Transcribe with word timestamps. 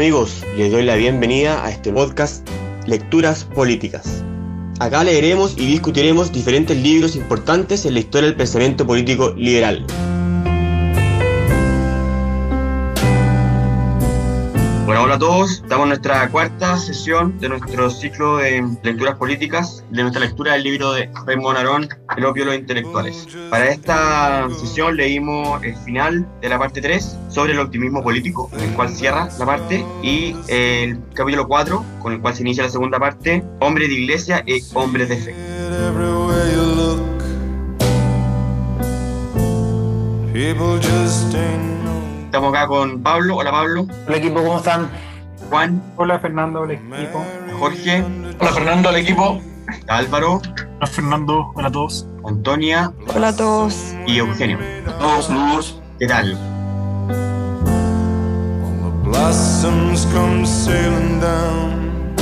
amigos, 0.00 0.42
les 0.56 0.72
doy 0.72 0.82
la 0.82 0.94
bienvenida 0.94 1.62
a 1.62 1.70
este 1.70 1.92
podcast 1.92 2.48
Lecturas 2.86 3.44
Políticas. 3.44 4.24
Acá 4.78 5.04
leeremos 5.04 5.52
y 5.58 5.66
discutiremos 5.66 6.32
diferentes 6.32 6.74
libros 6.78 7.16
importantes 7.16 7.84
en 7.84 7.92
la 7.92 8.00
historia 8.00 8.28
del 8.28 8.36
pensamiento 8.38 8.86
político 8.86 9.34
liberal. 9.36 9.84
Bueno, 14.90 15.04
hola 15.04 15.14
a 15.14 15.18
todos. 15.20 15.52
Estamos 15.62 15.84
en 15.84 15.88
nuestra 15.90 16.28
cuarta 16.30 16.76
sesión 16.76 17.38
de 17.38 17.48
nuestro 17.48 17.90
ciclo 17.90 18.38
de 18.38 18.60
lecturas 18.82 19.14
políticas, 19.14 19.84
de 19.88 20.02
nuestra 20.02 20.20
lectura 20.20 20.54
del 20.54 20.64
libro 20.64 20.94
de 20.94 21.08
Raymond 21.26 21.58
Arón, 21.58 21.88
El 22.16 22.24
opio 22.24 22.44
de 22.44 22.50
los 22.50 22.58
intelectuales. 22.58 23.28
Para 23.50 23.68
esta 23.68 24.48
sesión 24.50 24.96
leímos 24.96 25.62
el 25.62 25.76
final 25.76 26.26
de 26.40 26.48
la 26.48 26.58
parte 26.58 26.80
3 26.80 27.18
sobre 27.28 27.52
el 27.52 27.60
optimismo 27.60 28.02
político, 28.02 28.50
el 28.58 28.72
cual 28.72 28.88
cierra 28.88 29.28
la 29.38 29.46
parte, 29.46 29.86
y 30.02 30.34
el 30.48 30.98
capítulo 31.14 31.46
4, 31.46 31.84
con 32.02 32.14
el 32.14 32.20
cual 32.20 32.34
se 32.34 32.42
inicia 32.42 32.64
la 32.64 32.70
segunda 32.70 32.98
parte, 32.98 33.44
Hombres 33.60 33.90
de 33.90 33.94
Iglesia 33.94 34.42
y 34.44 34.60
Hombres 34.74 35.08
de 35.08 35.16
Fe. 35.18 35.34
Estamos 42.30 42.54
acá 42.54 42.68
con 42.68 43.02
Pablo. 43.02 43.38
Hola 43.38 43.50
Pablo. 43.50 43.86
Hola 44.06 44.16
equipo, 44.16 44.36
¿cómo 44.36 44.58
están? 44.58 44.88
Juan. 45.50 45.82
Hola 45.96 46.16
Fernando, 46.20 46.60
hola 46.60 46.74
equipo. 46.74 47.26
Jorge. 47.58 48.04
Hola 48.38 48.52
Fernando, 48.52 48.88
hola 48.88 48.98
equipo. 49.00 49.40
Álvaro. 49.88 50.40
Hola 50.76 50.86
Fernando, 50.86 51.50
hola 51.56 51.66
a 51.66 51.72
todos. 51.72 52.06
Antonia. 52.24 52.92
Hola 53.12 53.28
a 53.28 53.36
todos. 53.36 53.96
Y 54.06 54.18
Eugenio. 54.18 54.60
A 54.86 54.92
todos, 54.92 55.24
saludos. 55.24 55.82
¿Qué 55.98 56.06
tal? 56.06 56.38
blossoms 59.02 60.04
come 60.12 60.46
sailing 60.46 61.18
down 61.18 62.14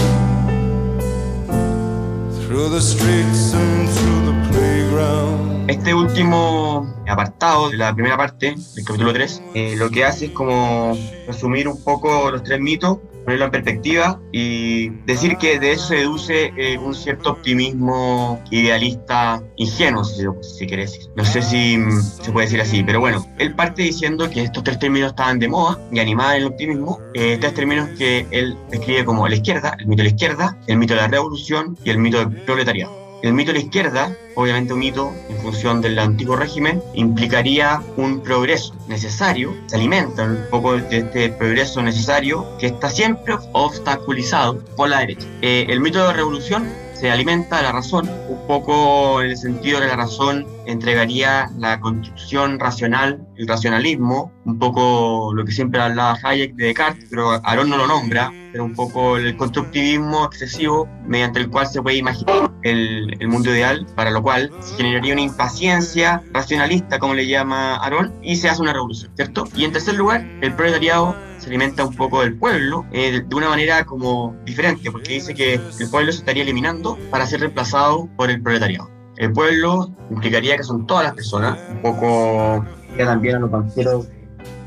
through 2.47 2.71
the 2.71 2.81
streets 2.81 3.53
and 3.53 3.91
through 3.91 4.25
the 4.25 4.49
playground. 4.49 5.58
Este 5.69 5.93
último 5.93 6.95
apartado 7.07 7.69
de 7.69 7.77
la 7.77 7.95
primera 7.95 8.17
parte 8.17 8.55
del 8.75 8.85
capítulo 8.87 9.13
3 9.13 9.43
eh, 9.55 9.75
lo 9.77 9.91
que 9.91 10.03
hace 10.03 10.27
es 10.27 10.31
como 10.31 10.97
resumir 11.27 11.69
un 11.69 11.85
poco 11.85 12.31
los 12.31 12.43
tres 12.43 12.59
mitos, 12.59 13.01
ponerlo 13.25 13.45
en 13.45 13.51
perspectiva 13.51 14.19
y 14.33 14.89
decir 15.05 15.37
que 15.37 15.59
de 15.59 15.73
eso 15.73 15.89
se 15.89 15.97
deduce 15.97 16.53
eh, 16.57 16.79
un 16.79 16.95
cierto 16.95 17.33
optimismo 17.33 18.43
idealista 18.51 19.43
ingenuo, 19.57 20.05
si 20.05 20.25
si. 20.43 21.11
No 21.15 21.25
sé 21.27 21.43
si 21.43 21.77
mm, 21.77 22.01
se 22.01 22.33
puede 22.33 22.47
decir 22.47 22.63
así, 22.63 22.83
pero 22.83 23.01
bueno, 23.01 23.27
él 23.37 23.55
parte 23.55 23.83
diciendo 23.83 24.31
que 24.31 24.45
estos 24.45 24.65
tres 24.65 24.79
términos 24.79 25.11
estaban 25.11 25.39
de 25.39 25.49
moda 25.49 25.79
y 25.93 25.99
animaban 25.99 26.37
el 26.37 26.47
optimismo, 26.47 26.99
eh, 27.13 27.37
tres 27.39 27.53
términos 27.53 27.91
que 27.99 28.27
él 28.31 28.57
describe 28.71 29.05
como 29.05 29.29
la 29.29 29.35
izquierda, 29.35 29.77
el 29.79 29.87
mito 29.87 30.03
de 30.03 30.09
la 30.09 30.15
izquierda, 30.15 30.57
el 30.67 30.79
mito 30.79 30.95
de 30.95 31.03
la 31.03 31.09
revolución 31.09 31.77
y 31.85 31.91
el 31.91 31.99
mito 31.99 32.21
del 32.21 32.31
proletariado. 32.45 33.08
El 33.23 33.33
mito 33.33 33.53
de 33.53 33.59
la 33.59 33.65
izquierda, 33.65 34.17
obviamente 34.37 34.73
un 34.73 34.79
mito 34.79 35.13
en 35.29 35.37
función 35.39 35.81
del 35.81 35.99
antiguo 35.99 36.37
régimen, 36.37 36.81
implicaría 36.95 37.83
un 37.97 38.21
progreso 38.21 38.75
necesario, 38.87 39.57
se 39.67 39.75
alimenta 39.75 40.23
un 40.23 40.47
poco 40.51 40.75
de 40.75 40.99
este 40.99 41.31
progreso 41.31 41.83
necesario 41.83 42.47
que 42.59 42.67
está 42.67 42.91
siempre 42.91 43.35
obstaculizado 43.53 44.59
por 44.77 44.91
la 44.91 45.01
derecha. 45.01 45.27
Eh, 45.43 45.67
el 45.69 45.81
mito 45.81 45.99
de 45.99 46.05
la 46.05 46.13
revolución 46.13 46.69
se 46.95 47.11
alimenta 47.11 47.57
de 47.57 47.65
la 47.65 47.73
razón, 47.73 48.09
un 48.29 48.47
poco 48.47 49.21
en 49.21 49.31
el 49.31 49.37
sentido 49.37 49.81
de 49.81 49.89
la 49.89 49.97
razón 49.97 50.47
entregaría 50.69 51.51
la 51.59 51.81
construcción 51.81 52.61
racional, 52.61 53.27
el 53.37 53.49
racionalismo, 53.49 54.33
un 54.45 54.59
poco 54.59 55.33
lo 55.35 55.45
que 55.45 55.53
siempre 55.53 55.81
hablaba 55.81 56.19
Hayek 56.23 56.55
de 56.57 56.67
Descartes, 56.67 57.07
pero 57.09 57.41
Aaron 57.45 57.71
no 57.71 57.79
lo 57.79 57.87
nombra, 57.87 58.31
pero 58.53 58.65
un 58.65 58.75
poco 58.75 59.17
el 59.17 59.37
constructivismo 59.37 60.27
excesivo 60.27 60.87
mediante 61.07 61.41
el 61.41 61.49
cual 61.49 61.67
se 61.67 61.81
puede 61.81 61.97
imaginar 61.97 62.53
el, 62.63 63.17
el 63.19 63.29
mundo 63.29 63.51
ideal, 63.51 63.87
para 63.95 64.11
lo 64.11 64.23
cual 64.23 64.51
se 64.61 64.77
generaría 64.77 65.15
una 65.15 65.23
impaciencia 65.23 66.23
racionalista, 66.33 66.99
como 66.99 67.15
le 67.15 67.27
llama 67.27 67.77
Aaron, 67.77 68.13
y 68.23 68.37
se 68.37 68.51
hace 68.51 68.61
una 68.61 68.75
revolución, 68.75 69.11
¿cierto? 69.17 69.45
Y 69.57 69.65
en 69.65 69.73
tercer 69.73 69.95
lugar, 69.95 70.27
el 70.43 70.55
proletariado 70.55 71.17
se 71.39 71.47
alimenta 71.47 71.85
un 71.85 71.95
poco 71.95 72.21
del 72.21 72.37
pueblo 72.37 72.85
eh, 72.93 73.23
de, 73.27 73.35
una 73.35 73.49
manera 73.49 73.87
como 73.87 74.37
diferente, 74.45 74.91
porque 74.91 75.15
dice 75.15 75.35
que 75.35 75.55
el 75.55 75.91
pueblo 75.91 76.13
se 76.13 76.19
estaría 76.19 76.43
eliminando 76.43 76.99
para 77.11 77.27
ser 77.27 77.41
reemplazado 77.41 78.09
por 78.17 78.31
el 78.31 78.43
proletariado. 78.43 78.98
El 79.19 79.33
pueblo 79.33 79.91
implicaría 80.11 80.57
que 80.57 80.63
son 80.63 80.87
todas 80.87 81.05
las 81.05 81.15
personas, 81.15 81.59
un 81.71 81.83
poco 81.83 82.65
ya 82.97 83.05
también 83.05 83.37
a 83.37 83.39
los 83.41 83.51
banqueros. 83.51 84.07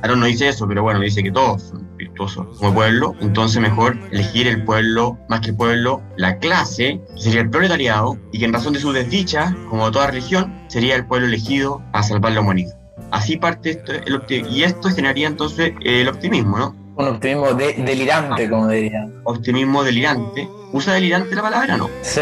Aaron 0.04 0.20
no 0.20 0.26
dice 0.26 0.50
eso, 0.50 0.68
pero 0.68 0.82
bueno, 0.84 1.00
dice 1.00 1.22
que 1.24 1.32
todos 1.32 1.62
son 1.64 1.88
virtuosos 1.96 2.58
como 2.58 2.74
pueblo, 2.74 3.16
entonces 3.22 3.62
mejor 3.62 3.96
elegir 4.12 4.48
el 4.48 4.64
pueblo 4.66 5.18
más 5.30 5.42
que 5.42 5.52
el 5.52 5.56
pueblo, 5.56 6.02
la 6.18 6.38
clase, 6.40 7.00
que 7.16 7.22
sería 7.22 7.42
el 7.42 7.50
proletariado, 7.50 8.18
y 8.32 8.40
que 8.40 8.46
en 8.46 8.54
razón 8.54 8.74
de 8.74 8.80
su 8.80 8.92
desdicha, 8.92 9.56
como 9.70 9.92
toda 9.92 10.08
religión, 10.08 10.54
sería 10.68 10.96
el 10.96 11.06
pueblo 11.06 11.28
elegido 11.28 11.82
a 11.94 12.02
salvar 12.04 12.32
la 12.34 12.42
humanidad. 12.42 12.76
Así 13.12 13.38
parte 13.38 13.70
esto, 13.72 13.94
el 13.94 14.22
y 14.50 14.64
esto 14.64 14.90
generaría 14.90 15.28
entonces 15.28 15.74
el 15.82 16.08
optimismo, 16.08 16.58
¿no? 16.58 16.76
Un 16.98 17.08
optimismo 17.08 17.54
de- 17.54 17.74
delirante, 17.74 18.50
como 18.50 18.68
diría. 18.68 19.08
Optimismo 19.24 19.84
delirante. 19.84 20.50
¿Usa 20.74 20.94
delirante 20.94 21.36
la 21.36 21.42
palabra 21.42 21.76
o 21.76 21.78
no? 21.78 21.90
Sí, 22.02 22.22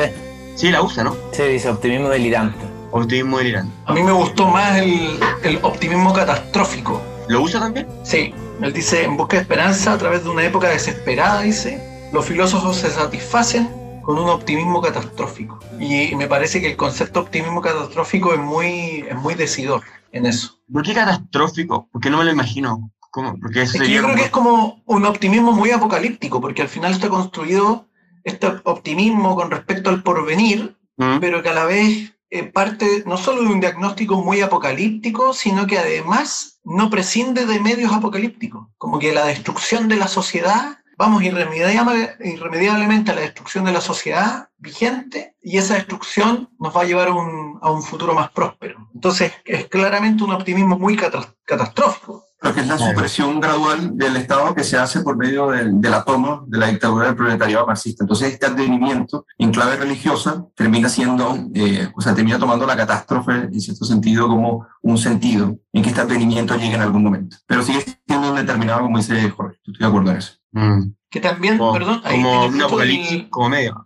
Sí, 0.59 0.69
la 0.71 0.81
usa, 0.81 1.05
¿no? 1.05 1.15
sí, 1.31 1.43
dice 1.43 1.69
optimismo 1.69 2.09
delirante. 2.09 2.65
Optimismo 2.91 3.37
delirante. 3.37 3.73
A 3.85 3.93
mí 3.93 4.03
me 4.03 4.11
gustó 4.11 4.47
más 4.47 4.77
el, 4.77 5.17
el 5.43 5.57
optimismo 5.61 6.11
catastrófico. 6.11 7.01
¿Lo 7.29 7.41
usa 7.43 7.61
también? 7.61 7.87
Sí, 8.03 8.33
él 8.61 8.73
dice, 8.73 9.05
en 9.05 9.15
busca 9.15 9.37
de 9.37 9.43
esperanza 9.43 9.93
a 9.93 9.97
través 9.97 10.25
de 10.25 10.29
una 10.29 10.43
época 10.43 10.67
desesperada, 10.67 11.41
dice, 11.43 12.09
los 12.11 12.25
filósofos 12.25 12.75
se 12.75 12.89
satisfacen 12.91 13.69
con 14.03 14.19
un 14.19 14.27
optimismo 14.27 14.81
catastrófico. 14.81 15.59
Y 15.79 16.13
me 16.17 16.27
parece 16.27 16.59
que 16.59 16.67
el 16.71 16.75
concepto 16.75 17.21
optimismo 17.21 17.61
catastrófico 17.61 18.33
es 18.33 18.39
muy, 18.41 19.05
es 19.07 19.15
muy 19.15 19.35
decidor 19.35 19.83
en 20.11 20.25
eso. 20.25 20.59
¿Por 20.73 20.83
qué 20.83 20.93
catastrófico? 20.93 21.87
Porque 21.93 22.09
no 22.09 22.17
me 22.17 22.25
lo 22.25 22.31
imagino. 22.31 22.91
¿Cómo? 23.11 23.39
Porque 23.39 23.61
eso 23.61 23.77
Es 23.77 23.83
que 23.83 23.89
yo 23.93 24.01
creo 24.01 24.09
como- 24.09 24.15
que 24.17 24.23
es 24.25 24.29
como 24.29 24.81
un 24.85 25.05
optimismo 25.05 25.51
muy 25.53 25.71
apocalíptico, 25.71 26.41
porque 26.41 26.61
al 26.63 26.67
final 26.67 26.91
está 26.91 27.07
construido 27.09 27.85
este 28.23 28.47
optimismo 28.63 29.35
con 29.35 29.51
respecto 29.51 29.89
al 29.89 30.03
porvenir, 30.03 30.77
¿Mm? 30.97 31.19
pero 31.19 31.41
que 31.41 31.49
a 31.49 31.53
la 31.53 31.65
vez 31.65 32.13
eh, 32.31 32.43
parte 32.43 33.03
no 33.05 33.17
solo 33.17 33.41
de 33.41 33.47
un 33.47 33.59
diagnóstico 33.59 34.21
muy 34.23 34.41
apocalíptico, 34.41 35.33
sino 35.33 35.65
que 35.65 35.79
además 35.79 36.59
no 36.63 36.89
prescinde 36.89 37.45
de 37.45 37.59
medios 37.59 37.91
apocalípticos, 37.93 38.67
como 38.77 38.99
que 38.99 39.13
la 39.13 39.25
destrucción 39.25 39.87
de 39.87 39.95
la 39.95 40.07
sociedad, 40.07 40.77
vamos 40.97 41.23
irremediable- 41.23 42.17
irremediablemente 42.23 43.11
a 43.11 43.15
la 43.15 43.21
destrucción 43.21 43.63
de 43.65 43.71
la 43.71 43.81
sociedad 43.81 44.49
vigente, 44.57 45.35
y 45.41 45.57
esa 45.57 45.75
destrucción 45.75 46.49
nos 46.59 46.75
va 46.75 46.81
a 46.81 46.85
llevar 46.85 47.07
a 47.07 47.13
un, 47.13 47.57
a 47.61 47.71
un 47.71 47.81
futuro 47.81 48.13
más 48.13 48.29
próspero. 48.31 48.89
Entonces 48.93 49.31
es 49.45 49.67
claramente 49.67 50.23
un 50.23 50.31
optimismo 50.33 50.77
muy 50.77 50.95
cata- 50.97 51.33
catastrófico. 51.45 52.25
Lo 52.41 52.53
que 52.53 52.61
es 52.61 52.67
la 52.67 52.77
supresión 52.93 53.41
gradual 53.41 53.97
del 53.97 54.15
Estado 54.15 54.55
que 54.55 54.63
se 54.63 54.77
hace 54.77 55.01
por 55.01 55.17
medio 55.17 55.49
del, 55.51 55.81
de 55.81 55.89
la 55.89 56.05
toma 56.05 56.43
de 56.47 56.57
la 56.57 56.67
dictadura 56.67 57.07
del 57.07 57.15
proletariado 57.15 57.67
marxista. 57.67 58.03
Entonces, 58.05 58.31
este 58.33 58.45
advenimiento 58.45 59.25
en 59.37 59.51
clave 59.51 59.75
religiosa 59.75 60.45
termina 60.55 60.87
siendo, 60.87 61.37
eh, 61.53 61.89
o 61.95 61.99
sea, 62.01 62.15
termina 62.15 62.39
tomando 62.39 62.65
la 62.65 62.77
catástrofe 62.77 63.33
en 63.51 63.59
cierto 63.59 63.83
sentido 63.83 64.27
como 64.29 64.65
un 64.81 64.97
sentido 64.97 65.57
en 65.73 65.83
que 65.83 65.89
este 65.89 65.99
advenimiento 66.01 66.55
llegue 66.55 66.75
en 66.75 66.81
algún 66.81 67.03
momento. 67.03 67.35
Pero 67.45 67.61
sigue 67.61 67.83
siendo 68.07 68.29
un 68.29 68.35
determinado, 68.37 68.81
como 68.81 68.97
dice 68.97 69.29
Jorge. 69.31 69.57
Estoy 69.57 69.75
de 69.77 69.85
acuerdo 69.85 70.11
en 70.11 70.17
eso. 70.17 70.33
Mm. 70.51 70.93
Que 71.11 71.19
también, 71.19 71.57
Como, 71.57 71.73
perdón, 71.73 72.01
ahí 72.05 72.21
como 72.23 72.45
un 72.45 72.61
apocalipsis. 72.61 73.23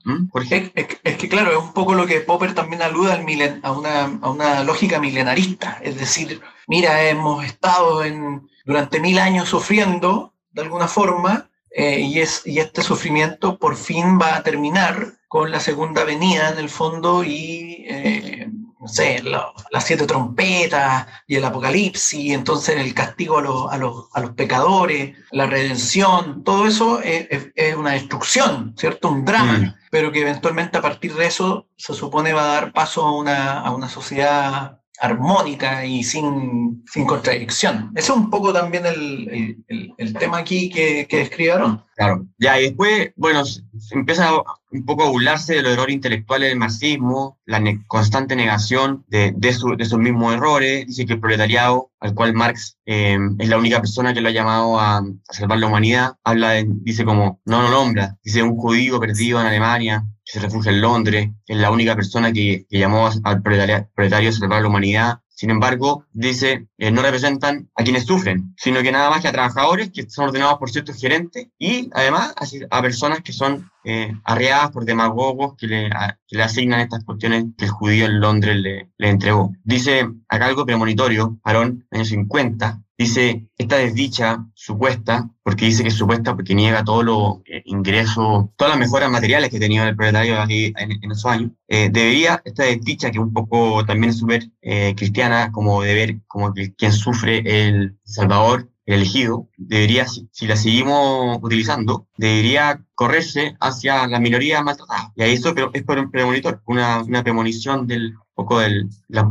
¿Mm? 0.06 0.28
Es, 0.56 0.72
es- 0.76 1.00
es 1.04 1.18
que 1.18 1.28
claro, 1.30 1.52
es 1.52 1.58
un 1.58 1.74
poco 1.74 1.94
lo 1.96 2.06
que 2.06 2.20
Popper 2.20 2.54
también 2.54 2.82
alude 2.82 3.14
al 3.14 3.24
milen- 3.26 3.62
a, 3.64 3.72
una, 3.72 4.04
a 4.22 4.30
una 4.30 4.64
lógica 4.64 5.00
milenarista, 5.00 5.80
es 5.82 5.98
decir, 5.98 6.42
mira, 6.68 7.04
hemos 7.04 7.44
estado 7.46 8.04
en, 8.04 8.48
durante 8.66 9.00
mil 9.00 9.20
años 9.20 9.50
sufriendo 9.50 10.34
de 10.52 10.62
alguna 10.62 10.88
forma 10.88 11.50
eh, 11.72 12.00
y, 12.00 12.20
es, 12.20 12.42
y 12.46 12.60
este 12.60 12.82
sufrimiento 12.84 13.58
por 13.58 13.76
fin 13.76 14.20
va 14.22 14.36
a 14.38 14.44
terminar 14.44 15.14
con 15.28 15.50
la 15.52 15.60
segunda 15.60 16.04
venida 16.04 16.50
en 16.52 16.60
el 16.60 16.70
fondo 16.70 17.24
y, 17.24 17.86
eh, 17.90 18.48
no 18.80 18.88
sé, 18.88 19.24
las 19.24 19.84
siete 19.84 20.06
trompetas 20.06 21.08
y 21.26 21.36
el 21.38 21.46
apocalipsis, 21.46 22.34
entonces 22.34 22.76
el 22.78 22.94
castigo 22.94 23.40
a 23.40 23.42
los, 23.42 23.72
a 23.74 23.78
los, 23.78 24.06
a 24.14 24.20
los 24.20 24.32
pecadores, 24.32 25.18
la 25.32 25.48
redención, 25.48 26.44
todo 26.44 26.68
eso 26.68 27.00
es, 27.02 27.28
es- 27.32 27.52
es 27.56 27.76
una 27.76 27.92
destrucción, 27.94 28.76
¿cierto? 28.78 29.10
Un 29.10 29.26
drama 29.26 29.54
Mm. 29.58 29.74
pero 29.90 30.12
que 30.12 30.22
eventualmente 30.22 30.78
a 30.78 30.82
partir 30.82 31.16
de 31.16 31.26
eso 31.28 31.68
se 31.78 31.94
supone 31.96 32.34
va 32.34 32.44
a 32.44 32.54
dar 32.56 32.74
paso 32.74 33.04
a 33.06 33.16
una, 33.18 33.62
a 33.62 33.72
una 33.72 33.90
sociedad 33.90 34.80
armónica 35.00 35.86
y 35.86 36.04
sin, 36.04 36.84
sin 36.92 37.06
contradicción. 37.06 37.92
Ese 37.96 38.12
es 38.12 38.18
un 38.18 38.30
poco 38.30 38.54
también 38.54 38.86
el, 38.86 39.28
el- 39.30 39.66
el- 39.68 39.94
el 39.98 40.14
tema 40.14 40.38
aquí 40.38 40.70
que, 40.70 41.08
que 41.10 41.18
describe 41.18 41.52
Aarón. 41.52 41.84
Claro, 41.96 42.26
ya, 42.40 42.60
y 42.60 42.64
después, 42.64 43.12
bueno, 43.16 43.44
empieza 43.92 44.32
un 44.72 44.86
poco 44.86 45.04
a 45.04 45.10
burlarse 45.10 45.56
de 45.56 45.62
los 45.62 45.74
errores 45.74 45.94
intelectuales 45.96 46.50
del 46.50 46.58
marxismo, 46.58 47.38
la 47.46 47.60
ne- 47.60 47.84
constante 47.88 48.36
negación 48.36 49.04
de, 49.08 49.32
de, 49.36 49.54
su- 49.54 49.76
de 49.76 49.84
esos 49.84 50.00
mismos 50.00 50.34
errores. 50.34 50.88
Dice 50.88 51.06
que 51.06 51.14
el 51.14 51.20
proletariado, 51.20 51.92
al 52.00 52.14
cual 52.16 52.34
Marx 52.34 52.78
eh, 52.86 53.18
es 53.40 53.50
la 53.50 53.58
única 53.58 53.80
persona 53.80 54.14
que 54.14 54.22
lo 54.22 54.30
ha 54.30 54.32
llamado 54.32 54.80
a, 54.80 54.98
a 54.98 55.04
salvar 55.34 55.60
la 55.60 55.68
humanidad, 55.68 56.14
habla 56.24 56.52
de- 56.52 56.66
dice 56.68 57.06
como, 57.06 57.40
no 57.46 57.62
lo 57.62 57.70
nombra, 57.70 58.18
dice 58.24 58.42
un 58.42 58.56
judío 58.58 59.00
perdido 59.00 59.40
en 59.40 59.48
Alemania, 59.48 60.04
se 60.34 60.40
refugia 60.40 60.72
en 60.72 60.82
Londres, 60.82 61.30
es 61.46 61.58
la 61.58 61.70
única 61.70 61.96
persona 61.96 62.34
que, 62.34 62.66
llamó 62.68 63.08
al 63.24 63.44
proletario 63.44 64.30
a 64.30 64.32
salvar 64.32 64.64
la 64.64 64.68
humanidad. 64.68 65.20
Sin 65.30 65.52
embargo, 65.52 66.08
dice, 66.12 66.70
eh, 66.80 66.90
no 66.90 67.04
representan 67.04 67.70
a 67.76 67.84
quienes 67.84 68.08
sufren, 68.08 68.56
sino 68.58 68.82
que 68.82 68.92
nada 68.92 69.12
más 69.12 69.22
que 69.22 69.28
a 69.28 69.32
trabajadores 69.32 69.92
que 69.92 70.10
son 70.10 70.30
ordenados 70.30 70.58
por 70.58 70.72
ciertos 70.72 71.00
gerentes 71.00 71.50
y 71.60 71.92
además 71.94 72.34
a, 72.72 72.82
personas 72.82 73.22
que 73.22 73.32
son 73.32 73.70
eh, 73.84 74.12
arreadas 74.24 74.72
por 74.72 74.86
demagogos 74.86 75.54
que 75.56 75.68
le, 75.68 76.42
asignan 76.42 76.80
estas 76.80 77.04
cuestiones 77.04 77.46
que 77.56 77.66
el 77.66 77.72
judío 77.72 78.06
en 78.06 78.20
Londres 78.20 78.56
le, 78.58 78.90
le 78.98 79.10
entregó. 79.10 79.54
Dice 79.64 80.10
acá 80.28 80.48
algo 80.48 80.66
premonitorio, 80.66 81.38
Aarón, 81.44 81.86
años 81.92 82.08
50, 82.08 82.83
dice 82.98 83.48
esta 83.58 83.78
desdicha 83.78 84.46
supuesta, 84.54 85.30
porque 85.44 85.66
dice 85.66 85.84
que 85.84 85.90
es 85.90 85.96
supuesta 85.96 86.36
porque 86.36 86.56
niega 86.56 86.84
todos 86.84 87.04
los 87.04 87.38
eh, 87.46 87.62
ingresos, 87.66 88.46
todas 88.56 88.72
las 88.72 88.80
mejoras 88.80 89.10
materiales 89.10 89.50
que 89.50 89.60
tenido 89.60 89.86
el 89.86 89.96
proletario 89.96 90.40
aquí 90.40 90.74
en, 90.78 90.92
en 90.92 91.12
esos 91.12 91.26
años, 91.26 91.52
eh, 91.68 91.90
debería, 91.92 92.42
esta 92.46 92.64
desdicha 92.64 93.12
que 93.12 93.20
un 93.20 93.34
poco 93.34 93.86
también 93.86 94.12
es 94.12 94.18
súper 94.18 94.50
eh, 94.62 94.94
cristiana, 94.96 95.52
como 95.52 95.82
de 95.82 95.94
ver 95.94 96.22
como 96.28 96.54
que 96.54 96.74
quien 96.74 96.92
sufre 96.92 97.44
el 97.46 97.98
Salvador, 98.04 98.70
elegido, 98.86 99.50
debería, 99.58 100.06
si, 100.08 100.48
la 100.48 100.56
seguimos 100.56 101.40
utilizando, 101.42 102.08
debería 102.18 102.84
correrse 102.96 103.56
hacia 103.60 104.08
la 104.08 104.20
minoría 104.20 104.62
maltratada. 104.62 105.14
Y 105.16 105.24
eso 105.24 105.54
es 105.74 105.84
por 105.84 106.00
un 106.00 106.12
premonitor, 106.12 106.62
una, 106.66 107.24
premonición 107.24 107.88
del 107.88 108.14
poco 108.34 108.60
de 108.60 108.88
la 109.08 109.28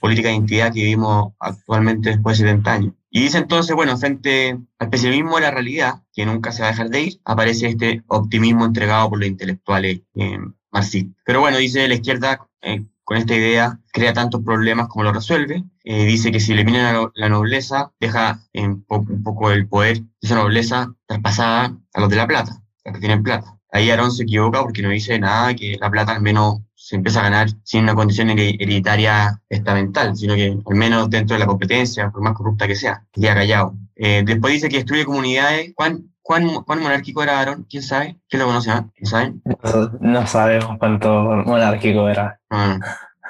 política 0.00 0.28
de 0.28 0.34
identidad 0.34 0.72
que 0.72 0.80
vivimos 0.80 1.32
actualmente 1.38 2.10
después 2.10 2.38
de 2.38 2.46
70 2.46 2.72
años. 2.72 2.92
Y 3.14 3.24
dice 3.24 3.38
entonces, 3.38 3.76
bueno, 3.76 3.96
frente 3.98 4.58
al 4.78 4.88
pesimismo 4.88 5.36
de 5.36 5.42
la 5.42 5.50
realidad, 5.50 6.02
que 6.14 6.24
nunca 6.24 6.50
se 6.50 6.62
va 6.62 6.68
a 6.68 6.70
dejar 6.70 6.88
de 6.88 7.02
ir, 7.02 7.20
aparece 7.24 7.68
este 7.68 8.02
optimismo 8.06 8.64
entregado 8.64 9.10
por 9.10 9.18
los 9.18 9.28
intelectuales 9.28 10.00
eh, 10.14 10.38
marxistas. 10.70 11.14
Pero 11.24 11.40
bueno, 11.40 11.58
dice 11.58 11.86
la 11.86 11.94
izquierda, 11.94 12.48
eh, 12.62 12.86
con 13.04 13.18
esta 13.18 13.34
idea, 13.34 13.78
crea 13.92 14.14
tantos 14.14 14.42
problemas 14.42 14.88
como 14.88 15.04
lo 15.04 15.12
resuelve. 15.12 15.62
Eh, 15.84 16.04
dice 16.04 16.30
que 16.30 16.40
si 16.40 16.52
elimina 16.52 16.82
la, 16.84 16.92
no- 16.92 17.12
la 17.14 17.28
nobleza, 17.28 17.90
deja 17.98 18.38
en 18.52 18.82
po- 18.84 18.98
un 19.08 19.22
poco 19.22 19.50
el 19.50 19.66
poder 19.68 19.98
de 20.00 20.06
esa 20.22 20.36
nobleza 20.36 20.94
traspasada 21.06 21.76
a 21.94 22.00
los 22.00 22.08
de 22.08 22.16
la 22.16 22.26
plata, 22.26 22.52
los 22.84 22.94
que 22.94 23.00
tienen 23.00 23.22
plata. 23.22 23.58
Ahí 23.72 23.90
Aarón 23.90 24.12
se 24.12 24.24
equivoca 24.24 24.60
porque 24.62 24.82
no 24.82 24.90
dice 24.90 25.18
nada 25.18 25.54
que 25.54 25.76
la 25.80 25.90
plata 25.90 26.12
al 26.12 26.22
menos 26.22 26.60
se 26.74 26.96
empieza 26.96 27.20
a 27.20 27.24
ganar 27.24 27.48
sin 27.64 27.84
una 27.84 27.94
condición 27.94 28.28
here- 28.30 28.56
hereditaria 28.60 29.40
estamental, 29.48 30.16
sino 30.16 30.34
que 30.34 30.56
al 30.66 30.76
menos 30.76 31.08
dentro 31.10 31.34
de 31.34 31.40
la 31.40 31.46
competencia, 31.46 32.10
por 32.10 32.22
más 32.22 32.34
corrupta 32.34 32.66
que 32.66 32.74
sea, 32.74 33.04
queda 33.12 33.34
callado. 33.34 33.74
Eh, 33.96 34.22
después 34.26 34.52
dice 34.52 34.68
que 34.68 34.76
destruye 34.76 35.04
comunidades. 35.04 35.72
¿Cuán, 35.74 36.12
cuán, 36.20 36.48
cuán 36.64 36.80
monárquico 36.82 37.22
era 37.22 37.38
Aarón? 37.38 37.66
¿Quién 37.70 37.82
sabe? 37.82 38.18
¿Quién 38.28 38.40
lo 38.40 38.46
conoce 38.46 38.70
más? 38.70 38.84
¿Quién 38.94 39.06
sabe? 39.06 39.34
No, 39.44 39.90
no 40.00 40.26
sabemos 40.26 40.76
cuánto 40.78 41.08
monárquico 41.46 42.08
era. 42.08 42.38
Ah, 42.50 42.78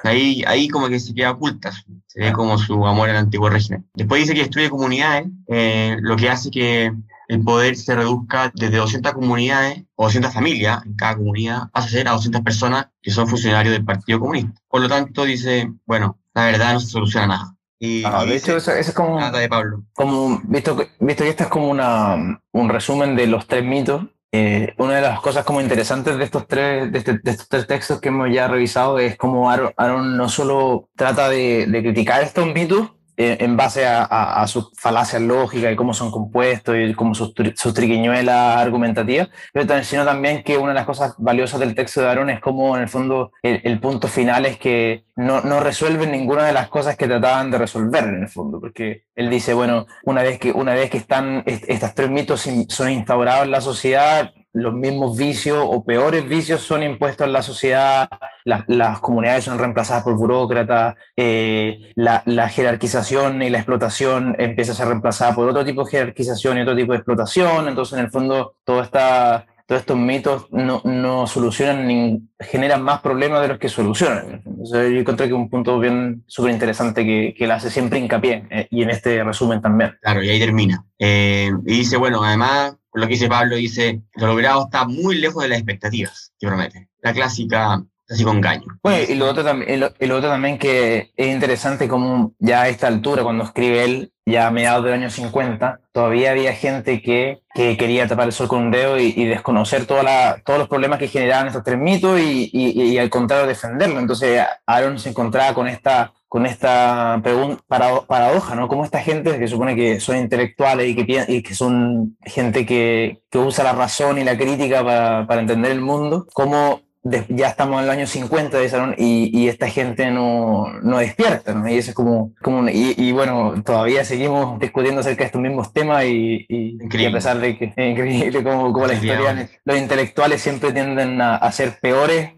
ahí, 0.03 0.43
ahí 0.47 0.69
como 0.69 0.89
que 0.89 1.01
se 1.01 1.15
queda 1.15 1.33
oculta, 1.33 1.73
se 2.07 2.21
ve 2.21 2.33
como 2.33 2.59
su 2.59 2.87
amor 2.87 3.11
al 3.11 3.17
antiguo 3.17 3.49
régimen. 3.49 3.87
Después 3.95 4.23
dice 4.23 4.35
que 4.35 4.41
destruye 4.41 4.71
comunidades, 4.71 5.29
eh, 5.49 5.97
lo 6.01 6.17
que 6.17 6.31
hace 6.31 6.51
que 6.51 6.93
el 7.29 7.43
poder 7.43 7.77
se 7.77 7.95
reduzca 7.95 8.53
desde 8.55 8.77
200 8.77 9.13
comunidades 9.13 9.85
o 9.95 10.05
200 10.05 10.33
familias 10.33 10.85
en 10.85 10.95
cada 10.95 11.17
comunidad, 11.17 11.63
a 11.73 11.83
ser 11.83 12.09
a 12.09 12.13
200 12.13 12.43
personas 12.43 12.89
que 13.01 13.11
son 13.11 13.27
funcionarios 13.27 13.73
del 13.73 13.85
Partido 13.85 14.21
Comunista. 14.21 14.53
Por 14.69 14.83
lo 14.83 14.89
tanto, 14.89 15.25
dice, 15.25 15.73
bueno, 15.87 16.19
la 16.35 16.47
verdad 16.47 16.75
no 16.75 16.81
se 16.81 16.89
soluciona 16.89 17.27
nada. 17.27 17.57
Y, 17.79 18.05
Ah, 18.05 18.25
de 18.25 18.37
hecho, 18.37 18.57
eso, 18.57 18.73
eso 18.73 18.91
es 18.91 18.95
como, 18.95 19.19
nada 19.19 19.39
de 19.39 19.49
Pablo. 19.49 19.85
como 19.95 20.41
visto, 20.45 20.77
visto 21.01 21.25
que 21.25 21.31
esto 21.31 21.45
es 21.45 21.49
como 21.49 21.69
una, 21.69 22.41
un 22.53 22.69
resumen 22.69 23.17
de 23.17 23.27
los 23.27 23.47
tres 23.47 23.65
mitos, 23.65 24.05
eh, 24.32 24.75
una 24.79 24.96
de 24.96 25.02
las 25.02 25.20
cosas 25.20 25.44
como 25.44 25.61
interesantes 25.61 26.17
de 26.17 26.25
estos 26.25 26.46
tres, 26.46 26.90
de, 26.90 26.99
este- 26.99 27.19
de 27.23 27.31
estos 27.31 27.49
tres 27.49 27.67
textos 27.67 28.00
que 28.00 28.08
hemos 28.08 28.31
ya 28.32 28.49
revisado 28.49 28.99
es 28.99 29.17
cómo 29.17 29.50
Aaron, 29.50 30.17
no 30.17 30.29
solo 30.29 30.88
trata 30.96 31.29
de, 31.29 31.67
de 31.67 31.82
criticar 31.82 32.23
estos 32.23 32.46
mitos 32.52 32.93
en 33.17 33.56
base 33.56 33.87
a, 33.87 34.03
a- 34.05 34.43
a 34.43 34.47
sus 34.47 34.70
falacias 34.76 35.20
lógicas 35.23 35.73
y 35.73 35.76
cómo 35.76 35.93
son 35.94 36.11
compuestos 36.11 36.75
y 36.79 36.94
cómo 36.94 37.14
sus, 37.14 37.32
sus 37.56 37.75
triquiñuelas 37.75 38.56
argumentativas, 38.59 39.29
pero 39.53 39.67
también, 39.67 39.85
sino 39.85 40.05
también 40.05 40.43
que 40.43 40.56
una 40.56 40.69
de 40.70 40.75
las 40.75 40.87
cosas 40.87 41.14
valiosas 41.19 41.61
del 41.61 41.75
texto 41.75 42.00
de 42.00 42.09
Aaron 42.09 42.31
es 42.31 42.41
como 42.41 42.75
en 42.76 42.82
el 42.82 42.88
fondo 42.88 43.32
el, 43.43 43.61
el 43.64 43.81
punto 43.81 44.09
final 44.09 44.47
es 44.47 44.59
que 44.59 45.05
no, 45.17 45.43
no 45.43 45.61
resuelven 45.61 46.11
ninguna 46.11 46.44
de 46.47 46.53
las 46.53 46.69
cosas 46.69 46.97
que 46.97 47.06
trataban 47.06 47.50
de 47.50 47.59
resolver 47.59 48.05
en 48.05 48.23
el 48.23 48.29
fondo, 48.29 48.61
porque 48.61 49.05
él 49.15 49.29
dice, 49.29 49.53
bueno, 49.55 49.87
una 50.05 50.23
vez 50.23 50.38
que, 50.38 50.50
una 50.53 50.73
vez 50.75 50.88
que 50.91 50.97
están 50.99 51.43
est- 51.47 51.65
estos 51.69 51.94
tres 51.94 52.08
mitos 52.11 52.49
son 52.69 52.91
instaurados 52.91 53.44
en 53.44 53.50
la 53.50 53.61
sociedad, 53.61 54.32
los 54.53 54.75
mismos 54.75 55.17
vicios 55.17 55.65
o 55.67 55.85
peores 55.85 56.29
vicios 56.29 56.61
son 56.61 56.83
impuestos 56.83 57.27
en 57.27 57.33
la 57.33 57.43
sociedad, 57.43 58.09
las, 58.45 58.65
las 58.69 59.01
comunidades 59.01 59.45
son 59.45 59.59
reemplazadas 59.59 60.03
por 60.03 60.17
burócratas, 60.17 60.97
eh, 61.17 61.91
la, 61.95 62.23
la 62.27 62.49
jerarquización 62.49 63.43
y 63.43 63.51
la 63.51 63.59
explotación 63.59 64.37
empieza 64.39 64.73
a 64.73 64.75
ser 64.75 64.89
reemplazada 64.89 65.35
por 65.35 65.49
otro 65.49 65.65
tipo 65.65 65.85
de 65.85 65.91
jerarquización 65.91 66.59
y 66.59 66.63
otro 66.63 66.77
tipo 66.77 66.93
de 66.93 66.99
explotación, 66.99 67.69
entonces 67.69 67.99
en 67.99 68.05
el 68.05 68.11
fondo 68.11 68.57
todo 68.65 68.83
esta, 68.83 69.47
todos 69.67 69.81
estos 69.81 69.97
mitos 69.97 70.47
no, 70.51 70.83
no 70.85 71.27
solucionan, 71.27 71.87
ni 71.87 72.23
generan 72.39 72.83
más 72.83 73.01
problemas 73.01 73.41
de 73.43 73.49
los 73.49 73.59
que 73.59 73.69
solucionan. 73.69 74.43
Yo 74.70 74.81
encontré 74.81 75.29
que 75.29 75.35
un 75.35 75.49
punto 75.49 75.79
bien 75.79 76.25
súper 76.26 76.53
interesante 76.53 77.05
que, 77.05 77.35
que 77.37 77.47
le 77.47 77.53
hace 77.53 77.70
siempre 77.70 77.99
hincapié, 77.99 78.47
eh, 78.50 78.69
y 78.70 78.82
en 78.82 78.91
este 78.91 79.23
resumen 79.25 79.61
también. 79.61 79.97
Claro, 80.00 80.23
y 80.23 80.29
ahí 80.29 80.38
termina. 80.38 80.85
Eh, 80.99 81.50
y 81.67 81.79
dice, 81.79 81.97
bueno, 81.97 82.23
además, 82.23 82.76
lo 82.93 83.03
que 83.03 83.14
dice 83.14 83.29
Pablo, 83.29 83.56
dice, 83.56 84.03
lo 84.14 84.29
logrado 84.29 84.64
está 84.64 84.87
muy 84.87 85.19
lejos 85.19 85.43
de 85.43 85.49
las 85.49 85.59
expectativas 85.59 86.32
que 86.38 86.47
promete. 86.47 86.88
La 87.00 87.12
clásica, 87.12 87.82
clásico 88.07 88.31
engaño. 88.33 88.67
Bueno, 88.83 89.05
y 89.09 89.15
lo 89.15 89.29
otro 89.31 89.45
también, 89.45 89.81
lo 89.81 89.87
otro 90.17 90.29
también 90.29 90.59
que 90.59 91.13
es 91.17 91.27
interesante 91.29 91.89
como 91.89 92.33
ya 92.39 92.63
a 92.63 92.69
esta 92.69 92.87
altura, 92.89 93.23
cuando 93.23 93.45
escribe 93.45 93.85
él, 93.85 94.13
ya 94.27 94.47
a 94.47 94.51
mediados 94.51 94.85
del 94.85 94.95
año 94.95 95.11
50, 95.11 95.81
todavía 95.93 96.31
había 96.31 96.53
gente 96.55 97.03
que, 97.03 97.43
que 97.55 97.77
quería 97.77 98.07
tapar 98.07 98.27
el 98.27 98.33
sol 98.33 98.47
con 98.49 98.63
un 98.63 98.71
dedo 98.71 98.99
y, 99.01 99.13
y 99.17 99.25
desconocer 99.25 99.85
toda 99.87 100.03
la- 100.05 100.43
todos 100.45 100.59
los 100.61 100.69
problemas 100.69 100.99
que 100.99 101.09
generaban 101.09 101.49
estos 101.49 101.65
tres 101.65 101.79
mitos 101.79 102.21
y, 102.21 102.49
y- 102.53 102.83
y 102.83 102.99
al 102.99 103.11
contrario 103.11 103.47
defenderlo. 103.47 103.99
Entonces 103.99 104.45
Aaron 104.67 104.99
se 104.99 105.09
encontraba 105.11 105.55
con 105.55 105.67
esta 105.69 106.13
con 106.29 106.47
esta 106.47 107.21
paradoja, 107.67 108.55
¿no? 108.55 108.67
Como 108.67 108.85
esta 108.87 109.01
gente 109.01 109.39
que 109.39 109.49
supone 109.49 109.77
que 109.77 110.01
son 110.01 110.17
intelectuales 110.17 110.89
y 110.89 110.94
que, 110.97 111.25
y 111.29 111.43
que 111.43 111.55
son 111.55 112.17
gente 112.25 112.65
que, 112.65 113.21
que 113.31 113.39
usa 113.39 113.65
la 113.65 113.73
razón 113.75 114.17
y 114.19 114.25
la 114.25 114.37
crítica 114.39 114.82
para, 114.82 115.27
para 115.27 115.43
entender 115.43 115.73
el 115.73 115.82
mundo, 115.82 116.27
cómo 116.32 116.81
de- 117.05 117.25
ya 117.29 117.49
estamos 117.49 117.79
en 117.79 117.85
el 117.85 117.91
año 117.91 118.06
50 118.06 118.59
de 118.59 118.69
Salón 118.69 118.94
y, 118.97 119.31
y 119.37 119.49
esta 119.49 119.69
gente 119.69 120.11
no, 120.11 120.67
no 120.82 120.99
despierta, 120.99 121.53
¿no? 121.55 121.69
Y 121.69 121.75
eso 121.79 121.91
es 121.91 121.97
como, 121.97 122.32
como 122.43 122.69
y, 122.69 122.94
y 122.97 123.13
bueno, 123.13 123.55
todavía 123.65 124.05
seguimos 124.05 124.59
discutiendo 124.61 125.01
acerca 125.01 125.21
de 125.25 125.27
estos 125.27 125.41
mismos 125.41 125.73
temas 125.73 126.05
y, 126.05 126.47
y- 126.49 126.79
a 127.11 127.13
pesar 127.13 127.39
de 127.41 127.59
que 127.59 127.65
es 127.67 127.73
increíble 127.77 128.43
como, 128.44 128.73
como 128.73 128.87
la 128.87 128.94
historia, 128.94 129.49
los 129.65 129.79
intelectuales 129.79 130.41
siempre 130.41 130.73
tienden 130.73 131.21
a, 131.21 131.37
a 131.37 131.51
ser 131.53 131.79
peores. 131.81 132.31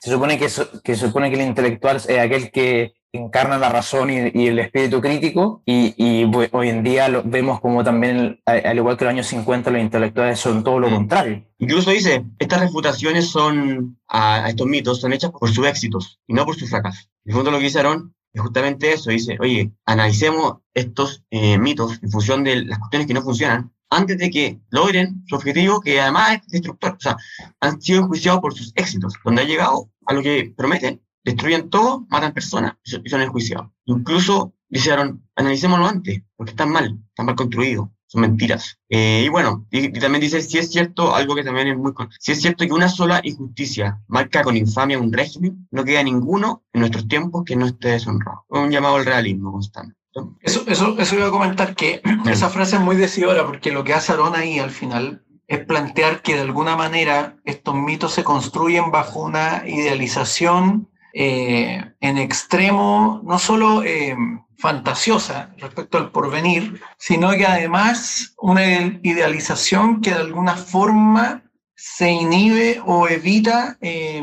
Se 0.00 0.10
supone 0.10 0.38
que, 0.38 0.48
so- 0.48 0.68
que 0.82 0.94
se 0.96 1.06
supone 1.06 1.30
que 1.30 1.36
el 1.36 1.46
intelectual 1.46 1.96
es 1.96 2.08
aquel 2.18 2.50
que 2.50 2.92
encarna 3.12 3.58
la 3.58 3.68
razón 3.68 4.10
y, 4.10 4.30
y 4.34 4.46
el 4.48 4.58
espíritu 4.58 5.00
crítico 5.00 5.62
y, 5.66 5.94
y, 5.96 6.30
hoy 6.52 6.68
en 6.68 6.82
día 6.82 7.08
lo, 7.08 7.22
vemos 7.24 7.60
como 7.60 7.82
también, 7.82 8.40
al 8.46 8.66
al 8.66 8.76
igual 8.76 8.96
que 8.96 9.04
los 9.04 9.12
años 9.12 9.26
50, 9.26 9.70
los 9.70 9.80
intelectuales 9.80 10.38
son 10.38 10.62
todo 10.62 10.78
lo 10.78 10.88
Mm. 10.88 10.94
contrario. 10.94 11.44
Incluso 11.58 11.90
dice, 11.90 12.24
estas 12.38 12.60
refutaciones 12.60 13.28
son 13.28 13.98
a, 14.08 14.44
a 14.44 14.48
estos 14.50 14.66
mitos 14.66 15.00
son 15.00 15.12
hechas 15.12 15.30
por 15.30 15.50
sus 15.50 15.66
éxitos 15.66 16.20
y 16.26 16.34
no 16.34 16.44
por 16.44 16.56
sus 16.56 16.70
fracasos. 16.70 17.10
En 17.24 17.32
el 17.32 17.36
fondo 17.36 17.50
lo 17.50 17.58
que 17.58 17.70
Aarón 17.76 18.14
es 18.32 18.40
justamente 18.42 18.92
eso, 18.92 19.10
dice, 19.10 19.36
oye, 19.40 19.72
analicemos 19.86 20.58
estos 20.74 21.24
eh, 21.30 21.58
mitos 21.58 21.98
en 22.02 22.10
función 22.10 22.44
de 22.44 22.64
las 22.64 22.78
cuestiones 22.78 23.08
que 23.08 23.14
no 23.14 23.22
funcionan 23.22 23.72
antes 23.90 24.18
de 24.18 24.30
que 24.30 24.60
logren 24.70 25.24
su 25.26 25.34
objetivo, 25.34 25.80
que 25.80 26.00
además 26.00 26.34
es 26.34 26.46
destructor. 26.46 26.92
O 26.92 27.00
sea, 27.00 27.16
han 27.60 27.80
sido 27.82 28.02
enjuiciados 28.02 28.40
por 28.40 28.54
sus 28.54 28.72
éxitos, 28.76 29.14
donde 29.24 29.42
han 29.42 29.48
llegado 29.48 29.90
a 30.06 30.14
lo 30.14 30.22
que 30.22 30.54
prometen, 30.56 31.00
destruyen 31.24 31.70
todo, 31.70 32.06
matan 32.08 32.32
personas 32.32 32.74
y 32.84 33.08
son- 33.08 33.20
enjuiciados. 33.22 33.68
Incluso, 33.84 34.54
dice 34.68 34.92
Aaron, 34.92 35.22
analicémoslo 35.36 35.86
antes, 35.86 36.22
porque 36.36 36.50
están 36.50 36.70
mal, 36.70 36.98
están 37.08 37.26
mal 37.26 37.34
construidos. 37.36 37.88
son 38.06 38.22
mentiras. 38.22 38.76
Eh, 38.88 39.22
y 39.24 39.28
bueno, 39.28 39.66
y, 39.70 39.86
y 39.86 40.00
también 40.00 40.20
dice, 40.20 40.42
si 40.42 40.58
es 40.58 40.68
cierto, 40.72 41.14
algo 41.14 41.36
que 41.36 41.44
también 41.44 41.68
es 41.68 41.76
muy... 41.78 41.92
Si 42.18 42.32
es 42.32 42.40
cierto 42.42 42.66
que 42.66 42.72
una 42.72 42.88
sola 42.88 43.20
injusticia 43.22 44.00
marca 44.08 44.42
con 44.42 44.56
infamia 44.56 44.98
un 44.98 45.12
régimen, 45.12 45.68
no 45.70 45.84
queda 45.84 46.02
ninguno 46.02 46.64
en 46.72 46.80
nuestros 46.80 47.06
tiempos 47.06 47.44
que 47.44 47.54
no 47.54 47.66
esté 47.66 47.90
deshonrado. 47.90 48.44
Es 48.50 48.58
un 48.60 48.70
llamado 48.72 48.96
al 48.96 49.04
realismo 49.06 49.52
constante. 49.52 49.94
Eso, 50.40 50.64
eso, 50.66 50.98
eso 50.98 51.14
iba 51.14 51.28
a 51.28 51.30
comentar 51.30 51.76
que 51.76 52.02
esa 52.26 52.48
frase 52.50 52.74
es 52.76 52.82
muy 52.82 52.96
decidora 52.96 53.46
porque 53.46 53.70
lo 53.70 53.84
que 53.84 53.94
hace 53.94 54.10
Aarón 54.10 54.34
ahí 54.34 54.58
al 54.58 54.70
final 54.72 55.24
es 55.46 55.64
plantear 55.64 56.20
que 56.20 56.34
de 56.34 56.40
alguna 56.40 56.74
manera 56.76 57.36
estos 57.44 57.76
mitos 57.76 58.12
se 58.14 58.24
construyen 58.24 58.90
bajo 58.90 59.20
una 59.22 59.62
idealización 59.68 60.88
eh, 61.12 61.92
en 62.00 62.18
extremo, 62.18 63.20
no 63.24 63.38
solo 63.38 63.82
eh, 63.82 64.16
fantasiosa 64.58 65.54
respecto 65.58 65.98
al 65.98 66.10
porvenir, 66.10 66.80
sino 66.98 67.30
que 67.30 67.46
además 67.46 68.34
una 68.38 68.62
idealización 69.02 70.00
que 70.00 70.10
de 70.10 70.20
alguna 70.20 70.54
forma 70.56 71.42
se 71.74 72.10
inhibe 72.10 72.80
o 72.84 73.08
evita 73.08 73.78
eh, 73.80 74.22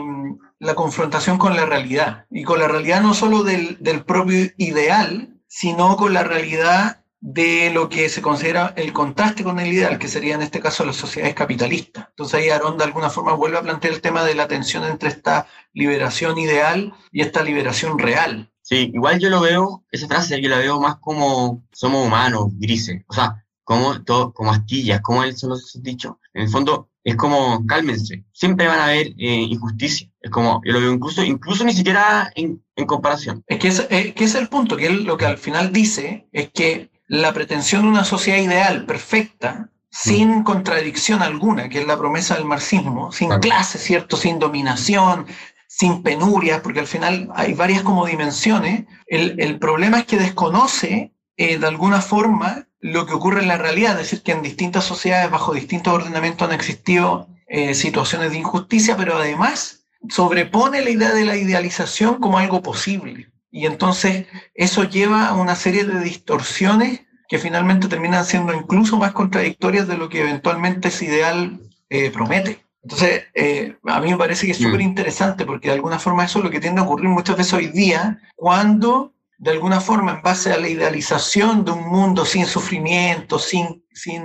la 0.59 0.75
confrontación 0.75 1.37
con 1.37 1.55
la 1.55 1.65
realidad. 1.65 2.25
Y 2.29 2.43
con 2.43 2.59
la 2.59 2.67
realidad 2.67 3.01
no 3.01 3.13
solo 3.13 3.43
del, 3.43 3.77
del 3.79 4.03
propio 4.05 4.47
ideal, 4.57 5.33
sino 5.47 5.97
con 5.97 6.13
la 6.13 6.23
realidad 6.23 7.03
de 7.19 7.71
lo 7.71 7.89
que 7.89 8.09
se 8.09 8.21
considera 8.21 8.73
el 8.75 8.93
contraste 8.93 9.43
con 9.43 9.59
el 9.59 9.67
ideal, 9.67 9.97
que 9.97 10.07
sería 10.07 10.35
en 10.35 10.41
este 10.41 10.59
caso 10.59 10.85
las 10.85 10.95
sociedades 10.95 11.35
capitalistas. 11.35 12.07
Entonces 12.09 12.35
ahí 12.35 12.49
Aarón 12.49 12.77
de 12.77 12.83
alguna 12.83 13.09
forma 13.09 13.33
vuelve 13.33 13.57
a 13.57 13.63
plantear 13.63 13.93
el 13.93 14.01
tema 14.01 14.23
de 14.23 14.35
la 14.35 14.47
tensión 14.47 14.83
entre 14.83 15.09
esta 15.09 15.47
liberación 15.73 16.37
ideal 16.37 16.93
y 17.11 17.21
esta 17.21 17.43
liberación 17.43 17.97
real. 17.97 18.51
Sí, 18.61 18.91
igual 18.93 19.19
yo 19.19 19.29
lo 19.29 19.41
veo, 19.41 19.85
esa 19.91 20.07
frase 20.07 20.41
yo 20.41 20.49
la 20.49 20.57
veo 20.57 20.79
más 20.79 20.97
como 20.97 21.65
somos 21.71 22.05
humanos, 22.05 22.47
grises, 22.57 23.01
o 23.07 23.13
sea, 23.13 23.45
como, 23.63 24.03
todo, 24.03 24.33
como 24.33 24.51
astillas, 24.51 25.01
como 25.01 25.23
él 25.23 25.35
se 25.35 25.47
los 25.47 25.75
ha 25.75 25.79
dicho. 25.79 26.19
En 26.33 26.43
el 26.43 26.49
fondo 26.49 26.89
es 27.03 27.15
como, 27.15 27.65
cálmense, 27.65 28.25
siempre 28.33 28.67
van 28.67 28.79
a 28.79 28.85
haber 28.87 29.07
eh, 29.17 29.47
injusticia. 29.49 30.11
Es 30.19 30.29
como, 30.29 30.61
yo 30.65 30.73
lo 30.73 30.81
veo 30.81 30.91
incluso, 30.91 31.23
incluso 31.23 31.63
ni 31.63 31.73
siquiera 31.73 32.31
en, 32.35 32.63
en 32.75 32.85
comparación. 32.85 33.43
Es 33.47 33.59
que, 33.59 33.69
es, 33.69 33.87
es 33.89 34.13
que 34.13 34.25
es 34.25 34.35
el 34.35 34.49
punto, 34.49 34.75
que 34.75 34.87
él 34.87 35.03
lo 35.03 35.17
que 35.17 35.25
al 35.25 35.37
final 35.37 35.71
dice 35.71 36.27
es 36.31 36.49
que 36.51 36.91
la 37.07 37.33
pretensión 37.33 37.83
de 37.83 37.89
una 37.89 38.03
sociedad 38.03 38.39
ideal, 38.39 38.85
perfecta, 38.85 39.69
sin 39.89 40.43
contradicción 40.43 41.21
alguna, 41.21 41.69
que 41.69 41.79
es 41.81 41.87
la 41.87 41.97
promesa 41.97 42.35
del 42.35 42.45
marxismo, 42.45 43.11
sin 43.11 43.27
Claro. 43.29 43.41
clase, 43.41 43.79
¿cierto? 43.79 44.17
Sin 44.17 44.37
dominación, 44.39 45.25
sin 45.67 46.03
penurias, 46.03 46.61
porque 46.61 46.79
al 46.81 46.87
final 46.87 47.29
hay 47.35 47.53
varias 47.53 47.81
como 47.83 48.05
dimensiones. 48.05 48.85
El, 49.07 49.35
el 49.39 49.57
problema 49.59 49.99
es 49.99 50.05
que 50.05 50.17
desconoce 50.17 51.13
eh, 51.37 51.57
de 51.57 51.67
alguna 51.67 52.01
forma 52.01 52.67
lo 52.79 53.05
que 53.05 53.13
ocurre 53.13 53.41
en 53.41 53.47
la 53.47 53.57
realidad, 53.57 53.93
es 53.93 54.09
decir, 54.09 54.21
que 54.23 54.33
en 54.33 54.41
distintas 54.41 54.83
sociedades, 54.85 55.31
bajo 55.31 55.53
distintos 55.53 55.93
ordenamientos 55.93 56.47
han 56.47 56.53
existido 56.53 57.27
eh, 57.47 57.73
situaciones 57.73 58.31
de 58.31 58.37
injusticia, 58.37 58.95
pero 58.97 59.15
además 59.17 59.85
sobrepone 60.09 60.81
la 60.83 60.89
idea 60.89 61.13
de 61.13 61.25
la 61.25 61.37
idealización 61.37 62.19
como 62.19 62.37
algo 62.37 62.61
posible. 62.61 63.31
Y 63.51 63.65
entonces 63.65 64.27
eso 64.53 64.83
lleva 64.83 65.27
a 65.27 65.33
una 65.35 65.55
serie 65.55 65.83
de 65.85 65.99
distorsiones 66.01 67.01
que 67.29 67.39
finalmente 67.39 67.87
terminan 67.87 68.25
siendo 68.25 68.53
incluso 68.53 68.97
más 68.97 69.11
contradictorias 69.13 69.87
de 69.87 69.97
lo 69.97 70.09
que 70.09 70.21
eventualmente 70.21 70.89
ese 70.89 71.05
ideal 71.05 71.59
eh, 71.89 72.11
promete. 72.11 72.65
Entonces, 72.83 73.23
eh, 73.33 73.75
a 73.85 73.99
mí 73.99 74.11
me 74.11 74.17
parece 74.17 74.45
que 74.45 74.53
es 74.53 74.59
Mm. 74.61 74.63
súper 74.63 74.81
interesante 74.81 75.45
porque 75.45 75.67
de 75.69 75.73
alguna 75.75 75.99
forma 75.99 76.23
eso 76.25 76.39
es 76.39 76.45
lo 76.45 76.51
que 76.51 76.59
tiende 76.61 76.79
a 76.81 76.83
ocurrir 76.85 77.09
muchas 77.09 77.35
veces 77.37 77.53
hoy 77.53 77.67
día 77.67 78.19
cuando 78.35 79.13
de 79.39 79.51
alguna 79.51 79.79
forma 79.81 80.13
en 80.13 80.21
base 80.21 80.51
a 80.51 80.57
la 80.57 80.67
idealización 80.69 81.63
de 81.65 81.71
un 81.71 81.87
mundo 81.89 82.25
sin 82.25 82.45
sufrimiento, 82.45 83.37
sin, 83.39 83.83
sin, 83.93 84.23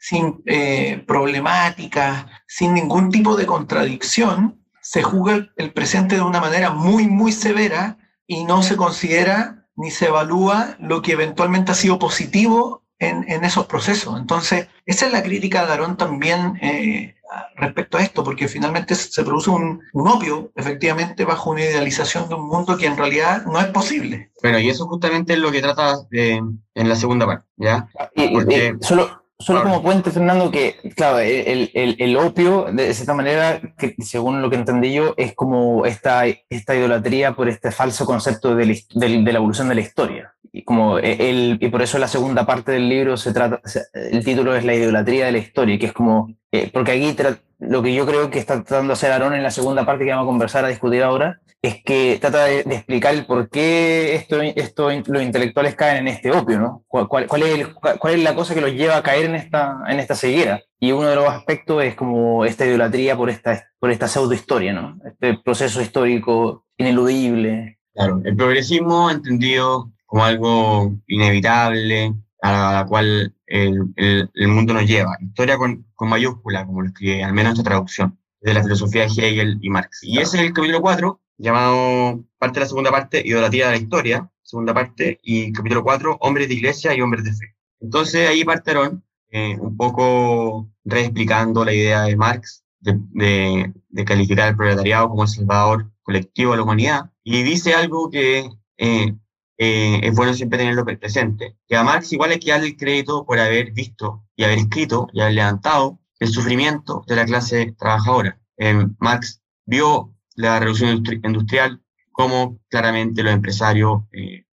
sin 0.00 0.42
eh, 0.46 1.04
problemáticas, 1.06 2.26
sin 2.46 2.74
ningún 2.74 3.10
tipo 3.10 3.36
de 3.36 3.46
contradicción, 3.46 4.64
se 4.82 5.02
juzga 5.02 5.34
el- 5.34 5.52
el 5.56 5.72
presente 5.72 6.16
de 6.16 6.22
una 6.22 6.40
manera 6.40 6.70
muy, 6.70 7.06
muy 7.06 7.30
severa 7.32 7.98
y 8.28 8.44
no 8.44 8.62
se 8.62 8.76
considera 8.76 9.64
ni 9.74 9.90
se 9.90 10.06
evalúa 10.06 10.76
lo 10.78 11.02
que 11.02 11.12
eventualmente 11.12 11.72
ha 11.72 11.74
sido 11.74 11.98
positivo 11.98 12.82
en, 13.00 13.24
en 13.28 13.44
esos 13.44 13.66
procesos. 13.66 14.18
Entonces, 14.18 14.68
esa 14.86 15.06
es 15.06 15.12
la 15.12 15.22
crítica 15.22 15.64
de 15.64 15.72
Aarón 15.72 15.96
también 15.96 16.58
eh, 16.60 17.14
respecto 17.56 17.96
a 17.96 18.02
esto, 18.02 18.24
porque 18.24 18.48
finalmente 18.48 18.94
se 18.94 19.22
produce 19.22 19.50
un, 19.50 19.80
un 19.92 20.08
opio, 20.08 20.50
efectivamente, 20.56 21.24
bajo 21.24 21.50
una 21.50 21.62
idealización 21.62 22.28
de 22.28 22.34
un 22.34 22.48
mundo 22.48 22.76
que 22.76 22.86
en 22.86 22.96
realidad 22.96 23.44
no 23.46 23.60
es 23.60 23.66
posible. 23.66 24.30
Bueno, 24.42 24.58
y 24.58 24.68
eso 24.68 24.86
justamente 24.88 25.34
es 25.34 25.38
lo 25.38 25.50
que 25.52 25.62
trata 25.62 25.98
de- 26.10 26.42
en 26.74 26.88
la 26.88 26.96
segunda 26.96 27.26
parte, 27.26 27.46
¿ya? 27.56 27.88
Y- 28.14 28.24
y- 28.24 28.34
Porque- 28.34 28.76
y 28.80 28.84
solo 28.84 29.22
solo 29.38 29.62
como 29.62 29.82
puente, 29.82 30.10
Fernando, 30.10 30.50
que, 30.50 30.76
claro, 30.96 31.20
el, 31.20 31.70
el, 31.74 31.96
el 31.98 32.16
opio, 32.16 32.66
de 32.72 32.92
cierta 32.92 33.14
manera, 33.14 33.60
que 33.78 33.94
según 34.00 34.42
lo 34.42 34.50
que 34.50 34.56
entendí 34.56 34.92
yo, 34.92 35.14
es 35.16 35.34
como 35.34 35.86
esta, 35.86 36.24
esta 36.50 36.74
idolatría 36.74 37.32
por 37.32 37.48
este 37.48 37.70
falso 37.70 38.04
concepto 38.04 38.54
de 38.56 38.66
la, 38.66 38.74
del- 38.94 39.24
de 39.24 39.32
la 39.32 39.38
evolución 39.38 39.68
de 39.68 39.76
la 39.76 39.80
historia. 39.80 40.34
Y, 40.50 40.64
como 40.64 40.98
el, 40.98 41.58
y 41.60 41.68
por 41.68 41.82
eso 41.82 41.98
la 41.98 42.08
segunda 42.08 42.44
parte 42.46 42.72
del 42.72 42.88
libro 42.88 43.16
se 43.16 43.32
trata, 43.32 43.60
el 43.94 44.24
título 44.24 44.56
es 44.56 44.64
la 44.64 44.74
idolatría 44.74 45.26
de 45.26 45.32
la 45.32 45.38
historia, 45.38 45.78
que 45.78 45.86
es 45.86 45.92
como, 45.92 46.34
eh, 46.50 46.70
porque 46.72 46.92
aquí 46.92 47.14
lo 47.60 47.82
que 47.82 47.94
yo 47.94 48.06
creo 48.06 48.30
que 48.30 48.38
está 48.38 48.54
tratando 48.64 48.88
de 48.88 48.92
hacer 48.94 49.12
Aarón 49.12 49.34
en 49.34 49.42
la 49.42 49.50
segunda 49.50 49.84
parte 49.84 50.04
que 50.04 50.10
vamos 50.10 50.24
a 50.24 50.26
conversar, 50.26 50.64
a 50.64 50.68
discutir 50.68 51.02
ahora, 51.02 51.40
es 51.60 51.82
que 51.84 52.18
trata 52.20 52.44
de, 52.44 52.62
de 52.62 52.74
explicar 52.76 53.14
el 53.14 53.26
por 53.26 53.50
qué 53.50 54.14
esto, 54.14 54.40
esto, 54.40 54.90
los 55.06 55.22
intelectuales 55.22 55.74
caen 55.74 55.98
en 55.98 56.08
este 56.08 56.30
opio, 56.30 56.58
¿no? 56.60 56.84
¿Cuál, 56.86 57.08
cuál, 57.08 57.26
cuál 57.26 57.42
es 57.42 57.58
el- 57.58 57.74
cuál 57.74 58.14
es 58.14 58.22
la 58.22 58.34
cosa 58.34 58.54
que 58.54 58.60
los 58.60 58.72
lleva 58.72 58.96
a 58.96 59.02
caer 59.02 59.26
en 59.26 59.34
esta, 59.34 59.76
en 59.88 59.98
esta 59.98 60.14
ceguera? 60.14 60.60
Y 60.78 60.92
uno 60.92 61.08
de 61.08 61.16
los 61.16 61.28
aspectos 61.28 61.82
es 61.82 61.94
como 61.96 62.44
esta 62.44 62.64
idolatría 62.64 63.16
por 63.16 63.28
esta, 63.28 63.64
por 63.80 63.90
esta 63.90 64.06
pseudohistoria, 64.06 64.72
¿no? 64.72 64.98
Este 65.04 65.38
proceso 65.42 65.82
histórico 65.82 66.64
ineludible. 66.76 67.78
Claro, 67.94 68.20
el 68.24 68.36
progresismo 68.36 69.10
entendido 69.10 69.90
como 70.06 70.24
algo 70.24 70.92
inevitable, 71.08 72.14
a 72.40 72.72
la 72.74 72.86
cual 72.86 73.34
el, 73.46 73.82
el- 73.96 74.30
el 74.32 74.48
mundo 74.48 74.74
nos 74.74 74.86
lleva. 74.86 75.16
Historia 75.20 75.56
con, 75.58 75.84
con 75.94 76.08
mayúscula, 76.08 76.64
como 76.64 76.82
lo 76.82 76.88
escribe, 76.88 77.24
al 77.24 77.32
menos 77.32 77.52
esta 77.52 77.64
traducción, 77.64 78.16
de 78.40 78.54
la 78.54 78.62
filosofía 78.62 79.02
de 79.06 79.28
Hegel 79.28 79.58
y 79.60 79.70
Marx. 79.70 80.00
Y 80.02 80.18
ese 80.20 80.36
es 80.38 80.42
el 80.44 80.52
capítulo 80.52 80.80
4, 80.80 81.20
llamado 81.38 82.24
parte 82.38 82.60
de 82.60 82.64
la 82.64 82.68
segunda 82.68 82.90
parte, 82.90 83.22
Idolatría 83.24 83.66
de 83.66 83.72
la 83.72 83.78
Historia, 83.78 84.30
segunda 84.42 84.74
parte, 84.74 85.20
y 85.22 85.52
capítulo 85.52 85.82
4, 85.82 86.18
Hombres 86.20 86.48
de 86.48 86.54
Iglesia 86.54 86.94
y 86.94 87.00
Hombres 87.00 87.24
de 87.24 87.32
Fe. 87.32 87.56
Entonces 87.80 88.28
ahí 88.28 88.44
parte 88.44 88.72
Aarón, 88.72 89.04
eh, 89.30 89.56
un 89.58 89.76
poco 89.76 90.68
reexplicando 90.84 91.64
la 91.64 91.72
idea 91.72 92.02
de 92.02 92.16
Marx 92.16 92.64
de, 92.80 92.98
de, 93.10 93.72
de 93.88 94.04
calificar 94.04 94.48
al 94.48 94.56
proletariado 94.56 95.08
como 95.08 95.22
el 95.22 95.28
salvador 95.28 95.90
colectivo 96.02 96.52
de 96.52 96.56
la 96.58 96.62
humanidad, 96.64 97.10
y 97.22 97.42
dice 97.42 97.74
algo 97.74 98.10
que 98.10 98.48
eh, 98.78 99.14
eh, 99.58 100.00
es 100.02 100.14
bueno 100.14 100.32
siempre 100.34 100.58
tenerlo 100.58 100.84
presente, 100.84 101.56
que 101.66 101.76
a 101.76 101.82
Marx 101.82 102.12
igual 102.12 102.30
hay 102.30 102.38
que 102.38 102.52
darle 102.52 102.68
el 102.68 102.76
crédito 102.76 103.26
por 103.26 103.38
haber 103.40 103.72
visto 103.72 104.24
y 104.36 104.44
haber 104.44 104.58
escrito 104.58 105.08
y 105.12 105.20
haber 105.20 105.34
levantado 105.34 105.98
el 106.20 106.28
sufrimiento 106.28 107.04
de 107.06 107.16
la 107.16 107.24
clase 107.24 107.74
trabajadora. 107.76 108.40
Eh, 108.56 108.86
Marx 108.98 109.42
vio 109.66 110.14
la 110.38 110.58
revolución 110.58 110.90
industri- 110.96 111.20
industrial 111.24 111.80
como 112.12 112.58
claramente 112.68 113.22
los 113.22 113.32
empresarios, 113.32 114.02
eh, 114.12 114.44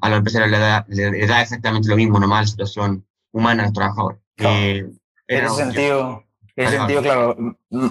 a 0.00 0.08
los 0.08 0.18
empresarios 0.18 0.50
les 0.50 0.60
da, 0.60 0.84
les 0.88 1.28
da 1.28 1.42
exactamente 1.42 1.88
lo 1.88 1.96
mismo, 1.96 2.18
nomás 2.18 2.40
la 2.42 2.46
situación 2.46 3.04
humana 3.32 3.62
de 3.62 3.68
los 3.68 3.72
trabajadores. 3.74 4.18
Claro. 4.36 4.54
Eh, 4.56 4.86
En 5.28 5.44
ese 5.44 5.54
sentido, 5.54 6.24
en 6.56 6.66
ese 6.66 6.76
sentido, 6.76 7.02
claro, 7.02 7.36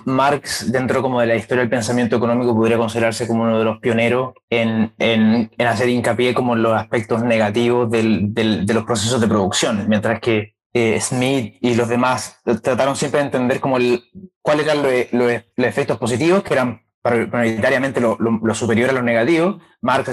Marx, 0.05 0.71
dentro 0.71 1.01
como 1.01 1.19
de 1.21 1.27
la 1.27 1.35
historia 1.35 1.61
del 1.61 1.69
pensamiento 1.69 2.15
económico, 2.15 2.55
podría 2.55 2.77
considerarse 2.77 3.27
como 3.27 3.43
uno 3.43 3.57
de 3.59 3.65
los 3.65 3.79
pioneros 3.79 4.33
en, 4.49 4.93
en, 4.99 5.49
en 5.57 5.67
hacer 5.67 5.89
hincapié 5.89 6.33
como 6.33 6.55
en 6.55 6.61
los 6.63 6.73
aspectos 6.73 7.23
negativos 7.23 7.89
del, 7.89 8.33
del- 8.33 8.65
de 8.65 8.73
los 8.73 8.83
procesos 8.85 9.19
de 9.19 9.27
producción, 9.27 9.85
mientras 9.89 10.19
que 10.19 10.55
eh, 10.73 10.99
Smith 11.01 11.55
y 11.59 11.75
los 11.75 11.89
demás 11.89 12.39
trataron 12.63 12.95
siempre 12.95 13.19
de 13.19 13.25
entender 13.25 13.59
como 13.59 13.77
el, 13.77 14.03
cuáles 14.41 14.65
eran 14.67 14.83
los, 14.83 14.91
los- 15.11 15.43
los 15.57 15.67
efectos 15.67 15.97
positivos, 15.97 16.43
que 16.43 16.53
eran 16.53 16.81
prioritariamente 17.01 17.99
lo, 17.99 18.17
lo- 18.19 18.39
lo 18.43 18.55
superior 18.55 18.89
a 18.89 18.93
los 18.93 19.03
negativos. 19.03 19.61
Marx 19.81 20.09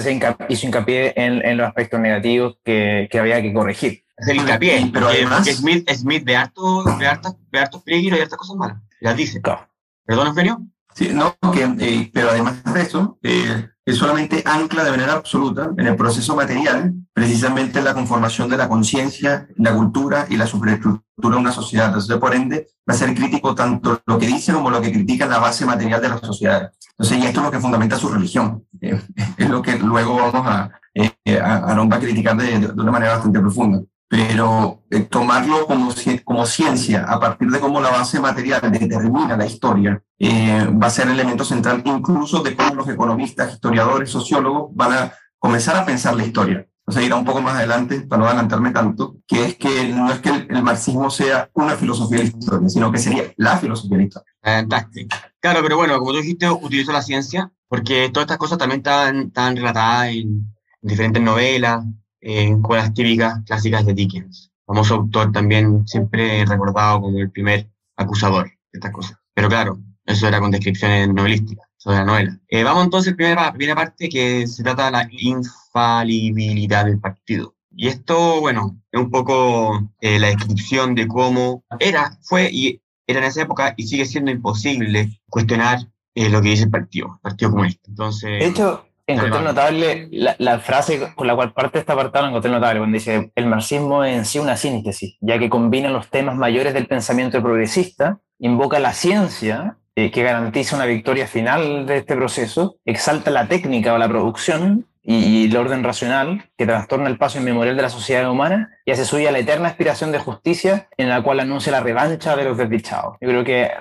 hizo 0.49 0.65
hincapié 0.67 1.13
en, 1.15 1.45
en 1.45 1.57
los 1.57 1.67
aspectos 1.67 1.99
negativos 1.99 2.57
que, 2.63 3.07
que 3.11 3.19
había 3.19 3.41
que 3.41 3.53
corregir. 3.53 4.03
hacer 4.17 4.35
hincapié, 4.35 4.89
Pero 4.93 5.07
además- 5.07 5.47
Smith, 5.47 5.89
Smith 5.91 6.23
de 6.23 6.35
harto, 6.35 6.83
de 6.97 7.07
hartas, 7.07 7.35
de 7.51 7.59
hartos 7.59 7.83
peligros 7.83 8.19
y 8.19 8.21
hartas 8.23 8.37
cosas 8.39 8.55
malas, 8.55 8.77
las 8.99 9.15
dice. 9.15 9.41
Claro. 9.41 9.67
¿Perdón, 10.05 10.27
Eugenio? 10.27 10.61
Sí, 10.95 11.11
no, 11.13 11.35
que, 11.53 11.63
eh, 11.79 12.11
pero 12.13 12.31
además 12.31 12.61
de 12.73 12.81
eso, 12.81 13.19
eh, 13.23 13.67
es 13.85 13.95
solamente 13.95 14.41
ancla 14.45 14.83
de 14.83 14.91
manera 14.91 15.13
absoluta 15.13 15.69
en 15.77 15.87
el 15.87 15.95
proceso 15.95 16.35
material, 16.35 16.93
precisamente 17.13 17.79
en 17.79 17.85
la 17.85 17.93
conformación 17.93 18.49
de 18.49 18.57
la 18.57 18.67
conciencia, 18.67 19.47
la 19.55 19.73
cultura 19.73 20.25
y 20.29 20.35
la 20.35 20.47
superestructura 20.47 21.05
de 21.27 21.35
una 21.35 21.51
sociedad. 21.51 21.87
Entonces, 21.87 22.15
por 22.17 22.33
ende, 22.35 22.67
va 22.87 22.93
a 22.93 22.97
ser 22.97 23.13
crítico 23.15 23.55
tanto 23.55 23.99
lo 24.05 24.17
que 24.17 24.27
dice 24.27 24.53
como 24.53 24.69
lo 24.69 24.79
que 24.79 24.91
critica 24.91 25.25
la 25.25 25.39
base 25.39 25.65
material 25.65 26.01
de 26.01 26.09
la 26.09 26.17
sociedad. 26.19 26.71
Entonces, 26.91 27.17
y 27.17 27.25
esto 27.25 27.39
es 27.39 27.45
lo 27.45 27.51
que 27.51 27.59
fundamenta 27.59 27.97
su 27.97 28.09
religión. 28.09 28.63
Eh, 28.79 29.01
es 29.37 29.49
lo 29.49 29.61
que 29.61 29.77
luego 29.79 30.15
vamos 30.15 30.47
a, 30.47 30.71
eh, 30.93 31.11
va 31.27 31.95
a 31.95 31.99
criticar 31.99 32.37
de, 32.37 32.59
de 32.59 32.81
una 32.81 32.91
manera 32.91 33.13
bastante 33.13 33.39
profunda. 33.39 33.81
pero 34.09 34.81
eh, 34.89 35.01
tomarlo 35.01 35.67
como, 35.67 35.93
como 36.25 36.45
ciencia 36.47 37.03
a 37.03 37.19
partir 37.19 37.49
de 37.51 37.59
cómo 37.59 37.79
la 37.79 37.91
base 37.91 38.19
material 38.19 38.59
determina 38.71 39.37
la 39.37 39.45
historia 39.45 40.01
eh, 40.17 40.65
va 40.65 40.87
a 40.87 40.89
ser 40.89 41.07
el 41.07 41.13
elemento 41.13 41.45
central 41.45 41.83
incluso 41.85 42.41
de 42.41 42.55
cómo 42.55 42.73
los 42.73 42.89
economistas, 42.89 43.53
historiadores, 43.53 44.09
sociólogos 44.09 44.71
van 44.73 44.93
a 44.93 45.13
comenzar 45.37 45.77
a 45.77 45.85
pensar 45.85 46.15
la 46.15 46.25
historia. 46.25 46.67
Sea, 46.91 47.03
irá 47.03 47.15
un 47.15 47.25
poco 47.25 47.41
más 47.41 47.55
adelante, 47.55 48.01
para 48.01 48.21
no 48.21 48.27
adelantarme 48.27 48.71
tanto, 48.71 49.17
que 49.27 49.45
es 49.45 49.55
que 49.57 49.89
no 49.89 50.11
es 50.11 50.19
que 50.19 50.29
el, 50.29 50.63
marxismo 50.63 51.09
sea 51.09 51.49
una 51.53 51.75
filosofía 51.75 52.19
de 52.19 52.23
la 52.23 52.29
historia, 52.29 52.69
sino 52.69 52.91
que 52.91 52.97
sería 52.97 53.23
la 53.37 53.57
filosofía 53.57 53.97
de 53.97 54.03
la 54.03 54.07
historia. 54.07 54.33
Fantástico. 54.41 55.15
Claro, 55.39 55.59
pero 55.61 55.77
bueno, 55.77 55.99
como 55.99 56.11
tú 56.11 56.17
dijiste, 56.17 56.49
utilizó 56.49 56.91
la 56.91 57.01
ciencia, 57.01 57.51
porque 57.67 58.09
todas 58.11 58.25
estas 58.25 58.37
cosas 58.37 58.57
también 58.57 58.79
estaban, 58.79 59.27
estaban 59.27 59.55
relatadas 59.55 60.09
en 60.09 60.53
diferentes 60.81 61.21
novelas, 61.21 61.85
en 62.21 62.55
escuelas 62.57 62.93
típicas 62.93 63.41
clásicas 63.45 63.85
de 63.85 63.93
Dickens. 63.93 64.51
Famoso 64.65 64.95
autor 64.95 65.31
también, 65.31 65.87
siempre 65.87 66.45
recordado 66.45 67.01
como 67.01 67.19
el 67.19 67.31
primer 67.31 67.69
acusador 67.95 68.45
de 68.45 68.53
estas 68.73 68.91
cosas. 68.91 69.17
Pero 69.33 69.47
claro, 69.47 69.79
eso 70.05 70.27
era 70.27 70.39
con 70.39 70.51
descripciones 70.51 71.07
novelísticas 71.09 71.68
sobre 71.79 71.97
la 71.97 72.05
novela. 72.05 72.39
Eh, 72.49 72.63
vamos 72.63 72.83
entonces 72.83 73.07
a 73.07 73.11
la 73.11 73.15
primera, 73.15 73.53
primera 73.53 73.75
parte 73.75 74.09
que 74.09 74.45
se 74.45 74.63
trata 74.63 74.85
de 74.85 74.91
la 74.91 75.09
infalibilidad 75.11 76.85
del 76.85 76.99
partido. 76.99 77.55
Y 77.75 77.87
esto, 77.87 78.41
bueno, 78.41 78.77
es 78.91 78.99
un 78.99 79.09
poco 79.09 79.89
eh, 80.01 80.19
la 80.19 80.27
descripción 80.27 80.93
de 80.93 81.07
cómo 81.07 81.63
era, 81.79 82.17
fue 82.21 82.49
y 82.51 82.81
era 83.07 83.19
en 83.19 83.25
esa 83.25 83.43
época 83.43 83.73
y 83.77 83.87
sigue 83.87 84.05
siendo 84.05 84.31
imposible 84.31 85.21
cuestionar 85.29 85.79
eh, 86.13 86.29
lo 86.29 86.41
que 86.41 86.49
dice 86.49 86.63
el 86.63 86.71
partido, 86.71 87.07
el 87.15 87.21
Partido 87.21 87.51
Comunista. 87.51 87.81
Entonces, 87.87 88.29
De 88.39 88.45
hecho, 88.45 88.85
encontré 89.07 89.41
notable 89.41 90.09
la, 90.11 90.35
la 90.37 90.59
frase 90.59 91.13
con 91.15 91.25
la 91.25 91.35
cual 91.35 91.53
parte 91.53 91.79
esta 91.79 91.93
apartado, 91.93 92.25
la 92.25 92.29
encontré 92.29 92.51
notable, 92.51 92.79
cuando 92.79 92.95
dice, 92.95 93.31
el 93.33 93.45
marxismo 93.45 94.03
es 94.03 94.17
en 94.17 94.25
sí 94.25 94.39
una 94.39 94.57
síntesis, 94.57 95.15
ya 95.21 95.39
que 95.39 95.49
combina 95.49 95.89
los 95.89 96.09
temas 96.09 96.35
mayores 96.35 96.73
del 96.73 96.87
pensamiento 96.87 97.41
progresista, 97.41 98.19
invoca 98.37 98.79
la 98.79 98.93
ciencia, 98.93 99.78
eh, 100.05 100.11
que 100.11 100.23
garantiza 100.23 100.75
una 100.75 100.85
victoria 100.85 101.27
final 101.27 101.85
de 101.85 101.97
este 101.97 102.15
proceso, 102.15 102.77
exalta 102.85 103.31
la 103.31 103.47
técnica 103.47 103.93
o 103.93 103.97
la 103.97 104.07
producción 104.07 104.85
y, 105.03 105.15
y 105.15 105.45
el 105.45 105.57
orden 105.57 105.83
racional, 105.83 106.49
que 106.57 106.65
trastorna 106.65 107.09
el 107.09 107.17
paso 107.17 107.39
inmemorial 107.39 107.75
de 107.75 107.81
la 107.81 107.89
sociedad 107.89 108.29
humana 108.29 108.77
y 108.85 108.91
hace 108.91 109.05
suya 109.05 109.31
la 109.31 109.39
eterna 109.39 109.67
aspiración 109.67 110.11
de 110.11 110.19
justicia 110.19 110.87
en 110.97 111.09
la 111.09 111.21
cual 111.21 111.39
anuncia 111.39 111.71
la 111.71 111.79
revancha 111.79 112.35
de 112.35 112.43
los 112.43 112.57
desdichados. 112.57 113.17
Yo 113.19 113.29
creo 113.29 113.43
que 113.43 113.71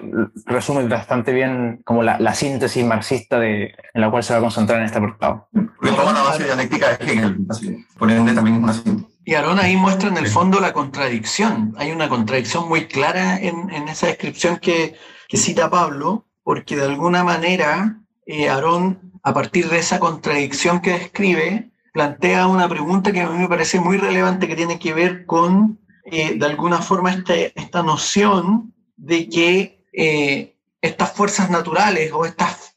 resume 0.46 0.88
bastante 0.88 1.32
bien 1.32 1.82
como 1.84 2.02
la, 2.02 2.18
la 2.18 2.34
síntesis 2.34 2.84
marxista 2.84 3.38
de, 3.38 3.74
en 3.94 4.00
la 4.00 4.10
cual 4.10 4.22
se 4.22 4.32
va 4.32 4.38
a 4.38 4.42
concentrar 4.42 4.80
en 4.80 4.86
este 4.86 4.98
apartado. 4.98 5.48
Porque 5.52 5.94
toma 5.94 6.12
la 6.12 6.22
base 6.22 6.44
dialéctica 6.44 6.96
de 6.96 7.12
Hegel, 7.12 7.36
así, 7.50 7.86
por 7.98 8.10
ende 8.10 8.32
también 8.32 8.56
es 8.56 8.62
una 8.62 8.72
síntesis. 8.72 9.18
Y 9.24 9.34
Aarón 9.34 9.58
ahí 9.58 9.76
muestra 9.76 10.08
en 10.08 10.16
el 10.16 10.26
fondo 10.26 10.58
la 10.58 10.72
contradicción. 10.72 11.74
Hay 11.76 11.92
una 11.92 12.08
contradicción 12.08 12.66
muy 12.66 12.86
clara 12.86 13.38
en, 13.38 13.68
en 13.70 13.86
esa 13.88 14.06
descripción 14.06 14.56
que, 14.56 14.96
que 15.28 15.36
cita 15.36 15.70
Pablo, 15.70 16.26
porque 16.42 16.76
de 16.76 16.86
alguna 16.86 17.22
manera 17.22 18.00
eh, 18.26 18.48
Aarón, 18.48 19.12
a 19.22 19.32
partir 19.32 19.68
de 19.68 19.78
esa 19.78 20.00
contradicción 20.00 20.80
que 20.80 20.92
describe, 20.92 21.70
plantea 21.92 22.46
una 22.46 22.68
pregunta 22.68 23.12
que 23.12 23.20
a 23.20 23.28
mí 23.30 23.38
me 23.38 23.48
parece 23.48 23.78
muy 23.80 23.96
relevante 23.98 24.48
que 24.48 24.56
tiene 24.56 24.78
que 24.78 24.94
ver 24.94 25.26
con, 25.26 25.78
eh, 26.04 26.34
de 26.38 26.46
alguna 26.46 26.78
forma, 26.82 27.12
este- 27.12 27.52
esta 27.60 27.82
noción 27.82 28.74
de 28.96 29.28
que 29.28 29.84
eh, 29.92 30.56
estas 30.80 31.12
fuerzas 31.12 31.50
naturales 31.50 32.12
o 32.12 32.24
estos 32.24 32.74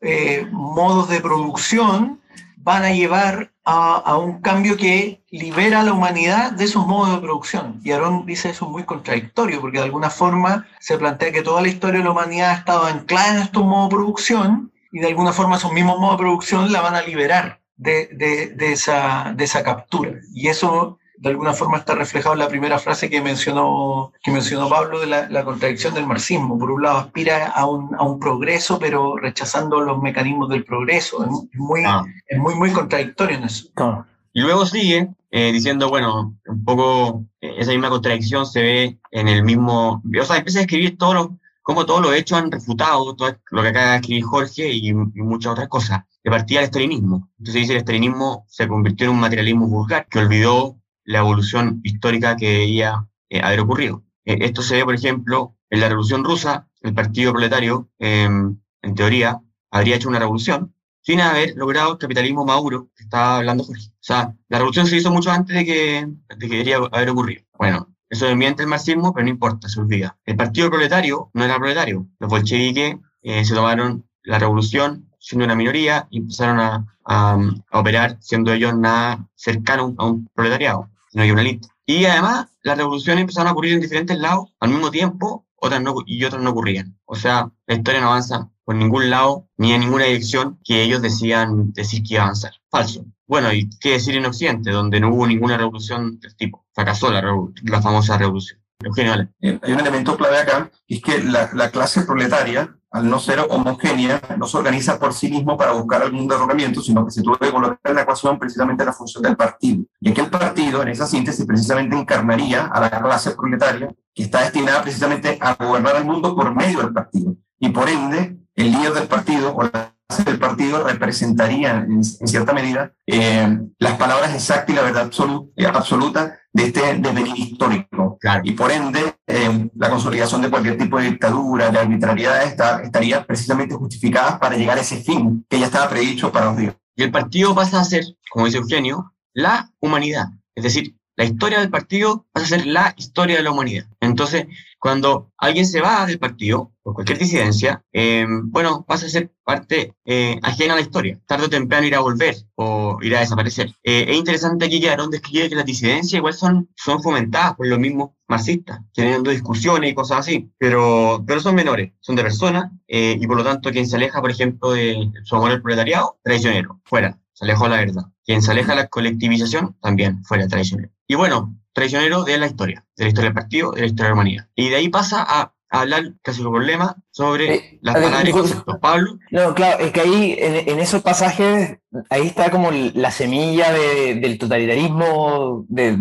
modos 0.51 1.07
de 1.09 1.21
producción 1.21 2.19
van 2.57 2.83
a 2.83 2.91
llevar 2.91 3.50
a, 3.63 4.17
un 4.17 4.41
cambio 4.41 4.75
que 4.77 5.23
libera 5.29 5.81
a 5.81 5.83
la 5.83 5.93
humanidad 5.93 6.51
de 6.51 6.65
esos 6.65 6.85
modos 6.87 7.13
de 7.15 7.21
producción. 7.21 7.79
Y 7.83 7.91
Aarón 7.91 8.25
dice 8.25 8.49
eso 8.49 8.67
muy 8.69 8.83
contradictorio, 8.83 9.61
porque 9.61 9.77
de 9.77 9.85
alguna 9.85 10.09
forma 10.09 10.67
se 10.79 10.97
plantea 10.97 11.31
que 11.31 11.43
toda 11.43 11.61
la 11.61 11.67
historia 11.67 11.99
de 11.99 12.05
la 12.05 12.11
humanidad 12.11 12.51
ha 12.51 12.55
estado 12.55 12.85
anclada 12.85 13.35
en 13.35 13.41
estos 13.43 13.63
modos 13.63 13.89
de 13.89 13.95
producción 13.95 14.71
y 14.91 14.99
de 14.99 15.07
alguna 15.07 15.31
forma 15.31 15.57
esos 15.57 15.71
mismos 15.73 15.99
modos 15.99 16.17
de 16.17 16.23
producción 16.23 16.71
la 16.71 16.81
van 16.81 16.95
a 16.95 17.01
liberar 17.01 17.61
de- 17.77 18.07
de 18.55 18.71
esa, 18.73 19.33
de 19.35 19.43
esa 19.43 19.63
captura. 19.63 20.11
Y 20.33 20.47
eso 20.49 20.99
de 21.21 21.29
alguna 21.29 21.53
forma 21.53 21.77
está 21.77 21.93
reflejado 21.93 22.33
en 22.33 22.39
la 22.39 22.47
primera 22.47 22.79
frase 22.79 23.07
que 23.07 23.21
mencionó, 23.21 24.11
que 24.23 24.31
mencionó 24.31 24.67
Pablo 24.67 24.99
de 24.99 25.05
la, 25.05 25.29
la 25.29 25.45
contradicción 25.45 25.93
del 25.93 26.07
marxismo. 26.07 26.57
Por 26.57 26.71
un 26.71 26.81
lado 26.81 26.97
aspira 26.97 27.49
a 27.49 27.67
un, 27.67 27.93
a 27.93 28.01
un 28.01 28.19
progreso, 28.19 28.79
pero 28.79 29.15
rechazando 29.17 29.81
los 29.81 30.01
mecanismos 30.01 30.49
del 30.49 30.65
progreso. 30.65 31.23
Es, 31.23 31.59
muy, 31.59 31.83
ah, 31.85 32.03
es 32.27 32.39
muy, 32.39 32.55
muy 32.55 32.71
contradictorio 32.71 33.37
en 33.37 33.43
eso. 33.43 33.67
Claro. 33.75 34.03
Y 34.33 34.41
luego 34.41 34.65
sigue 34.65 35.09
eh, 35.29 35.51
diciendo, 35.51 35.89
bueno, 35.89 36.35
un 36.47 36.65
poco 36.65 37.23
eh, 37.39 37.53
esa 37.59 37.69
misma 37.69 37.91
contradicción 37.91 38.47
se 38.47 38.63
ve 38.63 38.99
en 39.11 39.27
el 39.27 39.43
mismo, 39.43 40.01
o 40.19 40.25
sea, 40.25 40.37
empieza 40.37 40.57
a 40.57 40.63
escribir 40.63 40.97
todo 40.97 41.13
lo, 41.13 41.37
como 41.61 41.85
todos 41.85 42.01
los 42.01 42.15
hechos 42.15 42.39
han 42.39 42.51
refutado 42.51 43.15
todo 43.15 43.37
lo 43.51 43.61
que 43.61 43.67
acaba 43.67 43.91
de 43.91 43.95
escribir 43.97 44.23
Jorge 44.23 44.69
y, 44.73 44.89
y 44.89 44.93
muchas 44.93 45.51
otras 45.51 45.67
cosas. 45.67 46.01
De 46.23 46.31
partida 46.31 46.59
el 46.59 46.65
estalinismo. 46.65 47.29
Entonces 47.37 47.61
dice, 47.61 47.73
el 47.73 47.79
estalinismo 47.79 48.45
se 48.47 48.67
convirtió 48.67 49.05
en 49.05 49.13
un 49.13 49.19
materialismo 49.19 49.67
vulgar 49.67 50.07
que 50.07 50.17
olvidó 50.17 50.80
la 51.03 51.19
evolución 51.19 51.81
histórica 51.83 52.35
que 52.35 52.49
debía 52.49 53.07
eh, 53.29 53.41
haber 53.41 53.61
ocurrido. 53.61 54.03
Eh, 54.25 54.37
esto 54.41 54.61
se 54.61 54.75
ve, 54.75 54.85
por 54.85 54.95
ejemplo, 54.95 55.55
en 55.69 55.79
la 55.79 55.89
Revolución 55.89 56.23
Rusa, 56.23 56.67
el 56.81 56.93
Partido 56.93 57.31
Proletario, 57.31 57.89
eh, 57.99 58.25
en 58.25 58.95
teoría, 58.95 59.41
habría 59.71 59.95
hecho 59.95 60.09
una 60.09 60.19
revolución 60.19 60.73
sin 61.01 61.21
haber 61.21 61.55
logrado 61.55 61.93
el 61.93 61.97
capitalismo 61.97 62.45
maduro 62.45 62.89
que 62.95 63.03
estaba 63.03 63.37
hablando 63.37 63.63
Jorge. 63.63 63.87
O 63.87 64.03
sea, 64.03 64.35
la 64.49 64.57
revolución 64.57 64.85
se 64.85 64.97
hizo 64.97 65.11
mucho 65.11 65.31
antes 65.31 65.55
de 65.55 65.65
que, 65.65 66.07
de 66.37 66.47
que 66.47 66.47
debería 66.47 66.77
haber 66.77 67.09
ocurrido. 67.09 67.43
Bueno, 67.57 67.95
eso 68.09 68.33
miente 68.35 68.63
el 68.63 68.69
marxismo, 68.69 69.13
pero 69.13 69.23
no 69.23 69.31
importa, 69.31 69.69
se 69.69 69.79
olvida. 69.79 70.17
El 70.25 70.35
partido 70.35 70.69
proletario 70.69 71.31
no 71.33 71.43
era 71.43 71.57
proletario. 71.57 72.07
Los 72.19 72.29
bolcheviques 72.29 72.97
eh, 73.21 73.45
se 73.45 73.55
tomaron 73.55 74.05
la 74.23 74.37
revolución 74.37 75.10
siendo 75.21 75.45
una 75.45 75.55
minoría 75.55 76.07
y 76.09 76.17
empezaron 76.17 76.59
a, 76.59 76.85
a- 77.05 77.37
a 77.71 77.79
operar 77.79 78.17
siendo 78.19 78.51
ellos 78.51 78.75
nada 78.75 79.29
cercanos 79.35 79.93
a 79.97 80.05
un 80.07 80.27
proletariado, 80.33 80.89
sino 81.11 81.23
que 81.23 81.31
una 81.31 81.41
élite. 81.41 81.67
Y 81.85 82.05
además, 82.05 82.47
las 82.63 82.77
revoluciones 82.77 83.21
empezaron 83.21 83.47
a 83.49 83.51
ocurrir 83.51 83.73
en 83.73 83.81
diferentes 83.81 84.17
lados 84.17 84.53
al 84.59 84.69
mismo 84.69 84.91
tiempo 84.91 85.45
otras 85.55 85.81
no, 85.81 85.95
y 86.05 86.23
otras 86.25 86.41
no 86.41 86.49
ocurrían. 86.49 86.97
O 87.05 87.15
sea, 87.15 87.51
la 87.67 87.75
historia 87.75 88.01
no 88.01 88.07
avanza 88.07 88.49
por 88.63 88.75
ningún 88.75 89.09
lado 89.09 89.47
ni 89.57 89.73
en 89.73 89.81
ninguna 89.81 90.05
dirección 90.05 90.59
que 90.63 90.81
ellos 90.83 91.01
decían 91.01 91.71
decir 91.73 92.01
que 92.03 92.15
iba 92.15 92.23
a 92.23 92.25
avanzar. 92.25 92.53
Falso. 92.69 93.05
Bueno, 93.27 93.53
y 93.53 93.69
qué 93.79 93.91
decir 93.91 94.15
en 94.15 94.25
Occidente, 94.25 94.71
donde 94.71 94.99
no 94.99 95.13
hubo 95.13 95.27
ninguna 95.27 95.57
revolución 95.57 96.19
del 96.19 96.35
tipo. 96.35 96.65
Fracasó 96.73 97.11
la, 97.11 97.23
la 97.63 97.81
famosa 97.81 98.17
revolución. 98.17 98.59
Eugenio. 98.83 99.13
Eh, 99.41 99.59
hay 99.61 99.73
un 99.73 99.79
elemento 99.79 100.17
clave 100.17 100.37
acá, 100.39 100.71
es 100.87 101.01
que 101.01 101.21
la, 101.23 101.49
la 101.53 101.69
clase 101.69 102.01
proletaria, 102.01 102.75
al 102.91 103.09
no 103.09 103.19
ser 103.19 103.39
homogénea, 103.49 104.21
no 104.37 104.45
se 104.45 104.57
organiza 104.57 104.99
por 104.99 105.13
sí 105.13 105.31
mismo 105.31 105.57
para 105.57 105.71
buscar 105.71 106.01
algún 106.01 106.27
derrocamiento, 106.27 106.81
sino 106.81 107.05
que 107.05 107.11
se 107.11 107.21
tuvo 107.21 107.37
que 107.37 107.49
colocar 107.49 107.79
en 107.85 107.95
la 107.95 108.01
ecuación 108.01 108.37
precisamente 108.37 108.83
la 108.83 108.91
función 108.91 109.23
del 109.23 109.37
partido. 109.37 109.83
Y 110.01 110.11
aquel 110.11 110.29
partido, 110.29 110.81
en 110.81 110.89
esa 110.89 111.07
síntesis, 111.07 111.45
precisamente 111.45 111.95
encarnaría 111.95 112.65
a 112.65 112.81
la 112.81 112.89
clase 112.89 113.31
proletaria, 113.31 113.93
que 114.13 114.23
está 114.23 114.41
destinada 114.41 114.81
precisamente 114.81 115.37
a 115.39 115.55
gobernar 115.55 115.95
el 115.95 116.05
mundo 116.05 116.35
por 116.35 116.53
medio 116.53 116.79
del 116.79 116.93
partido. 116.93 117.35
Y 117.59 117.69
por 117.69 117.87
ende, 117.87 118.37
el 118.55 118.71
líder 118.71 118.93
del 118.93 119.07
partido 119.07 119.55
o 119.55 119.63
la 119.63 119.95
clase 120.07 120.23
del 120.25 120.39
partido 120.39 120.83
representaría, 120.83 121.77
en, 121.77 122.03
cierta 122.03 122.51
medida, 122.51 122.91
eh, 123.07 123.57
las 123.79 123.93
palabras 123.93 124.35
exactas 124.35 124.69
y 124.69 124.73
la 124.73 124.81
verdad 124.81 125.09
eh, 125.55 125.65
absoluta 125.65 126.40
de 126.53 126.65
este 126.65 126.97
devenir 126.97 127.37
histórico. 127.37 128.17
Claro. 128.19 128.41
Y 128.43 128.51
por 128.51 128.71
ende, 128.71 129.15
eh, 129.27 129.69
la 129.75 129.89
consolidación 129.89 130.41
de 130.41 130.49
cualquier 130.49 130.77
tipo 130.77 130.97
de 130.99 131.11
dictadura, 131.11 131.69
de 131.69 131.79
arbitrariedad, 131.79 132.43
está, 132.43 132.81
estaría 132.81 133.25
precisamente 133.25 133.75
justificada 133.75 134.39
para 134.39 134.57
llegar 134.57 134.77
a 134.77 134.81
ese 134.81 134.97
fin 134.97 135.45
que 135.49 135.59
ya 135.59 135.65
estaba 135.67 135.89
predicho 135.89 136.31
para 136.31 136.47
los 136.47 136.57
días. 136.57 136.75
Y 136.95 137.03
el 137.03 137.11
partido 137.11 137.55
pasa 137.55 137.79
a 137.79 137.85
ser, 137.85 138.03
como 138.29 138.45
dice 138.45 138.57
Eugenio, 138.57 139.13
la 139.33 139.71
humanidad. 139.79 140.27
Es 140.55 140.63
decir, 140.63 140.95
la 141.15 141.25
historia 141.25 141.59
del 141.59 141.69
partido 141.69 142.25
pasa 142.31 142.45
a 142.45 142.59
ser 142.59 142.67
la 142.67 142.93
historia 142.97 143.37
de 143.37 143.43
la 143.43 143.51
humanidad. 143.51 143.85
Entonces, 143.99 144.47
cuando 144.79 145.31
alguien 145.37 145.65
se 145.65 145.81
va 145.81 146.05
del 146.05 146.19
partido, 146.19 146.70
por 146.83 146.95
cualquier 146.95 147.17
disidencia, 147.17 147.83
eh, 147.93 148.25
bueno, 148.27 148.85
pasa 148.87 149.05
a 149.05 149.09
ser 149.09 149.31
parte 149.43 149.95
eh, 150.05 150.39
ajena 150.41 150.73
a 150.73 150.75
la 150.77 150.81
historia. 150.81 151.19
Tarde 151.27 151.45
o 151.45 151.49
temprano 151.49 151.85
irá 151.85 151.97
a 151.97 152.01
volver 152.01 152.35
o 152.55 152.97
irá 153.01 153.17
a 153.17 153.21
desaparecer. 153.21 153.73
Eh, 153.83 154.05
es 154.09 154.17
interesante 154.17 154.65
aquí 154.65 154.81
que 154.81 154.89
Aarón 154.89 155.11
describe 155.11 155.49
que 155.49 155.55
las 155.55 155.65
disidencias 155.65 156.17
igual 156.17 156.33
son, 156.33 156.69
son 156.75 157.01
fomentadas 157.01 157.55
por 157.55 157.67
los 157.67 157.79
mismos 157.79 158.11
marxistas, 158.27 158.79
teniendo 158.93 159.29
discusiones 159.29 159.91
y 159.91 159.93
cosas 159.93 160.19
así, 160.19 160.51
pero, 160.57 161.23
pero 161.27 161.39
son 161.39 161.55
menores, 161.55 161.91
son 161.99 162.15
de 162.15 162.23
personas, 162.23 162.71
y 162.87 163.27
por 163.27 163.37
lo 163.37 163.43
tanto 163.43 163.71
quien 163.71 163.87
se 163.87 163.97
aleja, 163.97 164.21
por 164.21 164.31
ejemplo, 164.31 164.71
de 164.71 165.11
su 165.23 165.35
amor 165.35 165.51
al 165.51 165.61
proletariado, 165.61 166.17
traicionero, 166.23 166.81
fuera, 166.85 167.19
se 167.33 167.45
alejó 167.45 167.67
la 167.67 167.77
verdad. 167.77 168.03
Quien 168.23 168.41
se 168.41 168.51
aleja 168.51 168.73
de 168.73 168.83
la 168.83 168.87
colectivización, 168.87 169.75
también 169.81 170.23
fuera 170.23 170.47
traicionero. 170.47 170.91
Y 171.07 171.15
bueno, 171.15 171.59
traicionero 171.73 172.23
de 172.23 172.37
la 172.37 172.47
historia, 172.47 172.85
de 172.95 173.03
la 173.03 173.09
historia 173.09 173.29
del 173.29 173.35
partido, 173.35 173.71
de 173.71 173.81
la 173.81 173.87
historia 173.87 174.05
de 174.05 174.09
la 174.09 174.13
humanidad. 174.13 174.49
Y 174.55 174.69
de 174.69 174.75
ahí 174.75 174.89
pasa 174.89 175.25
a 175.27 175.53
a 175.73 175.81
hablar 175.81 176.03
casi 176.21 176.39
como 176.43 176.55
problema 176.57 176.95
sobre 177.11 177.55
Eh, 177.55 177.79
las 177.81 177.95
palabras 177.95 178.27
y 178.27 178.31
conceptos. 178.31 178.77
Pablo, 178.81 179.17
No, 179.31 179.55
claro, 179.55 179.79
es 179.83 179.91
que 179.91 180.01
ahí, 180.01 180.35
en, 180.37 180.69
en 180.69 180.79
esos 180.79 181.01
pasajes, 181.01 181.77
ahí 182.09 182.27
está 182.27 182.51
como 182.51 182.69
la 182.71 183.09
semilla 183.11 183.71
de- 183.71 184.15
del 184.15 184.37
totalitarismo, 184.37 185.65
de, 185.69 185.95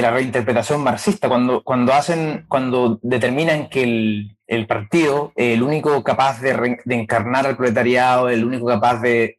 la 0.00 0.10
reinterpretación 0.12 0.82
marxista, 0.82 1.28
cuando, 1.28 1.62
cuando 1.64 1.92
hacen, 1.92 2.44
cuando 2.48 2.98
determinan 3.02 3.68
que 3.68 3.82
el, 3.82 4.36
el 4.46 4.66
partido, 4.68 5.32
el 5.36 5.62
único 5.62 6.02
capaz 6.04 6.40
de, 6.40 6.52
re- 6.52 6.80
encarnar 6.88 7.46
al 7.46 7.56
proletariado, 7.56 8.28
el 8.28 8.44
único 8.44 8.66
capaz 8.66 9.00
de 9.00 9.38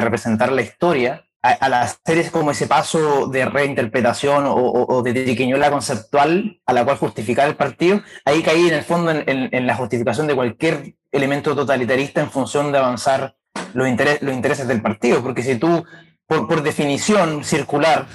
representar 0.00 0.52
la 0.52 0.62
historia, 0.62 1.24
a- 1.42 1.52
al 1.52 1.74
hacer 1.74 2.18
es 2.18 2.30
como 2.30 2.50
ese 2.50 2.66
paso 2.66 3.26
de 3.28 3.44
reinterpretación 3.46 4.46
o, 4.46 4.54
o- 4.54 4.96
o 4.96 5.02
de 5.02 5.12
triquiñuela 5.14 5.70
conceptual 5.70 6.60
a 6.66 6.72
la 6.72 6.84
cual 6.84 6.98
justificar 6.98 7.48
el 7.48 7.56
partido, 7.56 8.02
ahí 8.24 8.42
caí 8.42 8.68
en 8.68 8.74
el 8.74 8.82
fondo 8.84 9.10
en, 9.10 9.66
la 9.66 9.74
justificación 9.76 10.26
de 10.26 10.34
cualquier 10.34 10.94
elemento 11.12 11.54
totalitarista 11.56 12.20
en 12.20 12.30
función 12.30 12.72
de 12.72 12.78
avanzar 12.78 13.36
los, 13.74 13.88
interes- 13.88 14.20
los 14.20 14.34
intereses 14.34 14.68
del 14.68 14.82
partido, 14.82 15.22
porque 15.22 15.42
si 15.42 15.56
tú, 15.56 15.84
por 16.26 16.62
definición 16.62 17.42
circular, 17.42 18.06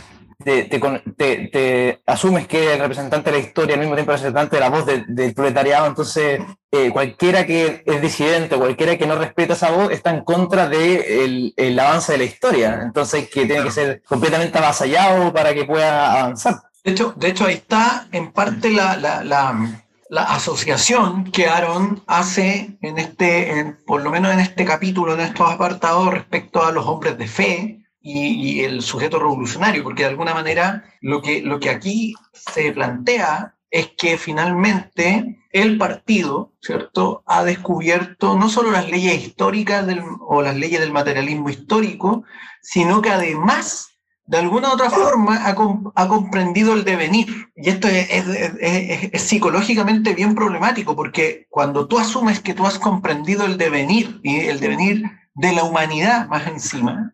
te, 0.44 0.64
te 0.66 0.80
te- 1.18 1.48
te 1.52 2.02
asumes 2.06 2.48
que 2.48 2.74
el 2.74 2.80
representante 2.80 3.32
de 3.32 3.38
la 3.40 3.44
historia 3.44 3.76
al 3.76 3.80
mismo 3.82 3.96
tiempo 3.96 4.12
representante 4.12 4.56
de 4.56 4.60
la 4.60 4.70
voz 4.70 4.86
de- 4.86 5.04
del 5.08 5.34
proletariado, 5.34 5.88
entonces 5.88 6.42
eh, 6.72 6.90
cualquiera 6.92 7.46
que 7.46 7.84
es 7.86 8.02
disidente, 8.02 8.56
cualquiera 8.58 8.98
que 8.98 9.08
no 9.08 9.16
respeta 9.16 9.54
esa 9.54 9.72
voz 9.72 9.92
está 9.92 10.10
en 10.12 10.24
contra 10.24 10.68
del 10.68 11.54
de 11.56 11.68
el 11.70 11.80
avance 11.80 12.12
de 12.12 12.18
la 12.20 12.24
historia, 12.26 12.80
entonces 12.84 13.30
que 13.30 13.46
tiene 13.46 13.64
que 13.64 13.72
ser 13.72 14.02
completamente 14.04 14.58
avasallado 14.58 15.32
para 15.34 15.54
que 15.54 15.64
pueda 15.66 16.12
avanzar. 16.22 16.56
De 16.84 16.92
hecho, 16.92 17.14
de 17.16 17.30
hecho, 17.30 17.46
ahí 17.46 17.56
está 17.56 18.08
en 18.12 18.32
parte 18.32 18.70
la, 18.72 18.96
la, 18.98 19.24
la- 19.24 19.82
la 20.08 20.22
asociación 20.24 21.32
que 21.32 21.48
Aaron 21.48 22.04
hace 22.06 22.78
en 22.82 23.00
este, 23.00 23.58
en- 23.60 23.78
por 23.88 24.04
lo 24.04 24.12
menos 24.12 24.32
en 24.34 24.40
este 24.40 24.64
capítulo, 24.64 25.14
en 25.16 25.22
estos 25.22 25.50
apartados, 25.52 26.14
respecto 26.14 26.64
a 26.64 26.72
los 26.72 26.86
hombres 26.86 27.18
de 27.18 27.28
fe 27.28 27.80
y, 28.08 28.64
el 28.64 28.82
sujeto 28.84 29.18
revolucionario, 29.20 29.84
porque 29.84 30.04
de 30.04 30.10
alguna 30.10 30.34
manera 30.36 30.84
lo 31.02 31.22
que, 31.24 31.42
lo 31.42 31.60
que 31.60 31.72
aquí 31.72 32.14
se 32.34 32.72
plantea 32.72 33.56
es 33.72 33.90
que 33.98 34.18
finalmente 34.18 35.40
el 35.52 35.78
partido, 35.78 36.54
¿cierto?, 36.62 37.24
ha 37.26 37.44
descubierto 37.44 38.38
no 38.38 38.48
solo 38.50 38.70
las 38.72 38.90
leyes 38.90 39.16
históricas 39.26 39.88
del- 39.88 40.04
o 40.28 40.42
las 40.44 40.56
leyes 40.56 40.80
del 40.80 40.92
materialismo 40.92 41.50
histórico, 41.50 42.24
sino 42.62 43.02
que 43.02 43.10
además 43.10 43.90
de 44.28 44.38
alguna 44.38 44.72
otra 44.74 44.90
forma 44.90 45.38
ha, 45.46 45.56
ha 45.96 46.08
comprendido 46.08 46.74
el 46.74 46.84
devenir. 46.84 47.28
Y 47.56 47.70
esto 47.70 47.88
es, 47.88 48.08
es- 48.12 48.28
es- 48.28 48.54
es- 48.60 49.10
es 49.14 49.22
psicológicamente 49.22 50.14
bien 50.14 50.36
problemático, 50.36 50.96
porque 50.96 51.48
cuando 51.50 51.88
tú 51.88 51.98
asumes 52.00 52.40
que 52.40 52.54
tú 52.54 52.66
has 52.68 52.78
comprendido 52.80 53.46
el 53.46 53.58
devenir, 53.58 54.20
y 54.24 54.42
el 54.42 54.60
devenir 54.60 55.04
de 55.34 55.54
la 55.54 55.64
humanidad 55.64 56.28
más 56.28 56.48
encima, 56.48 57.14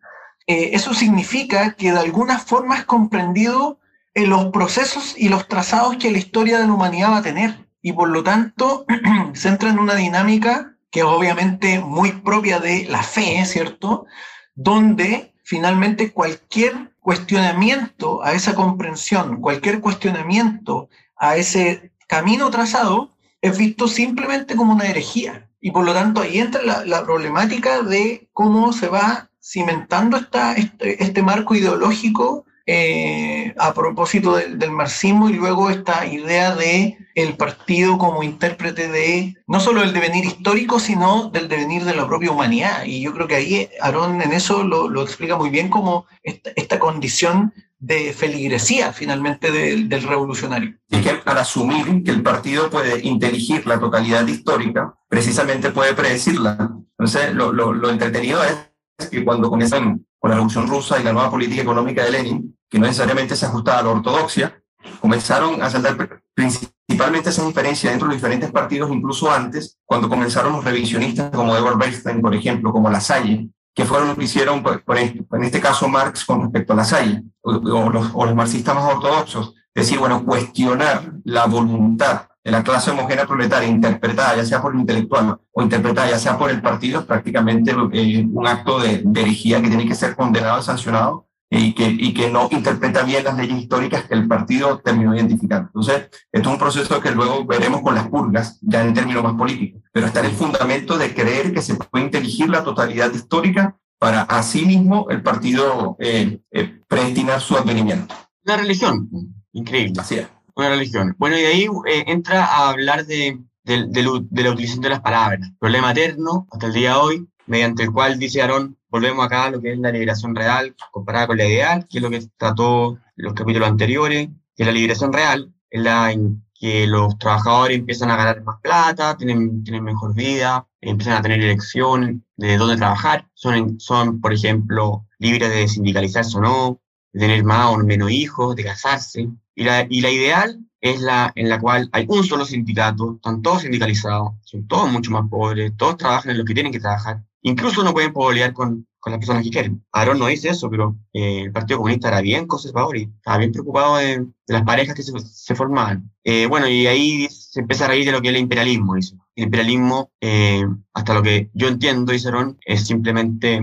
eh, 0.52 0.72
eso 0.74 0.94
significa 0.94 1.76
que 1.76 1.94
de 1.94 2.00
alguna 2.00 2.38
forma 2.38 2.76
has 2.76 2.84
comprendido 2.84 3.80
eh, 4.14 4.28
los 4.28 4.48
procesos 4.48 5.16
y 5.18 5.30
los 5.30 5.48
trazados 5.48 5.96
que 5.96 6.12
la 6.12 6.18
historia 6.18 6.60
de 6.60 6.68
la 6.68 6.74
humanidad 6.74 7.12
va 7.12 7.18
a 7.20 7.24
tener. 7.24 7.70
Y 7.82 7.94
por 7.94 8.10
lo 8.10 8.22
tanto, 8.22 8.86
se 9.34 9.48
entra 9.48 9.70
en 9.70 9.80
una 9.80 9.96
dinámica 9.96 10.76
que 10.92 11.00
es 11.00 11.06
obviamente 11.06 11.80
muy 11.80 12.12
propia 12.12 12.60
de 12.60 12.84
la 12.90 13.02
fe, 13.02 13.46
¿cierto? 13.46 14.06
Donde 14.54 15.34
finalmente 15.42 16.12
cualquier 16.12 16.92
cuestionamiento 17.00 18.22
a 18.22 18.34
esa 18.34 18.54
comprensión, 18.54 19.40
cualquier 19.40 19.80
cuestionamiento 19.80 20.90
a 21.16 21.38
ese 21.38 21.94
camino 22.10 22.50
trazado, 22.50 23.16
es 23.40 23.58
visto 23.58 23.88
simplemente 23.88 24.58
como 24.58 24.74
una 24.74 24.90
herejía. 24.90 25.50
Y 25.62 25.72
por 25.72 25.86
lo 25.86 25.94
tanto 25.94 26.20
ahí 26.20 26.40
entra 26.40 26.62
la, 26.62 26.86
la 26.86 27.06
problemática 27.06 27.84
de 27.84 28.30
cómo 28.34 28.74
se 28.74 28.90
va 28.90 29.31
cimentando 29.52 30.16
esta, 30.16 30.54
este, 30.54 31.04
este 31.04 31.22
marco 31.22 31.54
ideológico 31.56 32.46
eh, 32.66 33.54
a 33.58 33.74
propósito 33.74 34.38
del, 34.38 34.58
del 34.58 34.72
marxismo 34.72 35.30
y 35.30 35.34
luego 35.34 35.70
esta 35.70 36.06
idea 36.06 36.56
de 36.56 36.98
el 37.16 37.36
partido 37.36 37.98
como 37.98 38.24
intérprete 38.24 38.88
de 38.88 39.36
no 39.48 39.60
solo 39.60 39.84
el 39.84 39.92
devenir 39.92 40.24
histórico, 40.24 40.80
sino 40.80 41.30
del 41.32 41.50
devenir 41.50 41.84
de 41.84 41.96
la 41.96 42.08
propia 42.08 42.32
humanidad. 42.32 42.86
Y 42.86 43.02
yo 43.02 43.14
creo 43.14 43.28
que 43.28 43.36
ahí 43.36 43.70
Aarón 43.82 44.22
en 44.22 44.32
eso 44.32 44.64
lo, 44.64 44.88
lo 44.88 45.02
explica 45.02 45.36
muy 45.36 45.50
bien 45.50 45.68
como 45.68 46.06
esta, 46.24 46.52
esta 46.56 46.80
condición 46.80 47.54
de 47.80 48.14
feligresía 48.14 48.94
finalmente 48.94 49.52
del, 49.52 49.90
del 49.90 50.04
revolucionario. 50.04 50.78
Y 50.90 51.02
que 51.02 51.20
al 51.26 51.38
asumir 51.38 52.04
que 52.06 52.12
el 52.12 52.22
partido 52.22 52.70
puede 52.70 53.06
inteligir 53.06 53.68
la 53.68 53.80
totalidad 53.80 54.26
histórica, 54.28 54.94
precisamente 55.10 55.72
puede 55.72 55.94
predecirla. 55.94 56.72
Entonces, 56.98 57.34
lo, 57.34 57.52
lo, 57.52 57.74
lo 57.74 57.90
entretenido 57.90 58.42
es 58.44 58.71
que 59.10 59.24
cuando 59.24 59.50
comienzan 59.50 60.06
con 60.20 60.30
la 60.30 60.36
Revolución 60.36 60.68
Rusa 60.68 61.00
y 61.00 61.04
la 61.04 61.14
nueva 61.14 61.32
política 61.32 61.62
económica 61.62 62.04
de 62.04 62.12
Lenin, 62.12 62.58
que 62.70 62.80
no 62.80 62.86
necesariamente 62.86 63.36
se 63.36 63.46
ajustaba 63.46 63.80
a 63.80 63.84
la 63.84 63.90
ortodoxia, 63.90 64.62
comenzaron 65.00 65.62
a 65.62 65.70
saltar 65.70 66.22
principalmente 66.34 67.30
esa 67.30 67.46
diferencia 67.46 67.90
dentro 67.90 68.08
de 68.08 68.14
los 68.14 68.22
diferentes 68.22 68.52
partidos, 68.52 68.92
incluso 68.92 69.32
antes, 69.32 69.78
cuando 69.86 70.10
comenzaron 70.10 70.54
los 70.54 70.64
revisionistas 70.64 71.32
como 71.32 71.56
Edward 71.56 71.78
Bernstein, 71.78 72.22
por 72.22 72.34
ejemplo, 72.36 72.72
como 72.72 72.90
La 72.90 73.02
Salle, 73.02 73.50
que 73.74 73.86
fueron 73.86 74.10
lo 74.10 74.16
que 74.16 74.26
hicieron, 74.26 74.64
por, 74.64 74.84
por 74.84 74.98
este, 74.98 75.24
en 75.32 75.44
este 75.44 75.62
caso, 75.62 75.88
Marx 75.88 76.26
con 76.26 76.42
respecto 76.42 76.74
a 76.74 76.78
La 76.78 76.84
Salle, 76.84 77.24
o, 77.42 77.52
o, 77.52 77.90
los, 77.90 78.12
o 78.14 78.26
los 78.26 78.36
marxistas 78.36 78.76
más 78.76 78.94
ortodoxos, 78.94 79.56
decir, 79.74 80.00
bueno, 80.00 80.26
cuestionar 80.26 81.14
la 81.24 81.46
voluntad 81.46 82.28
de 82.44 82.52
la 82.52 82.64
clase 82.64 82.92
homogénea 82.92 83.28
proletaria 83.28 83.70
interpretada 83.70 84.36
ya 84.36 84.46
sea 84.46 84.62
por 84.62 84.74
el 84.74 84.82
intelectual 84.82 85.38
o 85.52 85.62
interpretada 85.62 86.10
ya 86.10 86.20
sea 86.20 86.38
por 86.38 86.50
el 86.50 86.62
partido 86.62 87.02
es 87.02 87.06
prácticamente 87.06 87.72
eh, 87.94 88.28
un 88.32 88.48
acto 88.48 88.80
de, 88.80 89.02
de, 89.04 89.22
herejía 89.22 89.62
que 89.62 89.68
tiene 89.68 89.88
que 89.88 89.96
ser 89.96 90.16
condenado 90.16 90.60
y 90.60 90.64
sancionado 90.64 91.28
y 91.54 91.74
que, 91.74 91.86
y 91.86 92.14
que 92.14 92.30
no 92.30 92.48
interpreta 92.50 93.04
bien 93.04 93.26
las 93.26 93.38
leyes 93.38 93.58
históricas 93.58 94.06
que 94.06 94.14
el 94.14 94.26
partido 94.26 94.80
terminó 94.80 95.14
identificando. 95.14 95.68
Entonces, 95.68 96.10
esto 96.32 96.48
es 96.50 96.54
un 96.54 96.58
proceso 96.58 97.02
que 97.02 97.12
luego 97.12 97.44
veremos 97.44 97.82
con 97.82 97.94
las 97.94 98.08
purgas, 98.08 98.58
ya 98.62 98.82
en 98.82 98.94
términos 98.94 99.22
más 99.22 99.34
políticos, 99.34 99.82
pero 99.92 100.08
está 100.08 100.22
en 100.22 100.28
el 100.28 100.32
fundamento 100.32 100.98
de 100.98 101.14
creer 101.14 101.54
que 101.54 101.62
se 101.62 101.76
puede 101.76 102.06
inteligir 102.06 102.50
la 102.50 102.64
totalidad 102.64 103.14
histórica 103.14 103.78
para 104.00 104.22
así 104.22 104.66
mismo 104.66 105.08
el 105.10 105.22
partido 105.22 105.98
eh, 106.00 106.40
eh, 106.52 106.80
predestinar 106.88 107.42
su 107.42 107.58
advenimiento. 107.58 108.16
Una 108.46 108.56
religión, 108.56 109.10
increíble. 109.52 110.00
Así 110.00 110.16
es 110.16 110.28
una 110.56 110.70
religión. 110.70 111.16
Bueno, 111.18 111.38
y 111.38 111.44
ahí 111.44 111.68
eh, 111.88 112.04
entra 112.08 112.46
a 112.46 112.70
hablar 112.70 113.06
de, 113.06 113.40
de, 113.64 113.86
de, 113.88 114.26
de, 114.30 114.44
la 114.44 114.52
utilización 114.52 114.82
de 114.82 114.90
las 114.90 115.02
palabras. 115.02 115.52
Problema 115.60 115.92
eterno 115.92 116.48
hasta 116.52 116.68
el 116.68 116.74
día 116.74 116.92
de 116.92 116.96
hoy, 116.96 117.28
mediante 117.46 117.84
el 117.84 117.92
cual, 117.92 118.20
dice 118.20 118.42
Aarón, 118.42 118.78
volvemos 118.90 119.26
acá 119.26 119.46
a 119.46 119.52
lo 119.52 119.62
que 119.62 119.74
es 119.74 119.80
la 119.80 119.92
liberación 119.92 120.36
real 120.36 120.76
comparada 120.92 121.28
con 121.28 121.38
la 121.38 121.46
ideal, 121.46 121.88
que 121.90 121.98
es 121.98 122.04
lo 122.04 122.10
que 122.10 122.22
trató 122.38 123.00
los 123.16 123.34
capítulos 123.34 123.70
anteriores, 123.70 124.30
que 124.56 124.66
la 124.66 124.72
liberación 124.72 125.14
real 125.14 125.54
es 125.70 125.82
la 125.82 126.12
en 126.12 126.44
que 126.62 126.86
los 126.86 127.18
trabajadores 127.18 127.80
empiezan 127.80 128.12
a 128.12 128.16
ganar 128.16 128.44
más 128.44 128.60
plata, 128.62 129.18
tienen, 129.18 129.64
tienen 129.64 129.84
mejor 129.84 130.14
vida, 130.14 130.68
empiezan 130.80 131.16
a 131.16 131.22
tener 131.24 131.42
elección 131.42 132.24
de 132.38 132.58
dónde 132.58 132.78
trabajar, 132.78 133.28
son, 133.34 133.80
son, 133.80 134.22
por 134.22 134.32
ejemplo, 134.32 135.08
libres 135.18 135.50
de 135.50 135.68
sindicalizarse 135.68 136.38
o 136.38 136.42
no, 136.42 136.81
de 137.14 137.20
tener 137.20 137.44
más 137.44 137.68
o 137.74 137.78
menos 137.78 138.12
hijos, 138.12 138.56
de 138.56 138.64
casarse. 138.64 139.30
Y 139.56 139.64
la, 139.64 139.86
y 139.90 140.02
la 140.02 140.10
ideal 140.10 140.60
es 140.80 141.00
la 141.02 141.32
en 141.36 141.50
la 141.50 141.60
cual 141.60 141.90
hay 141.92 142.06
un 142.10 142.24
solo 142.24 142.46
sindicato, 142.46 143.16
están 143.16 143.42
todos 143.42 143.62
sindicalizados, 143.62 144.34
son 144.44 144.68
todos 144.68 144.92
mucho 144.92 145.12
más 145.12 145.30
pobres, 145.30 145.74
todos 145.78 145.98
trabajan 145.98 146.32
en 146.32 146.40
lo 146.40 146.46
que 146.46 146.54
tienen 146.54 146.72
que 146.72 146.80
trabajar. 146.80 147.24
Incluso 147.44 147.84
no 147.84 147.94
pueden 147.94 148.14
pelear 148.14 148.54
con, 148.54 148.88
con 149.02 149.12
las 149.12 149.20
personas 149.20 149.44
que 149.44 149.50
quieren. 149.50 149.84
Aarón 149.92 150.20
no 150.20 150.28
dice 150.28 150.50
eso, 150.50 150.70
pero 150.70 150.96
eh, 151.12 151.42
el 151.42 151.52
Partido 151.52 151.80
Comunista 151.80 152.08
era 152.08 152.22
bien 152.22 152.48
conservador 152.48 152.96
y 152.96 153.04
estaba 153.04 153.40
bien 153.40 153.52
preocupado 153.52 153.98
de, 153.98 154.20
de 154.20 154.54
las 154.54 154.64
parejas 154.64 154.96
que 154.96 155.04
se, 155.04 155.12
se 155.20 155.56
formaban. 155.56 156.10
Eh, 156.24 156.46
bueno, 156.46 156.70
y 156.70 156.86
ahí 156.88 157.28
se 157.30 157.62
empieza 157.62 157.86
a 157.86 157.88
reír 157.90 158.06
de 158.06 158.12
lo 158.12 158.22
que 158.22 158.30
es 158.30 158.36
el 158.36 158.42
imperialismo, 158.42 158.96
dice. 158.96 159.16
El 159.36 159.46
imperialismo, 159.46 160.12
eh, 160.22 160.64
hasta 160.94 161.14
lo 161.16 161.24
que 161.24 161.50
yo 161.54 161.68
entiendo, 161.68 162.14
dice 162.14 162.28
Aarón, 162.28 162.60
es 162.66 162.86
simplemente 162.86 163.62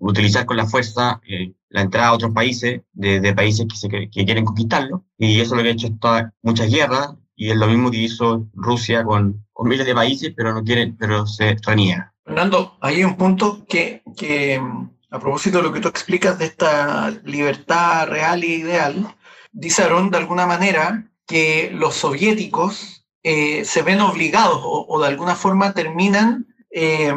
utilizar 0.00 0.46
con 0.46 0.56
la 0.56 0.66
fuerza 0.66 1.20
eh, 1.28 1.52
la 1.68 1.82
entrada 1.82 2.08
a 2.08 2.14
otros 2.14 2.32
países, 2.32 2.80
de, 2.92 3.20
de 3.20 3.34
países 3.34 3.66
que, 3.68 3.76
se, 3.76 3.88
que, 3.88 4.24
quieren 4.24 4.46
conquistarlo, 4.46 5.04
y 5.18 5.40
eso 5.40 5.54
es 5.54 5.58
lo 5.58 5.62
que 5.62 5.68
ha 5.68 5.72
hecho 5.72 5.88
esta, 5.88 6.32
muchas 6.42 6.70
guerras, 6.70 7.14
y 7.36 7.50
es 7.50 7.56
lo 7.56 7.66
mismo 7.66 7.90
que 7.90 7.98
hizo 7.98 8.48
Rusia 8.54 9.04
con, 9.04 9.44
con 9.52 9.68
miles 9.68 9.86
de 9.86 9.94
países, 9.94 10.32
pero 10.34 10.54
no 10.54 10.64
quieren, 10.64 10.96
pero 10.96 11.26
se 11.26 11.56
reniega. 11.62 12.14
Fernando, 12.28 12.76
hay 12.82 13.04
un 13.04 13.16
punto 13.16 13.64
que, 13.66 14.02
que, 14.14 14.60
a 15.10 15.18
propósito 15.18 15.56
de 15.56 15.62
lo 15.62 15.72
que 15.72 15.80
tú 15.80 15.88
explicas 15.88 16.38
de 16.38 16.44
esta 16.44 17.10
libertad 17.24 18.06
real 18.06 18.42
e 18.42 18.48
ideal, 18.48 19.16
dice 19.50 19.82
Aaron 19.82 20.10
de 20.10 20.18
alguna 20.18 20.44
manera 20.44 21.10
que 21.26 21.70
los 21.72 21.94
soviéticos 21.94 23.06
eh, 23.22 23.64
se 23.64 23.80
ven 23.80 24.02
obligados 24.02 24.60
o, 24.62 24.84
o, 24.86 25.00
de 25.00 25.08
alguna 25.08 25.36
forma 25.36 25.72
terminan 25.72 26.54
eh, 26.70 27.14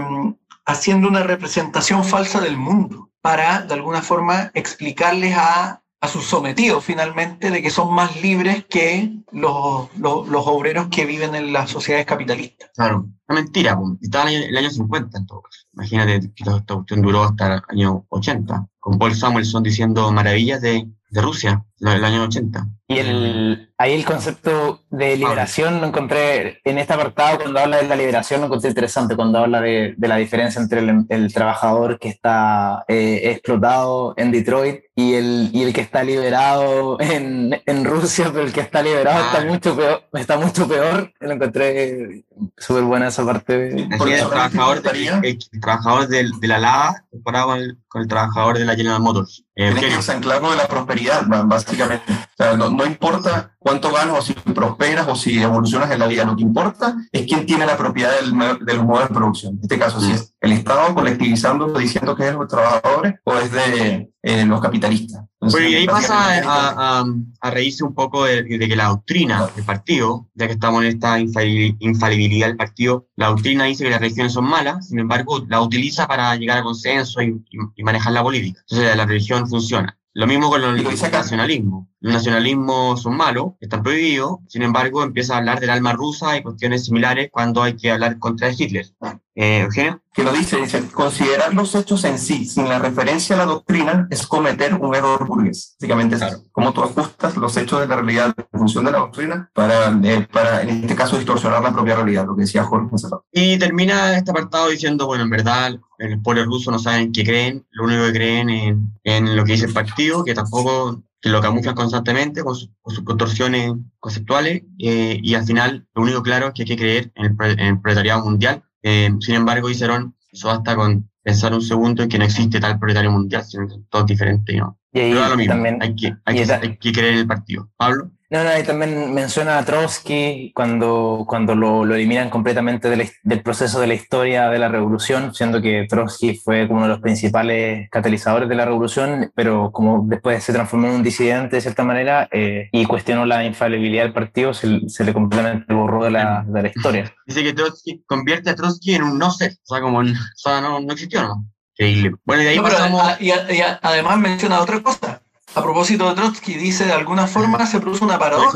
haciendo 0.66 1.10
una 1.10 1.24
representación 1.24 2.06
falsa 2.06 2.40
del 2.40 2.56
mundo 2.56 3.10
para 3.20 3.64
de 3.64 3.74
alguna 3.74 4.02
forma 4.02 4.50
explicarles 4.54 5.36
a 5.36 5.81
a 6.02 6.08
sus 6.08 6.26
sometidos 6.26 6.84
finalmente 6.84 7.52
de 7.52 7.62
que 7.62 7.70
son 7.70 7.94
más 7.94 8.20
libres 8.22 8.66
que 8.66 9.22
los, 9.32 9.88
los, 9.98 10.48
obreros 10.48 10.88
que 10.88 11.06
viven 11.06 11.36
en 11.36 11.54
las 11.54 11.70
sociedades 11.70 12.08
capitalistas. 12.08 12.72
Claro, 12.74 13.08
una 13.28 13.42
mentira, 13.42 13.78
po. 13.78 13.98
estaba 14.02 14.30
en 14.32 14.38
el 14.38 14.44
año, 14.44 14.50
el 14.50 14.58
año 14.58 14.70
50 14.72 15.18
en 15.20 15.26
todo 15.28 15.44
caso. 15.44 15.68
Imagínate 15.74 16.34
que 16.34 16.44
esta 16.44 16.76
cuestión 16.76 17.02
duró 17.04 17.24
hasta 17.24 17.56
el 17.56 17.62
año 17.70 18.06
80, 18.10 18.68
con 18.80 18.98
Paul 18.98 19.16
Samuelson 19.16 19.62
diciendo 19.62 20.12
maravillas 20.12 20.62
de, 20.62 20.90
de 21.12 21.22
Rusia, 21.22 21.64
del 21.78 22.04
año 22.04 22.24
80. 22.24 22.68
Y 22.94 23.00
el, 23.00 23.74
ahí 23.78 23.94
el 23.94 24.06
concepto 24.06 24.82
de 24.90 25.16
liberación 25.18 25.80
lo 25.82 25.88
encontré 25.88 26.60
en 26.64 26.78
este 26.78 26.94
apartado, 26.94 27.40
cuando 27.40 27.60
habla 27.60 27.78
de 27.78 27.88
la 27.88 27.96
liberación, 27.96 28.42
lo 28.42 28.48
encontré 28.48 28.70
interesante, 28.70 29.16
cuando 29.16 29.40
habla 29.40 29.62
de, 29.62 29.94
de 29.98 30.08
la 30.08 30.18
diferencia 30.18 30.62
entre 30.62 30.80
el, 30.82 31.06
el 31.10 31.34
trabajador 31.34 32.00
que 32.00 32.10
está 32.10 32.84
eh, 32.88 33.22
explotado 33.32 34.14
en 34.18 34.32
Detroit 34.32 34.82
y 34.96 35.14
el, 35.14 35.50
y 35.54 35.64
el 35.64 35.74
que 35.74 35.82
está 35.82 36.04
liberado 36.04 36.98
en, 37.00 37.60
en 37.66 37.86
Rusia, 37.86 38.30
pero 38.32 38.46
el 38.46 38.54
que 38.54 38.62
está 38.62 38.82
liberado 38.84 39.20
Ah. 39.24 39.32
está, 39.34 39.46
mucho 39.46 39.76
peor, 39.76 40.04
está 40.14 40.38
mucho 40.38 40.68
peor. 40.68 41.12
Lo 41.20 41.32
encontré 41.32 42.24
súper 42.58 42.84
buena 42.84 43.08
esa 43.08 43.26
parte. 43.26 43.88
Así 43.92 44.12
el 44.12 44.28
trabajador, 44.30 44.74
de, 44.82 44.88
estaría- 44.90 45.20
el, 45.24 45.40
el 45.52 45.60
trabajador 45.62 46.08
del- 46.08 46.32
de, 46.40 46.48
la 46.48 46.60
lava 46.60 47.04
comparado 47.10 47.48
con 47.48 47.58
el, 47.60 47.78
con 47.88 48.02
el 48.02 48.08
trabajador 48.08 48.58
de 48.60 48.66
la 48.66 48.76
General 48.76 49.00
Motors. 49.02 49.44
Eh, 49.56 49.66
Tienes 49.66 49.74
que 49.74 49.80
Eugenio. 49.86 49.98
desanclarlo 49.98 50.52
de 50.52 50.58
la 50.58 50.68
prosperidad, 50.68 51.24
básicamente. 51.46 52.12
O 52.14 52.44
sea, 52.44 52.56
no, 52.58 52.70
no 52.70 52.81
importa 52.86 53.56
cuánto 53.60 53.92
ganas 53.92 54.18
o 54.18 54.22
si 54.22 54.34
prosperas 54.34 55.08
o 55.08 55.16
si 55.16 55.42
evolucionas 55.42 55.92
en 55.92 56.00
la 56.00 56.08
vida, 56.08 56.24
lo 56.26 56.36
que 56.36 56.44
importa 56.44 56.96
es 57.12 57.26
quién 57.28 57.46
tiene 57.46 57.66
la 57.66 57.78
propiedad 57.78 58.12
del, 58.20 58.32
los 58.78 58.86
modos 58.86 59.08
de 59.10 59.16
producción. 59.16 59.54
En 59.56 59.62
este 59.62 59.78
caso, 59.80 60.00
si 60.02 60.12
es 60.12 60.34
el 60.42 60.52
Estado 60.54 60.94
colectivizando, 60.94 61.68
diciendo 61.78 62.16
que 62.16 62.24
es 62.24 62.32
de 62.32 62.38
los 62.38 62.48
trabajadores 62.48 63.16
o 63.24 63.38
es 63.38 63.52
de 63.52 64.10
eh, 64.24 64.46
los 64.46 64.62
capitalistas. 64.62 65.24
Entonces, 65.40 65.60
Bueno, 65.60 65.70
y 65.70 65.76
ahí 65.76 65.86
pasa 65.88 66.42
a, 66.44 67.00
a, 67.00 67.06
a 67.42 67.52
reírse 67.52 67.84
un 67.84 67.94
poco 67.96 68.26
de, 68.26 68.44
de 68.44 68.68
que 68.68 68.76
la 68.76 68.88
doctrina 68.90 69.48
del 69.56 69.66
partido, 69.66 70.28
ya 70.36 70.48
que 70.48 70.54
estamos 70.54 70.84
en 70.84 70.90
esta 70.90 71.20
infali- 71.20 71.76
infalibilidad 71.80 72.48
del 72.48 72.58
partido, 72.58 73.08
la 73.16 73.28
doctrina 73.28 73.64
dice 73.66 73.84
que 73.84 73.90
las 73.90 74.00
religiones 74.00 74.34
son 74.34 74.46
malas, 74.46 74.88
sin 74.88 75.00
embargo, 75.00 75.44
la 75.48 75.62
utiliza 75.62 76.08
para 76.08 76.36
llegar 76.36 76.60
a 76.60 76.64
consenso 76.64 77.22
y, 77.22 77.44
y- 77.50 77.58
y 77.76 77.84
manejar 77.84 78.14
la 78.14 78.24
política. 78.24 78.60
Entonces, 78.70 78.96
la 78.96 79.06
religión 79.06 79.48
funciona. 79.48 79.98
Lo 80.14 80.28
mismo 80.28 80.50
con 80.50 80.62
acá. 80.64 81.20
nacionalismos. 81.20 81.88
Los 82.02 82.14
nacionalismos 82.14 83.02
son 83.02 83.16
malos, 83.16 83.54
están 83.62 83.82
prohibidos, 83.82 84.40
sin 84.48 84.62
embargo, 84.62 85.04
empieza 85.04 85.36
a 85.36 85.38
hablar 85.38 85.60
del 85.60 85.70
alma 85.70 85.94
rusa 85.94 86.36
y 86.38 86.44
cuestiones 86.44 86.86
similares 86.86 87.30
cuando 87.32 87.64
hay 87.64 87.76
que 87.76 87.92
hablar 87.92 88.20
contra 88.20 88.52
Hitler. 88.52 88.88
Eh, 89.36 89.60
Eugenio. 89.60 90.02
Que 90.14 90.24
lo 90.24 90.34
dice, 90.34 90.58
dice, 90.58 90.88
considerar 90.90 91.54
los 91.54 91.74
hechos 91.74 92.04
en 92.04 92.20
sí 92.20 92.46
sin 92.46 92.68
la 92.68 92.80
referencia 92.80 93.36
a 93.36 93.40
la 93.40 93.46
doctrina 93.46 94.08
es 94.10 94.28
cometer 94.28 94.74
un 94.74 94.94
error 94.94 95.26
burgués. 95.26 95.76
Básicamente 95.80 96.16
es 96.16 96.22
Claro. 96.22 96.38
cómo 96.52 96.74
tú 96.74 96.84
ajustas 96.84 97.38
los 97.38 97.56
hechos 97.56 97.80
de 97.80 97.88
la 97.88 97.96
realidad 97.96 98.34
en 98.52 98.60
función 98.60 98.84
de 98.86 98.92
la 98.92 98.98
doctrina 99.00 99.50
para, 99.54 99.98
eh, 100.04 100.28
para, 100.32 100.64
en 100.64 100.70
este 100.82 100.96
caso, 100.96 101.16
distorsionar 101.16 101.64
la 101.64 101.72
propia 101.72 101.96
realidad, 101.96 102.26
lo 102.26 102.36
que 102.36 102.42
decía 102.42 102.64
Jorge. 102.66 102.94
Y 103.32 103.58
termina 103.58 104.18
este 104.18 104.32
apartado 104.32 104.68
diciendo, 104.70 105.08
bueno, 105.08 105.24
en 105.24 105.30
verdad, 105.30 105.72
el 106.00 106.22
pueblo 106.22 106.44
ruso 106.46 106.72
no 106.72 106.80
saben 106.80 107.12
qué 107.14 107.24
creen, 107.24 107.66
lo 107.72 107.86
único 107.86 108.04
que 108.08 108.12
creen 108.14 108.50
en, 108.50 108.94
en 109.06 109.36
lo 109.38 109.46
que 109.46 109.54
dice 109.54 109.68
el 109.68 109.74
partido, 109.74 110.26
que 110.26 110.34
tampoco, 110.34 111.02
que 111.22 111.30
lo 111.30 111.40
camuflan 111.40 111.76
constantemente 111.76 112.44
con, 112.44 112.56
su- 112.56 112.70
con 112.82 112.94
sus 112.96 113.04
contorsiones 113.06 113.72
conceptuales, 114.00 114.64
eh, 114.80 115.20
y 115.22 115.36
al 115.36 115.46
final 115.46 115.88
lo 115.96 116.02
único 116.02 116.22
claro 116.22 116.48
es 116.48 116.54
que 116.54 116.64
hay 116.64 116.68
que 116.68 116.76
creer 116.78 117.12
en 117.16 117.26
el, 117.40 117.60
en 117.60 117.66
el 117.68 117.80
proletariado 117.82 118.26
mundial. 118.26 118.64
Eh, 118.84 119.10
sin 119.20 119.36
embargo, 119.36 119.70
Aaron, 119.82 120.16
eso 120.32 120.48
basta 120.48 120.76
con 120.76 121.10
pensar 121.24 121.54
un 121.54 121.62
segundo 121.62 122.04
en 122.04 122.10
que 122.10 122.18
no 122.18 122.26
existe 122.26 122.60
tal 122.60 122.80
proletario 122.80 123.12
mundial, 123.12 123.44
sino 123.46 123.68
todos 123.90 124.06
diferentes 124.06 124.56
no. 124.58 124.78
Y 124.94 125.00
ahí 125.00 125.14
Pero 125.14 125.38
mismo, 125.38 125.54
también, 125.54 125.78
hay, 125.82 125.96
que, 125.96 126.14
hay, 126.26 126.40
y 126.42 126.46
que, 126.46 126.54
hay 126.54 126.78
que 126.78 126.92
creer 126.92 127.14
el 127.16 127.28
partido. 127.28 127.70
Pablo. 127.78 128.12
No, 128.30 128.46
no, 128.46 128.58
y 128.58 128.64
también 128.64 129.14
menciona 129.14 129.58
a 129.58 129.66
Trotsky 129.66 130.54
cuando, 130.56 131.26
cuando 131.28 131.54
lo, 131.54 131.84
lo 131.84 131.96
eliminan 131.96 132.30
completamente 132.30 132.90
de 132.90 132.96
la 132.96 133.04
his- 133.04 133.20
del 133.24 133.42
proceso 133.44 133.82
de 133.82 133.88
la 133.88 133.94
historia 133.94 134.50
de 134.50 134.58
la 134.58 134.70
revolución, 134.70 135.34
siendo 135.34 135.62
que 135.62 135.86
Trotsky 135.90 136.36
fue 136.38 136.66
como 136.66 136.80
uno 136.80 136.88
de 136.88 136.94
los 136.94 137.02
principales 137.02 137.90
catalizadores 137.90 138.48
de 138.48 138.56
la 138.56 138.64
revolución, 138.64 139.32
pero 139.36 139.72
como 139.74 140.06
después 140.08 140.42
se 140.46 140.54
transformó 140.54 140.88
en 140.88 140.94
un 140.96 141.04
disidente 141.04 141.58
de 141.58 141.62
cierta 141.62 141.84
manera 141.84 142.30
eh, 142.32 142.70
y 142.72 142.86
cuestionó 142.86 143.26
la 143.26 143.44
infalibilidad 143.44 144.04
del 144.04 144.14
partido, 144.14 144.54
se, 144.54 144.88
se 144.88 145.04
le 145.04 145.14
completamente 145.14 145.74
borró 145.74 146.04
de 146.06 146.12
la, 146.12 146.46
de 146.48 146.62
la 146.62 146.68
historia. 146.70 147.14
Dice 147.26 147.44
que 147.44 147.52
Trotsky 147.54 148.02
convierte 148.08 148.50
a 148.50 148.56
Trotsky 148.56 148.96
en 148.96 149.04
un 149.04 149.20
no 149.20 149.32
ser, 149.32 149.52
o 149.52 149.74
sea, 149.74 149.82
como 149.82 150.02
en- 150.02 150.16
o 150.16 150.20
sea, 150.36 150.62
no, 150.62 150.80
no 150.80 150.94
existió, 150.94 151.22
¿no? 151.24 151.46
Increíble. 151.86 152.16
Bueno, 152.26 152.42
y 152.42 152.46
de 152.46 152.52
ahí 152.52 152.58
No, 152.58 152.64
pero 152.64 152.76
pasamos... 152.78 153.02
a- 153.02 153.18
y, 153.20 153.32
a- 153.32 153.52
y 153.54 153.62
a- 153.62 153.80
además 153.82 154.18
menciona 154.20 154.60
otra 154.62 154.82
cosa. 154.82 155.22
A 155.56 155.62
propósito 155.64 156.08
de 156.08 156.16
Trotsky, 156.16 156.54
dice 156.54 156.86
de 156.86 156.94
alguna 156.94 157.28
forma 157.28 157.66
se 157.66 157.80
produce 157.80 158.04
una 158.06 158.18
paradoja 158.20 158.52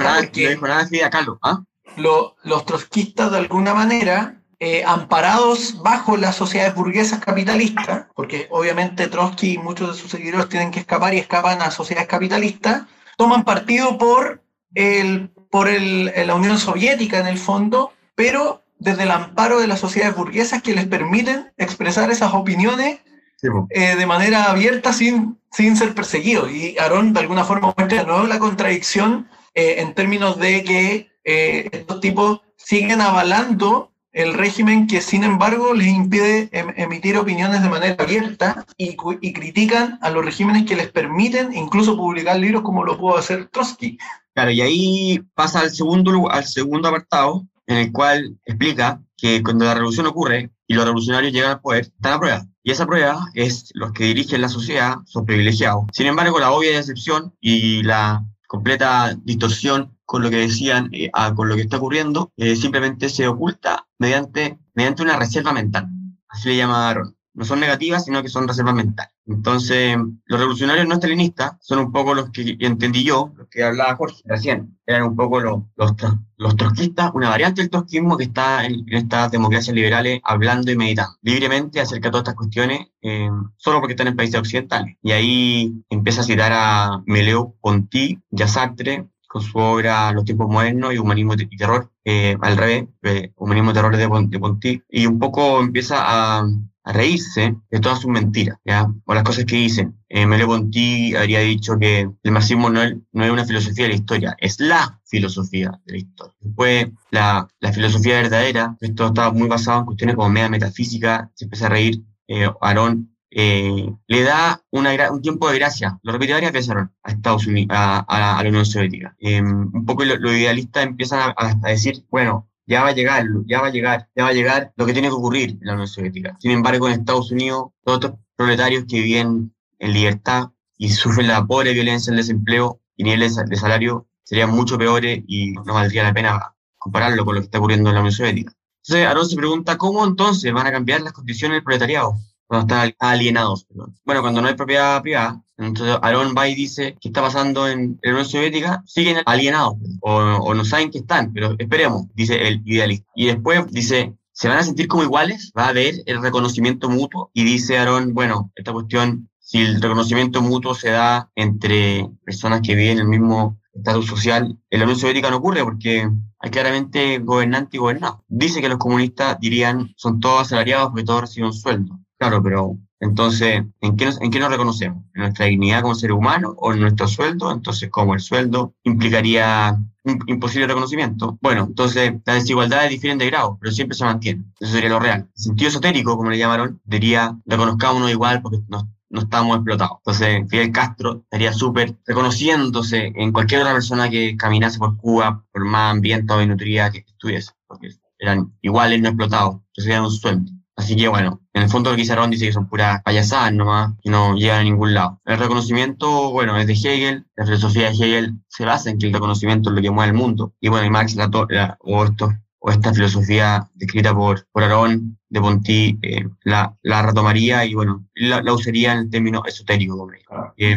¿ah? 1.41 1.61
lo- 1.97 2.35
los 2.43 2.65
trotskistas 2.65 3.31
de 3.31 3.37
alguna 3.37 3.73
manera, 3.73 4.41
eh, 4.59 4.83
amparados 4.85 5.81
bajo 5.81 6.15
las 6.17 6.35
sociedades 6.35 6.73
burguesas 6.75 7.19
capitalistas, 7.19 8.05
porque 8.15 8.47
obviamente 8.49 9.07
Trotsky 9.07 9.53
y 9.53 9.57
muchos 9.57 9.93
de 9.95 10.01
sus 10.01 10.11
seguidores 10.11 10.47
tienen 10.47 10.71
que 10.71 10.79
escapar 10.79 11.13
y 11.13 11.17
escapan 11.17 11.61
a 11.61 11.71
sociedades 11.71 12.07
capitalistas, 12.07 12.83
toman 13.17 13.43
partido 13.43 13.97
por, 13.97 14.41
el, 14.73 15.31
por 15.51 15.67
el, 15.67 16.13
la 16.27 16.35
Unión 16.35 16.57
Soviética 16.59 17.19
en 17.19 17.27
el 17.27 17.37
fondo, 17.37 17.91
pero 18.15 18.63
desde 18.79 19.03
el 19.03 19.11
amparo 19.11 19.59
de 19.59 19.67
las 19.67 19.79
sociedades 19.81 20.15
burguesas 20.15 20.61
que 20.61 20.73
les 20.75 20.85
permiten 20.85 21.51
expresar 21.57 22.09
esas 22.11 22.33
opiniones 22.33 22.99
Sí, 23.45 23.79
eh, 23.81 23.95
de 23.95 24.05
manera 24.05 24.49
abierta 24.49 24.93
sin, 24.93 25.37
sin 25.51 25.75
ser 25.75 25.93
perseguido. 25.93 26.49
Y 26.49 26.77
Aarón 26.77 27.13
de 27.13 27.19
alguna 27.19 27.43
forma 27.43 27.73
muestra 27.77 27.99
de 27.99 28.05
nuevo 28.05 28.27
la 28.27 28.39
contradicción 28.39 29.27
eh, 29.53 29.75
en 29.79 29.93
términos 29.93 30.37
de 30.39 30.63
que 30.63 31.09
eh, 31.23 31.69
estos 31.71 31.99
tipos 31.99 32.41
siguen 32.57 33.01
avalando 33.01 33.91
el 34.11 34.33
régimen 34.33 34.87
que 34.87 35.01
sin 35.01 35.23
embargo 35.23 35.73
les 35.73 35.87
impide 35.87 36.49
em- 36.53 36.73
emitir 36.77 37.17
opiniones 37.17 37.61
de 37.61 37.69
manera 37.69 38.01
abierta 38.01 38.65
y, 38.77 38.95
y 39.21 39.33
critican 39.33 39.99
a 40.01 40.09
los 40.09 40.23
regímenes 40.23 40.65
que 40.65 40.77
les 40.77 40.89
permiten 40.89 41.53
incluso 41.53 41.97
publicar 41.97 42.37
libros 42.37 42.63
como 42.63 42.85
lo 42.85 42.97
pudo 42.97 43.17
hacer 43.17 43.49
Trotsky. 43.49 43.97
Claro, 44.33 44.51
y 44.51 44.61
ahí 44.61 45.21
pasa 45.33 45.59
al 45.59 45.71
segundo, 45.71 46.29
al 46.29 46.45
segundo 46.45 46.87
apartado, 46.87 47.45
en 47.67 47.77
el 47.77 47.91
cual 47.91 48.37
explica 48.45 49.01
que 49.17 49.43
cuando 49.43 49.65
la 49.65 49.73
revolución 49.73 50.07
ocurre 50.07 50.49
y 50.67 50.73
los 50.73 50.85
revolucionarios 50.85 51.33
llegan 51.33 51.51
al 51.51 51.61
poder, 51.61 51.85
están 51.85 52.13
a 52.13 52.19
prueba. 52.19 52.45
Y 52.63 52.71
esa 52.71 52.85
prueba 52.85 53.27
es 53.33 53.69
los 53.73 53.91
que 53.91 54.05
dirigen 54.05 54.41
la 54.41 54.49
sociedad 54.49 54.97
son 55.05 55.25
privilegiados. 55.25 55.85
Sin 55.91 56.07
embargo, 56.07 56.39
la 56.39 56.51
obvia 56.51 56.75
decepción 56.75 57.33
y 57.39 57.83
la 57.83 58.25
completa 58.47 59.15
distorsión 59.23 59.97
con 60.05 60.21
lo 60.21 60.29
que 60.29 60.37
decían, 60.37 60.89
eh, 60.91 61.11
con 61.35 61.49
lo 61.49 61.55
que 61.55 61.61
está 61.61 61.77
ocurriendo, 61.77 62.31
eh, 62.37 62.55
simplemente 62.55 63.09
se 63.09 63.27
oculta 63.27 63.87
mediante, 63.97 64.59
mediante 64.73 65.03
una 65.03 65.17
reserva 65.17 65.51
mental. 65.51 65.87
Así 66.27 66.49
le 66.49 66.57
llama 66.57 66.89
Aaron. 66.89 67.15
No 67.33 67.45
son 67.45 67.59
negativas, 67.59 68.05
sino 68.05 68.21
que 68.21 68.29
son 68.29 68.47
reservas 68.47 68.75
mentales. 68.75 69.14
Entonces, 69.27 69.97
los 70.25 70.39
revolucionarios 70.39 70.87
no 70.87 70.93
estalinistas 70.95 71.53
son 71.59 71.79
un 71.79 71.91
poco 71.91 72.13
los 72.13 72.29
que 72.31 72.55
entendí 72.59 73.03
yo, 73.03 73.31
los 73.35 73.47
que 73.49 73.63
hablaba 73.63 73.95
Jorge 73.95 74.21
recién. 74.25 74.77
Eran 74.85 75.03
un 75.03 75.15
poco 75.15 75.39
los, 75.39 75.63
los, 75.75 75.93
los 76.37 76.55
trotskistas, 76.55 77.11
una 77.13 77.29
variante 77.29 77.61
del 77.61 77.71
trotskismo 77.71 78.17
que 78.17 78.25
está 78.25 78.65
en, 78.65 78.85
estas 78.87 79.31
democracias 79.31 79.75
liberales 79.75 80.21
hablando 80.23 80.71
y 80.71 80.77
meditando 80.77 81.15
libremente 81.23 81.81
acerca 81.81 82.07
de 82.07 82.11
todas 82.11 82.21
estas 82.23 82.35
cuestiones, 82.35 82.87
eh, 83.01 83.29
solo 83.57 83.79
porque 83.79 83.93
están 83.93 84.07
en 84.07 84.15
países 84.15 84.39
occidentales. 84.39 84.95
Y 85.01 85.11
ahí 85.11 85.73
empieza 85.89 86.21
a 86.21 86.25
citar 86.25 86.51
a 86.53 87.01
Meleo-Ponty 87.05 88.19
y 88.31 88.41
a 88.43 88.47
Sartre 88.47 89.07
con 89.27 89.41
su 89.41 89.57
obra 89.57 90.11
Los 90.13 90.23
tiempos 90.23 90.47
modernos 90.47 90.93
y 90.93 90.97
Humanismo 90.97 91.33
y 91.33 91.57
Terror, 91.57 91.91
eh, 92.05 92.37
al 92.41 92.55
revés, 92.57 92.85
eh, 93.03 93.33
Humanismo 93.35 93.71
y 93.71 93.73
Terror 93.73 93.97
de, 93.97 94.07
Pon- 94.07 94.29
de 94.29 94.39
Ponty, 94.39 94.81
y 94.89 95.05
un 95.07 95.19
poco 95.19 95.59
empieza 95.59 95.97
a, 95.99 96.47
a 96.85 96.93
reírse 96.93 97.55
de 97.71 97.79
todas 97.79 97.99
sus 97.99 98.11
mentiras, 98.11 98.57
¿ya? 98.63 98.87
O 99.05 99.13
las 99.13 99.23
cosas 99.23 99.45
que 99.45 99.55
dicen. 99.55 99.97
Eh, 100.07 100.25
Merleau-Ponty 100.27 101.15
habría 101.15 101.39
dicho 101.39 101.77
que 101.79 102.09
el 102.23 102.31
marxismo 102.31 102.69
no 102.69 102.81
es, 102.83 102.95
no 103.11 103.25
es 103.25 103.31
una 103.31 103.43
filosofía 103.45 103.85
de 103.85 103.89
la 103.89 103.95
historia, 103.95 104.35
es 104.39 104.59
la 104.59 104.99
filosofía 105.05 105.71
de 105.85 105.91
la 105.93 105.97
historia. 105.97 106.33
Después, 106.39 106.87
la, 107.11 107.47
la 107.59 107.73
filosofía 107.73 108.15
verdadera, 108.21 108.77
esto 108.79 109.07
está 109.07 109.31
muy 109.31 109.47
basado 109.47 109.79
en 109.79 109.85
cuestiones 109.85 110.15
como 110.15 110.29
media 110.29 110.49
metafísica, 110.49 111.31
se 111.33 111.45
empieza 111.45 111.65
a 111.65 111.69
reír, 111.69 112.03
eh, 112.27 112.49
Aarón 112.61 113.11
eh, 113.37 113.91
le 114.07 114.21
da 114.23 114.61
una, 114.71 115.11
un 115.11 115.21
tiempo 115.21 115.49
de 115.49 115.57
gracia, 115.59 115.99
lo 116.03 116.13
repite 116.13 116.33
varias 116.33 116.53
veces 116.53 116.73
a 116.75 117.11
Estados 117.11 117.47
Unidos, 117.47 117.75
a, 117.77 118.05
a- 118.07 118.37
a 118.39 118.43
la 118.43 118.49
Unión 118.49 118.65
Soviética. 118.65 119.15
Eh, 119.19 119.41
un 119.41 119.85
poco 119.85 120.05
lo, 120.05 120.15
lo 120.17 120.31
idealista 120.31 120.81
empiezan 120.83 121.33
a- 121.35 121.35
a 121.63 121.69
decir, 121.69 122.05
bueno, 122.09 122.47
ya 122.67 122.83
va 122.83 122.89
a 122.89 122.93
llegar, 122.93 123.25
ya 123.45 123.61
va 123.61 123.67
a 123.67 123.71
llegar, 123.71 124.09
ya 124.15 124.23
va 124.23 124.29
a 124.29 124.33
llegar 124.33 124.73
lo 124.75 124.85
que 124.85 124.93
tiene 124.93 125.07
que 125.09 125.13
ocurrir 125.13 125.51
en 125.51 125.67
la 125.67 125.73
Unión 125.73 125.87
Soviética. 125.87 126.35
Sin 126.39 126.51
embargo, 126.51 126.87
en 126.87 126.99
Estados 126.99 127.31
Unidos, 127.31 127.69
todos 127.83 128.03
estos 128.03 128.19
proletarios 128.35 128.85
que 128.87 129.01
viven 129.01 129.53
en 129.79 129.93
libertad 129.93 130.49
y 130.77 130.89
sufren 130.89 131.27
la 131.27 131.45
pobre 131.45 131.73
violencia, 131.73 132.11
el 132.11 132.17
desempleo 132.17 132.81
y 132.97 133.03
niveles 133.03 133.35
de 133.35 133.55
salario 133.55 134.07
serían 134.23 134.51
mucho 134.51 134.77
peores 134.77 135.23
y 135.27 135.53
no 135.53 135.73
valdría 135.73 136.03
la 136.03 136.13
pena 136.13 136.55
compararlo 136.77 137.25
con 137.25 137.35
lo 137.35 137.41
que 137.41 137.45
está 137.45 137.59
ocurriendo 137.59 137.89
en 137.89 137.95
la 137.95 138.01
Unión 138.01 138.13
Soviética. 138.13 138.53
Entonces, 138.83 139.07
Aaron 139.07 139.27
se 139.27 139.35
pregunta, 139.35 139.77
¿cómo 139.77 140.05
entonces 140.05 140.53
van 140.53 140.67
a 140.67 140.71
cambiar 140.71 141.01
las 141.01 141.13
condiciones 141.13 141.55
del 141.55 141.63
proletariado? 141.63 142.17
Cuando 142.47 142.65
están 142.65 142.93
alienados. 142.99 143.67
Bueno, 144.03 144.21
cuando 144.21 144.41
no 144.41 144.47
hay 144.47 144.55
propiedad 144.55 145.01
privada, 145.01 145.41
entonces 145.57 145.97
Aaron 146.01 146.35
va 146.37 146.47
y 146.47 146.55
dice 146.55 146.97
qué 146.99 147.09
está 147.09 147.21
pasando 147.21 147.67
en 147.67 147.99
la 148.01 148.11
Unión 148.11 148.25
Soviética, 148.25 148.83
siguen 148.85 149.17
alienados 149.25 149.75
o, 150.01 150.53
no 150.53 150.65
saben 150.65 150.91
que 150.91 150.99
están, 150.99 151.31
pero 151.33 151.55
esperemos, 151.57 152.07
dice 152.13 152.47
el 152.47 152.61
idealista. 152.65 153.07
Y 153.15 153.27
después 153.27 153.65
dice, 153.71 154.13
se 154.31 154.47
van 154.47 154.57
a 154.57 154.63
sentir 154.63 154.87
como 154.87 155.03
iguales, 155.03 155.51
va 155.57 155.65
a 155.65 155.69
haber 155.69 155.95
el 156.05 156.21
reconocimiento 156.21 156.89
mutuo 156.89 157.31
y 157.33 157.43
dice 157.43 157.77
Aaron, 157.77 158.13
bueno, 158.13 158.51
esta 158.55 158.73
cuestión, 158.73 159.29
si 159.39 159.61
el 159.61 159.81
reconocimiento 159.81 160.41
mutuo 160.41 160.75
se 160.75 160.89
da 160.89 161.31
entre 161.35 162.09
personas 162.25 162.61
que 162.61 162.75
viven 162.75 162.99
el 162.99 163.07
mismo 163.07 163.57
estatus 163.73 164.07
social, 164.07 164.57
en 164.69 164.79
la 164.79 164.85
Unión 164.85 164.99
Soviética 164.99 165.29
no 165.29 165.37
ocurre 165.37 165.63
porque 165.63 166.09
hay 166.39 166.51
claramente 166.51 167.19
gobernante 167.19 167.77
y 167.77 167.79
gobernado. 167.79 168.23
Dice 168.27 168.61
que 168.61 168.69
los 168.69 168.77
comunistas 168.77 169.39
dirían, 169.39 169.93
son 169.95 170.19
todos 170.19 170.41
asalariados 170.41 170.89
porque 170.89 171.03
todos 171.03 171.21
reciben 171.21 171.47
un 171.47 171.53
sueldo. 171.53 171.99
Claro, 172.25 172.41
pero 172.41 172.77
entonces, 172.99 173.63
¿en 173.81 173.97
qué, 173.97 174.05
nos, 174.05 174.19
¿en 174.19 174.31
qué 174.31 174.39
nos 174.39 174.49
reconocemos? 174.49 175.03
¿En 175.13 175.21
nuestra 175.21 175.45
dignidad 175.45 175.83
como 175.83 175.93
ser 175.93 176.11
humano 176.11 176.55
o 176.57 176.73
en 176.73 176.79
nuestro 176.79 177.07
sueldo? 177.07 177.51
Entonces, 177.51 177.91
como 177.91 178.15
el 178.15 178.19
sueldo 178.19 178.73
implicaría 178.83 179.77
un 180.05 180.19
imposible 180.25 180.65
reconocimiento. 180.65 181.37
Bueno, 181.39 181.65
entonces 181.69 182.13
las 182.25 182.35
desigualdades 182.37 182.89
difieren 182.89 183.19
de 183.19 183.27
grado, 183.27 183.59
pero 183.61 183.71
siempre 183.71 183.95
se 183.95 184.05
mantienen. 184.05 184.51
Eso 184.59 184.71
sería 184.71 184.89
lo 184.89 184.99
real. 184.99 185.29
El 185.35 185.39
sentido 185.39 185.69
esotérico, 185.69 186.17
como 186.17 186.31
le 186.31 186.39
llamaron, 186.39 186.81
diría, 186.83 187.37
reconozcámonos 187.45 188.09
igual 188.09 188.41
porque 188.41 188.59
nos 188.69 188.85
no 189.07 189.21
estamos 189.21 189.57
explotados. 189.57 189.97
Entonces, 189.99 190.49
Fidel 190.49 190.71
Castro 190.71 191.21
estaría 191.23 191.53
súper 191.53 191.95
reconociéndose 192.07 193.13
en 193.15 193.31
cualquier 193.31 193.61
otra 193.61 193.73
persona 193.73 194.09
que 194.09 194.35
caminase 194.35 194.79
por 194.79 194.97
Cuba, 194.97 195.45
por 195.51 195.63
más 195.63 195.91
ambiente 195.91 196.33
o 196.33 196.43
nutría 196.45 196.89
que 196.89 197.05
estuviese, 197.07 197.51
porque 197.67 197.89
eran 198.17 198.51
iguales, 198.61 199.01
no 199.01 199.09
explotados, 199.09 199.61
recibían 199.75 200.03
un 200.03 200.11
sueldo. 200.11 200.51
Así 200.77 200.95
que 200.95 201.07
bueno, 201.07 201.41
en 201.53 201.63
el 201.63 201.69
fondo 201.69 201.89
lo 201.89 201.95
que 201.95 202.01
dice 202.01 202.13
Aaron 202.13 202.31
dice 202.31 202.47
que 202.47 202.51
son 202.53 202.67
puras 202.67 203.01
payasadas 203.03 203.53
nomás, 203.53 203.93
y 204.03 204.09
no 204.09 204.35
llegan 204.35 204.59
a 204.59 204.63
ningún 204.63 204.93
lado. 204.93 205.21
El 205.25 205.37
reconocimiento, 205.37 206.31
bueno, 206.31 206.57
es 206.57 206.67
de 206.67 206.73
Hegel, 206.73 207.25
la 207.35 207.45
filosofía 207.45 207.89
de 207.89 207.95
Hegel 207.95 208.33
se 208.47 208.65
basa 208.65 208.89
en 208.89 208.99
que 208.99 209.07
el 209.07 209.13
reconocimiento 209.13 209.69
es 209.69 209.75
lo 209.75 209.81
que 209.81 209.91
mueve 209.91 210.11
el 210.11 210.17
mundo. 210.17 210.53
Y 210.59 210.67
bueno, 210.67 210.85
y 210.85 210.89
Marx 210.89 211.15
la, 211.15 211.29
la, 211.49 211.77
o 211.79 212.03
estos 212.03 212.33
o 212.67 212.71
esta 212.71 212.91
filosofía 212.91 213.69
descrita 213.75 214.15
por, 214.15 214.47
por 214.51 214.63
Aarón 214.63 215.19
de 215.29 215.39
Ponty 215.39 215.99
eh, 216.01 216.25
la, 216.45 216.75
la, 216.81 217.03
retomaría 217.03 217.63
y 217.63 217.75
bueno, 217.75 218.07
la, 218.15 218.41
la, 218.41 218.53
usaría 218.53 218.93
en 218.93 218.97
el 218.97 219.09
término 219.11 219.43
esotérico. 219.45 219.95
Como 219.95 220.11
eh, 220.57 220.75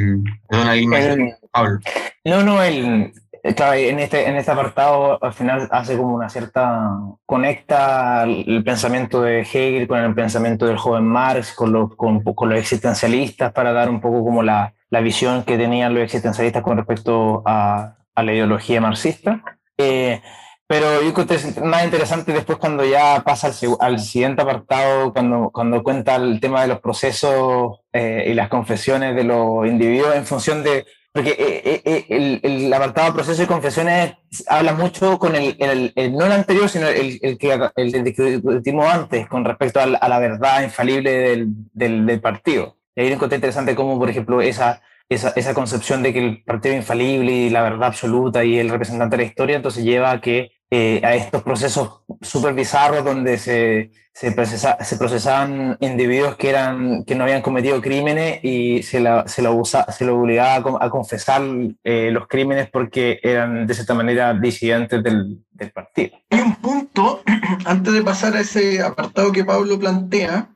perdón, 0.51 0.69
alguien 0.69 0.91
más. 0.91 1.07
Pablo. 1.51 1.79
No, 2.27 2.43
no, 2.43 2.63
el, 2.63 3.15
claro, 3.55 3.75
en 3.75 3.99
este, 3.99 4.29
en 4.29 4.37
este 4.37 4.51
apartado 4.51 5.23
al 5.23 5.33
final 5.33 5.69
hace 5.71 5.97
como 5.97 6.15
una 6.15 6.29
cierta, 6.29 6.91
conecta 7.27 8.25
el 8.25 8.63
pensamiento 8.65 9.23
de 9.23 9.41
Hegel 9.41 9.87
con 9.87 9.99
el 9.99 10.15
pensamiento 10.15 10.67
del 10.67 10.77
joven 10.77 11.05
Marx, 11.05 11.55
con 11.55 11.73
los, 11.73 11.95
con, 11.97 12.23
con 12.23 12.49
los 12.49 12.59
existencialistas, 12.59 13.53
para 13.53 13.73
dar 13.73 13.91
un 13.91 14.01
poco 14.01 14.25
como 14.25 14.43
la, 14.43 14.75
la 14.91 15.01
visión 15.01 15.45
que 15.45 15.59
tenían 15.59 15.95
los 15.95 16.03
existencialistas 16.03 16.63
con 16.63 16.77
respecto 16.77 17.43
a, 17.47 17.97
a 18.15 18.23
la 18.23 18.33
ideología 18.33 18.81
marxista. 18.81 19.43
Eh, 19.77 20.21
pero 20.67 21.01
yo 21.01 21.09
encontré 21.09 21.39
más 21.63 21.83
interesante 21.83 22.31
después 22.31 22.59
cuando 22.59 22.85
ya 22.85 23.23
pasa 23.25 23.47
al, 23.47 23.55
al, 23.81 23.99
siguiente 24.01 24.43
apartado, 24.43 25.15
cuando, 25.15 25.51
cuando 25.51 25.83
cuenta 25.83 26.17
el 26.17 26.41
tema 26.41 26.61
de 26.61 26.69
los 26.69 26.81
procesos 26.81 27.81
eh, 27.91 28.27
y 28.29 28.35
las 28.35 28.49
confesiones 28.49 29.17
de 29.17 29.25
los 29.25 29.67
individuos 29.67 30.15
en 30.15 30.27
función 30.27 30.63
de... 30.63 30.85
Porque 31.13 31.31
eh, 31.31 31.83
eh, 31.85 32.07
el, 32.11 32.41
el, 32.43 32.73
apartado 32.73 33.15
procesos 33.15 33.45
y 33.45 33.49
confesiones 33.49 34.15
habla 34.47 34.75
mucho 34.75 35.19
con 35.19 35.35
el, 35.35 35.57
el, 35.59 35.93
el 35.97 36.13
no 36.13 36.27
el 36.27 36.33
anterior, 36.33 36.69
sino 36.69 36.87
el, 36.87 37.19
que, 37.39 37.71
el, 37.77 38.05
discutimos 38.05 38.87
antes 38.87 39.27
con 39.27 39.45
respecto 39.45 39.81
a 39.81 39.87
la, 39.87 39.99
a 39.99 40.09
la 40.09 40.19
verdad 40.19 40.63
infalible 40.63 41.11
del, 41.11 41.49
del, 41.73 42.07
del, 42.07 42.21
partido. 42.21 42.77
Y 42.95 43.01
ahí 43.01 43.13
encontré 43.13 43.37
interesante 43.37 43.75
cómo, 43.75 43.99
por 43.99 44.11
ejemplo, 44.11 44.43
esa, 44.43 44.83
esa, 45.09 45.31
esa 45.31 45.55
concepción 45.55 46.03
de 46.03 46.13
que 46.13 46.19
el 46.19 46.43
partido 46.45 46.75
infalible 46.75 47.33
y 47.33 47.51
la 47.51 47.63
verdad 47.63 47.89
absoluta 47.89 48.45
y 48.45 48.59
el 48.59 48.69
representante 48.69 49.17
de 49.17 49.23
la 49.23 49.29
historia, 49.29 49.57
entonces 49.57 49.85
lleva 49.85 50.11
a 50.11 50.21
que 50.21 50.51
eh, 50.71 51.01
a 51.03 51.15
estos 51.15 51.43
procesos 51.43 52.03
súper 52.21 52.53
bizarros 52.53 53.03
donde 53.03 53.39
se, 53.39 53.91
se, 54.13 54.33
procesa, 54.33 54.77
se, 54.85 54.99
procesaban 54.99 55.79
individuos 55.81 56.37
que, 56.37 56.51
eran, 56.51 57.05
que 57.05 57.15
no 57.15 57.25
habían 57.25 57.41
cometido 57.41 57.81
crímenes 57.81 58.45
y 58.45 58.83
se, 58.83 59.01
la, 59.01 59.27
se, 59.27 59.41
lo, 59.41 59.55
usa, 59.55 59.91
se 59.91 60.05
lo 60.05 60.21
obligaba 60.21 60.79
a, 60.79 60.85
a 60.85 60.91
confesar 60.91 61.41
eh, 61.85 62.11
los 62.13 62.29
crímenes 62.29 62.69
porque 62.71 63.19
eran 63.23 63.67
de 63.67 63.73
cierta 63.73 63.95
manera 63.95 64.35
disidentes 64.35 65.03
del, 65.03 65.39
del, 65.53 65.71
partido. 65.71 66.19
Hay 66.29 66.41
un 66.41 66.57
punto, 66.57 67.23
antes 67.65 67.95
de 67.95 68.03
pasar 68.03 68.37
a 68.37 68.41
ese 68.41 68.83
apartado 68.83 69.33
que 69.33 69.47
Pablo 69.47 69.79
plantea, 69.79 70.51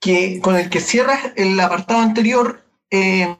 que, 0.00 0.40
con 0.40 0.56
el 0.56 0.70
que 0.70 0.80
cierra 0.80 1.18
el 1.36 1.60
apartado 1.60 2.00
anterior, 2.00 2.64
eh, 2.90 3.36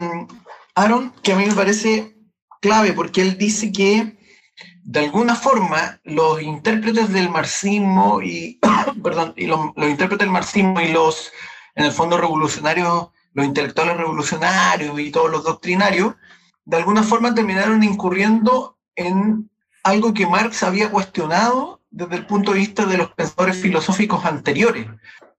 Aaron, 0.79 1.13
que 1.23 1.33
a 1.33 1.37
mí 1.37 1.47
me 1.47 1.55
parece 1.55 2.17
clave 2.61 2.93
porque 2.93 3.23
él 3.23 3.37
dice 3.37 3.73
que 3.73 4.17
de 4.85 5.01
alguna 5.01 5.35
forma, 5.35 6.01
los 6.05 6.41
intérpretes 6.41 7.13
del 7.13 7.29
marxismo 7.29 8.23
y, 8.23 8.59
perdón, 9.03 9.35
y 9.37 9.47
los, 9.47 9.59
los, 9.77 9.91
intérpretes 9.91 10.25
del 10.25 10.33
marxismo 10.33 10.81
y 10.81 10.93
los, 10.93 11.31
en 11.75 11.85
el 11.85 11.93
fondo, 11.93 12.17
revolucionarios, 12.17 13.09
los 13.35 13.45
intelectuales 13.45 13.99
revolucionarios 13.99 14.99
y 14.99 15.11
todos 15.11 15.31
los 15.31 15.45
doctrinarios, 15.45 16.15
de 16.65 16.77
alguna 16.79 17.03
forma 17.03 17.35
terminaron 17.35 17.83
incurriendo 17.83 18.79
en 18.97 19.51
algo 19.83 20.15
que 20.15 20.27
Marx 20.27 20.63
había 20.63 20.91
cuestionado 20.91 21.83
desde 21.91 22.17
el 22.17 22.27
punto 22.27 22.53
de 22.53 22.61
vista 22.61 22.87
de 22.87 22.97
los 22.97 23.11
pensadores 23.13 23.61
filosóficos 23.61 24.25
anteriores, 24.25 24.87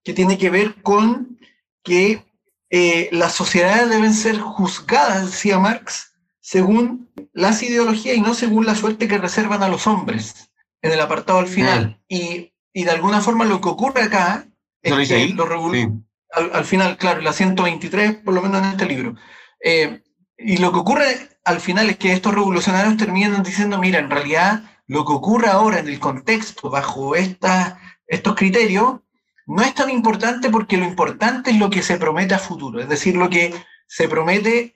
que 0.04 0.14
tiene 0.14 0.38
que 0.38 0.50
ver 0.50 0.82
con 0.84 1.40
que 1.84 2.29
eh, 2.70 3.10
las 3.12 3.34
sociedades 3.34 3.90
deben 3.90 4.14
ser 4.14 4.40
juzgadas, 4.40 5.32
decía 5.32 5.60
Marx, 5.60 6.14
según 6.40 7.12
las 7.34 7.62
ideologías 7.64 8.18
y 8.18 8.22
no 8.22 8.34
según 8.34 8.66
la 8.66 8.76
suerte 8.76 9.08
que 9.08 9.18
reservan 9.18 9.64
a 9.64 9.70
los 9.70 9.88
hombres 9.88 10.52
en 10.82 10.92
el 10.92 11.02
apartado 11.02 11.40
al 11.40 11.48
final. 11.48 12.02
Y, 12.08 12.54
y, 12.74 12.84
de 12.84 12.92
alguna 12.92 13.22
forma 13.22 13.46
lo 13.46 13.62
que 13.62 13.70
ocurre 13.70 14.04
acá 14.04 14.48
es 14.82 14.92
¿Lo 14.92 14.98
que 14.98 15.04
lo 15.36 15.74
sí. 15.74 15.90
al, 16.32 16.52
al, 16.54 16.66
final, 16.66 16.98
claro, 16.98 17.22
la 17.22 17.34
123, 17.34 18.16
por 18.18 18.34
lo 18.34 18.42
menos 18.42 18.64
en 18.64 18.70
este 18.70 18.86
libro. 18.86 19.16
Eh, 19.64 20.02
y 20.38 20.58
lo 20.58 20.72
que 20.72 20.80
ocurre 20.80 21.30
al 21.44 21.60
final 21.60 21.90
es 21.90 21.98
que 21.98 22.14
estos 22.14 22.34
revolucionarios 22.34 22.98
terminan 22.98 23.44
diciendo, 23.44 23.78
mira, 23.78 24.00
en 24.00 24.10
realidad 24.10 24.64
lo 24.88 25.06
que 25.06 25.14
ocurre 25.14 25.48
ahora 25.50 25.80
en 25.80 25.88
el 25.88 26.00
contexto, 26.00 26.70
bajo 26.70 27.16
esta, 27.16 27.80
estos 28.08 28.36
criterios, 28.36 29.02
no 29.50 29.64
es 29.64 29.74
tan 29.74 29.90
importante 29.90 30.50
porque 30.50 30.78
lo 30.78 30.86
importante 30.86 31.50
es 31.50 31.58
lo 31.58 31.72
que 31.72 31.82
se 31.82 31.98
promete 31.98 32.36
a 32.36 32.40
futuro, 32.40 32.80
es 32.80 32.88
decir, 32.88 33.16
lo 33.16 33.30
que 33.30 33.52
se 33.88 34.08
promete 34.08 34.76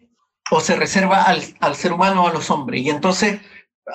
o 0.49 0.59
se 0.59 0.75
reserva 0.75 1.23
al, 1.23 1.43
al 1.59 1.75
ser 1.75 1.93
humano 1.93 2.23
o 2.23 2.27
a 2.27 2.33
los 2.33 2.49
hombres. 2.49 2.81
Y 2.81 2.89
entonces 2.89 3.39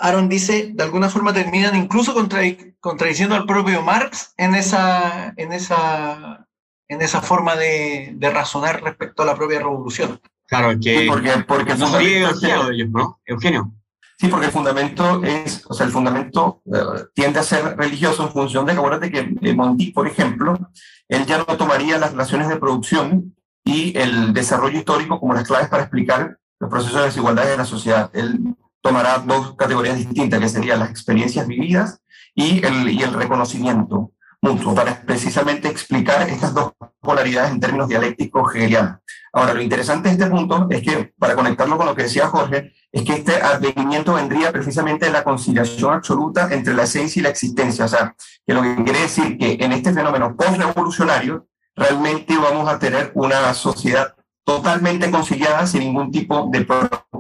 Aaron 0.01 0.29
dice, 0.29 0.71
de 0.73 0.85
alguna 0.85 1.09
forma 1.09 1.33
terminan 1.33 1.75
incluso 1.75 2.15
contradic 2.15 2.79
contradiciendo 2.79 3.35
al 3.35 3.45
propio 3.45 3.83
Marx 3.83 4.35
en 4.37 4.55
esa, 4.55 5.35
en 5.37 5.53
esa, 5.53 6.47
en 6.87 7.03
esa 7.03 7.23
forma 7.23 7.57
de, 7.57 8.13
de, 8.15 8.31
razonar 8.31 8.81
respecto 8.81 9.25
a 9.25 9.27
la 9.27 9.35
propia 9.35 9.59
revolución. 9.59 10.21
Claro, 10.47 10.79
que 10.81 11.01
sí, 11.01 11.07
porque, 11.09 11.31
porque 11.47 11.75
de 11.75 12.71
ellos, 12.71 12.91
¿no? 12.91 13.21
Eugenio. 13.27 13.73
Sí, 14.21 14.27
porque 14.27 14.47
el 14.47 14.53
fundamento 14.53 15.23
es, 15.23 15.65
o 15.69 15.75
sea, 15.75 15.87
el 15.87 15.93
fundamento 15.93 16.61
uh, 16.65 17.05
tiende 17.15 17.39
a 17.39 17.45
ser 17.45 17.77
religioso 17.77 18.25
en 18.25 18.33
función 18.33 18.67
de, 18.67 18.73
acuérdate 18.73 19.13
que 19.13 19.33
eh, 19.41 19.55
Monti, 19.55 19.93
por 19.93 20.09
ejemplo, 20.09 20.59
él 21.07 21.25
ya 21.25 21.39
no 21.39 21.45
tomaría 21.45 21.99
las 21.99 22.11
relaciones 22.11 22.49
de 22.49 22.57
producción 22.57 23.37
y 23.65 23.97
el 23.97 24.33
desarrollo 24.33 24.77
histórico 24.77 25.21
como 25.21 25.35
las 25.35 25.47
claves 25.47 25.69
para 25.69 25.85
explicar 25.85 26.37
los 26.59 26.69
procesos 26.69 26.99
de 26.99 27.07
desigualdad 27.07 27.47
de 27.47 27.57
la 27.57 27.65
sociedad. 27.65 28.11
Él 28.13 28.57
tomará 28.81 29.19
dos 29.19 29.55
categorías 29.55 29.99
distintas, 29.99 30.41
que 30.41 30.49
serían 30.49 30.81
las 30.81 30.91
experiencias 30.91 31.47
vividas 31.47 32.01
y 32.35 32.65
el, 32.67 32.89
y 32.91 33.03
el 33.03 33.13
reconocimiento 33.13 34.13
mutuo, 34.41 34.75
para 34.75 35.01
precisamente 35.03 35.69
explicar 35.69 36.29
estas 36.29 36.55
dos 36.55 36.73
polaridades 37.01 37.53
en 37.53 37.61
términos 37.61 37.89
dialécticos 37.89 38.53
hegelianos. 38.55 38.99
Ahora, 39.33 39.55
lo 39.55 39.63
interesante 39.63 40.09
de 40.09 40.15
este 40.15 40.27
punto 40.27 40.67
es 40.71 40.83
que, 40.83 41.13
para 41.19 41.37
conectarlo 41.37 41.77
con 41.77 41.87
lo 41.87 41.95
que 41.95 42.05
decía 42.05 42.29
Jorge, 42.29 42.73
es 42.91 43.03
que 43.03 43.13
este 43.15 43.37
advenimiento 43.41 44.15
vendría 44.15 44.51
precisamente 44.51 45.07
de 45.07 45.13
la 45.13 45.25
conciliación 45.25 45.95
absoluta 45.95 46.49
entre 46.53 46.75
la 46.75 46.85
esencia 46.85 47.21
y 47.21 47.23
la 47.23 47.29
existencia. 47.29 47.85
O 47.85 47.89
sea, 47.89 48.15
que 48.47 48.55
lo 48.55 48.63
que 48.63 48.83
quiere 48.85 49.01
decir 49.01 49.37
que 49.39 49.59
en 49.61 49.73
este 49.73 49.93
fenómeno 49.93 50.35
post-revolucionario, 50.37 51.47
realmente 51.77 52.37
vamos 52.37 52.69
a 52.69 52.79
tener 52.79 53.13
una 53.15 53.53
sociedad 53.55 54.15
totalmente 54.45 55.11
conciliada 55.11 55.67
sin 55.67 55.81
ningún 55.81 56.11
tipo 56.11 56.49
de, 56.51 56.67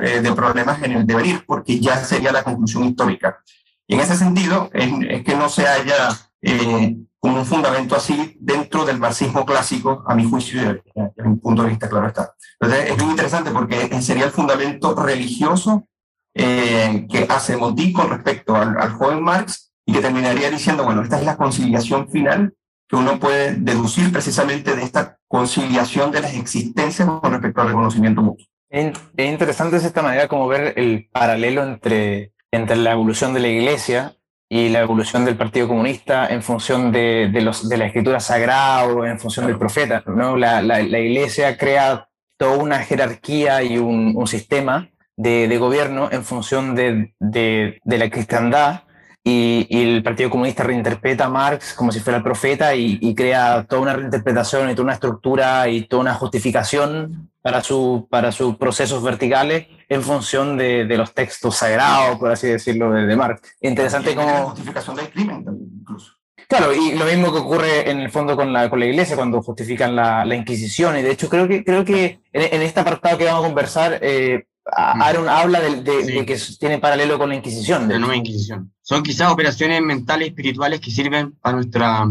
eh, 0.01 0.21
de 0.21 0.33
problemas 0.33 0.83
en 0.83 0.93
el 0.93 1.07
devenir, 1.07 1.45
porque 1.47 1.79
ya 1.79 2.03
sería 2.03 2.33
la 2.33 2.43
conclusión 2.43 2.85
histórica. 2.85 3.39
Y 3.87 3.95
en 3.95 4.01
ese 4.01 4.17
sentido, 4.17 4.71
es 4.73 5.25
que 5.25 5.35
no 5.35 5.49
se 5.49 5.67
haya 5.67 6.09
eh, 6.43 6.97
un 7.21 7.45
fundamento 7.45 7.97
así 7.97 8.37
dentro 8.41 8.85
del 8.85 8.99
marxismo 8.99 9.45
clásico, 9.45 10.05
a 10.07 10.15
mi 10.15 10.25
juicio, 10.25 10.61
desde 10.63 11.29
mi 11.29 11.37
punto 11.37 11.63
de 11.63 11.71
vista, 11.71 11.89
claro 11.89 12.09
está. 12.09 12.35
Entonces, 12.61 12.91
es 12.91 12.99
muy 13.03 13.11
interesante 13.11 13.51
porque 13.51 14.01
sería 14.03 14.25
el 14.25 14.31
fundamento 14.31 14.95
religioso 14.95 15.87
eh, 16.35 17.07
que 17.11 17.27
hace 17.29 17.57
Monti 17.57 17.93
con 17.93 18.11
respecto 18.11 18.55
al, 18.55 18.79
al 18.79 18.91
joven 18.91 19.23
Marx 19.23 19.73
y 19.85 19.93
que 19.93 20.01
terminaría 20.01 20.51
diciendo, 20.51 20.85
bueno, 20.85 21.03
esta 21.03 21.19
es 21.19 21.25
la 21.25 21.37
conciliación 21.37 22.09
final 22.09 22.55
que 22.89 22.97
uno 22.97 23.19
puede 23.19 23.55
deducir 23.55 24.11
precisamente 24.13 24.75
de 24.75 24.83
esta 24.83 25.19
conciliación 25.29 26.11
de 26.11 26.23
las 26.23 26.35
existencias 26.35 27.09
con 27.09 27.33
respecto 27.33 27.61
al 27.61 27.69
reconocimiento 27.69 28.23
mutuo. 28.23 28.47
Es 28.71 28.95
interesante 29.17 29.79
de 29.79 29.87
esta 29.87 30.03
manera 30.03 30.29
como 30.29 30.47
ver 30.47 30.75
el 30.77 31.09
paralelo 31.11 31.63
entre, 31.63 32.33
entre 32.51 32.77
la 32.77 32.93
evolución 32.93 33.35
de 33.35 33.41
la 33.41 33.49
iglesia 33.49 34.18
y 34.49 34.71
la 34.71 34.81
evolución 34.81 35.25
del 35.25 35.37
Partido 35.37 35.69
Comunista 35.69 36.29
en 36.29 36.43
función 36.43 36.91
de, 36.91 37.29
de, 37.33 37.41
los, 37.43 37.69
de 37.69 37.77
la 37.77 37.87
escritura 37.87 38.19
sagrada 38.21 38.85
o 38.85 39.05
en 39.05 39.19
función 39.19 39.47
del 39.47 39.59
profeta. 39.59 40.03
¿no? 40.07 40.37
La, 40.37 40.63
la, 40.63 40.83
la 40.83 40.99
iglesia 40.99 41.59
crea 41.59 42.09
toda 42.39 42.57
una 42.57 42.79
jerarquía 42.79 43.63
y 43.63 43.79
un, 43.79 44.15
un 44.17 44.27
sistema 44.27 44.89
de, 45.17 45.49
de, 45.49 45.59
gobierno 45.59 46.09
en 46.11 46.25
función 46.25 46.75
de, 46.75 47.15
de, 47.19 47.81
de 47.85 47.99
la 47.99 48.09
cristiandad 48.09 48.85
y, 49.29 49.67
y, 49.69 49.97
el 49.97 50.03
Partido 50.03 50.31
Comunista 50.31 50.63
reinterpreta 50.63 51.27
a 51.27 51.29
Marx 51.29 51.75
como 51.75 51.93
si 51.93 52.01
fuera 52.01 52.17
el 52.17 52.23
profeta 52.23 52.75
y, 52.75 52.99
y, 53.01 53.15
crea 53.15 53.67
toda 53.69 53.83
una 53.83 53.95
reinterpretación 53.95 54.71
y 54.71 54.75
toda 54.75 54.85
una 54.85 54.95
estructura 54.95 55.69
y 55.69 55.83
toda 55.83 56.01
una 56.01 56.15
justificación 56.15 57.31
para, 57.43 57.63
su, 57.63 58.07
para 58.11 58.33
sus 58.33 58.57
procesos 58.57 59.03
verticales 59.03 59.67
en 59.89 60.03
función 60.03 60.57
de, 60.57 60.87
de 60.87 60.97
los 60.97 61.13
textos 61.13 61.57
sagrados, 61.57 62.19
por 62.19 62.31
así 62.31 62.47
decirlo, 62.47 62.91
de, 62.91 63.07
de 63.07 63.17
Marx. 63.17 63.57
Interesante 63.61 64.15
como... 64.15 64.29
La 64.29 64.45
justificación 64.45 64.97
del 64.97 65.11
crimen 65.11 65.45
también, 65.45 65.71
incluso. 65.81 66.15
Claro, 66.49 66.73
y 66.75 66.95
lo 66.95 67.05
mismo 67.05 67.31
que 67.31 67.39
ocurre 67.41 67.91
en 67.91 68.01
el 68.01 68.11
fondo 68.11 68.35
con 68.35 68.55
la, 68.55 68.71
con 68.71 68.81
la 68.81 68.87
iglesia 68.87 69.17
cuando 69.17 69.43
justifican 69.43 69.95
la, 69.95 70.25
la 70.25 70.35
Inquisición. 70.35 70.97
Y 70.97 71.03
de 71.03 71.11
hecho 71.11 71.29
creo 71.29 71.47
que, 71.47 71.63
creo 71.63 71.85
que 71.85 72.21
en, 72.33 72.55
en 72.55 72.63
este 72.63 72.81
apartado 72.81 73.19
que 73.19 73.27
vamos 73.27 73.45
a 73.45 73.49
conversar, 73.49 73.99
eh, 74.01 74.47
Aaron 74.73 75.29
habla 75.29 75.61
de, 75.61 75.83
de, 75.83 76.05
sí. 76.05 76.13
de, 76.13 76.27
que 76.27 76.39
tiene 76.59 76.79
paralelo 76.79 77.19
con 77.19 77.29
la 77.31 77.37
Inquisición. 77.37 77.89
La 77.89 77.99
nueva 77.99 78.17
Inquisición. 78.17 78.73
Son 78.83 79.03
quizás 79.03 79.31
operaciones 79.31 79.81
mentales, 79.83 80.29
espirituales 80.29 80.81
que 80.81 80.91
sirven 80.91 81.33
para 81.41 81.57
nuestra 81.57 82.07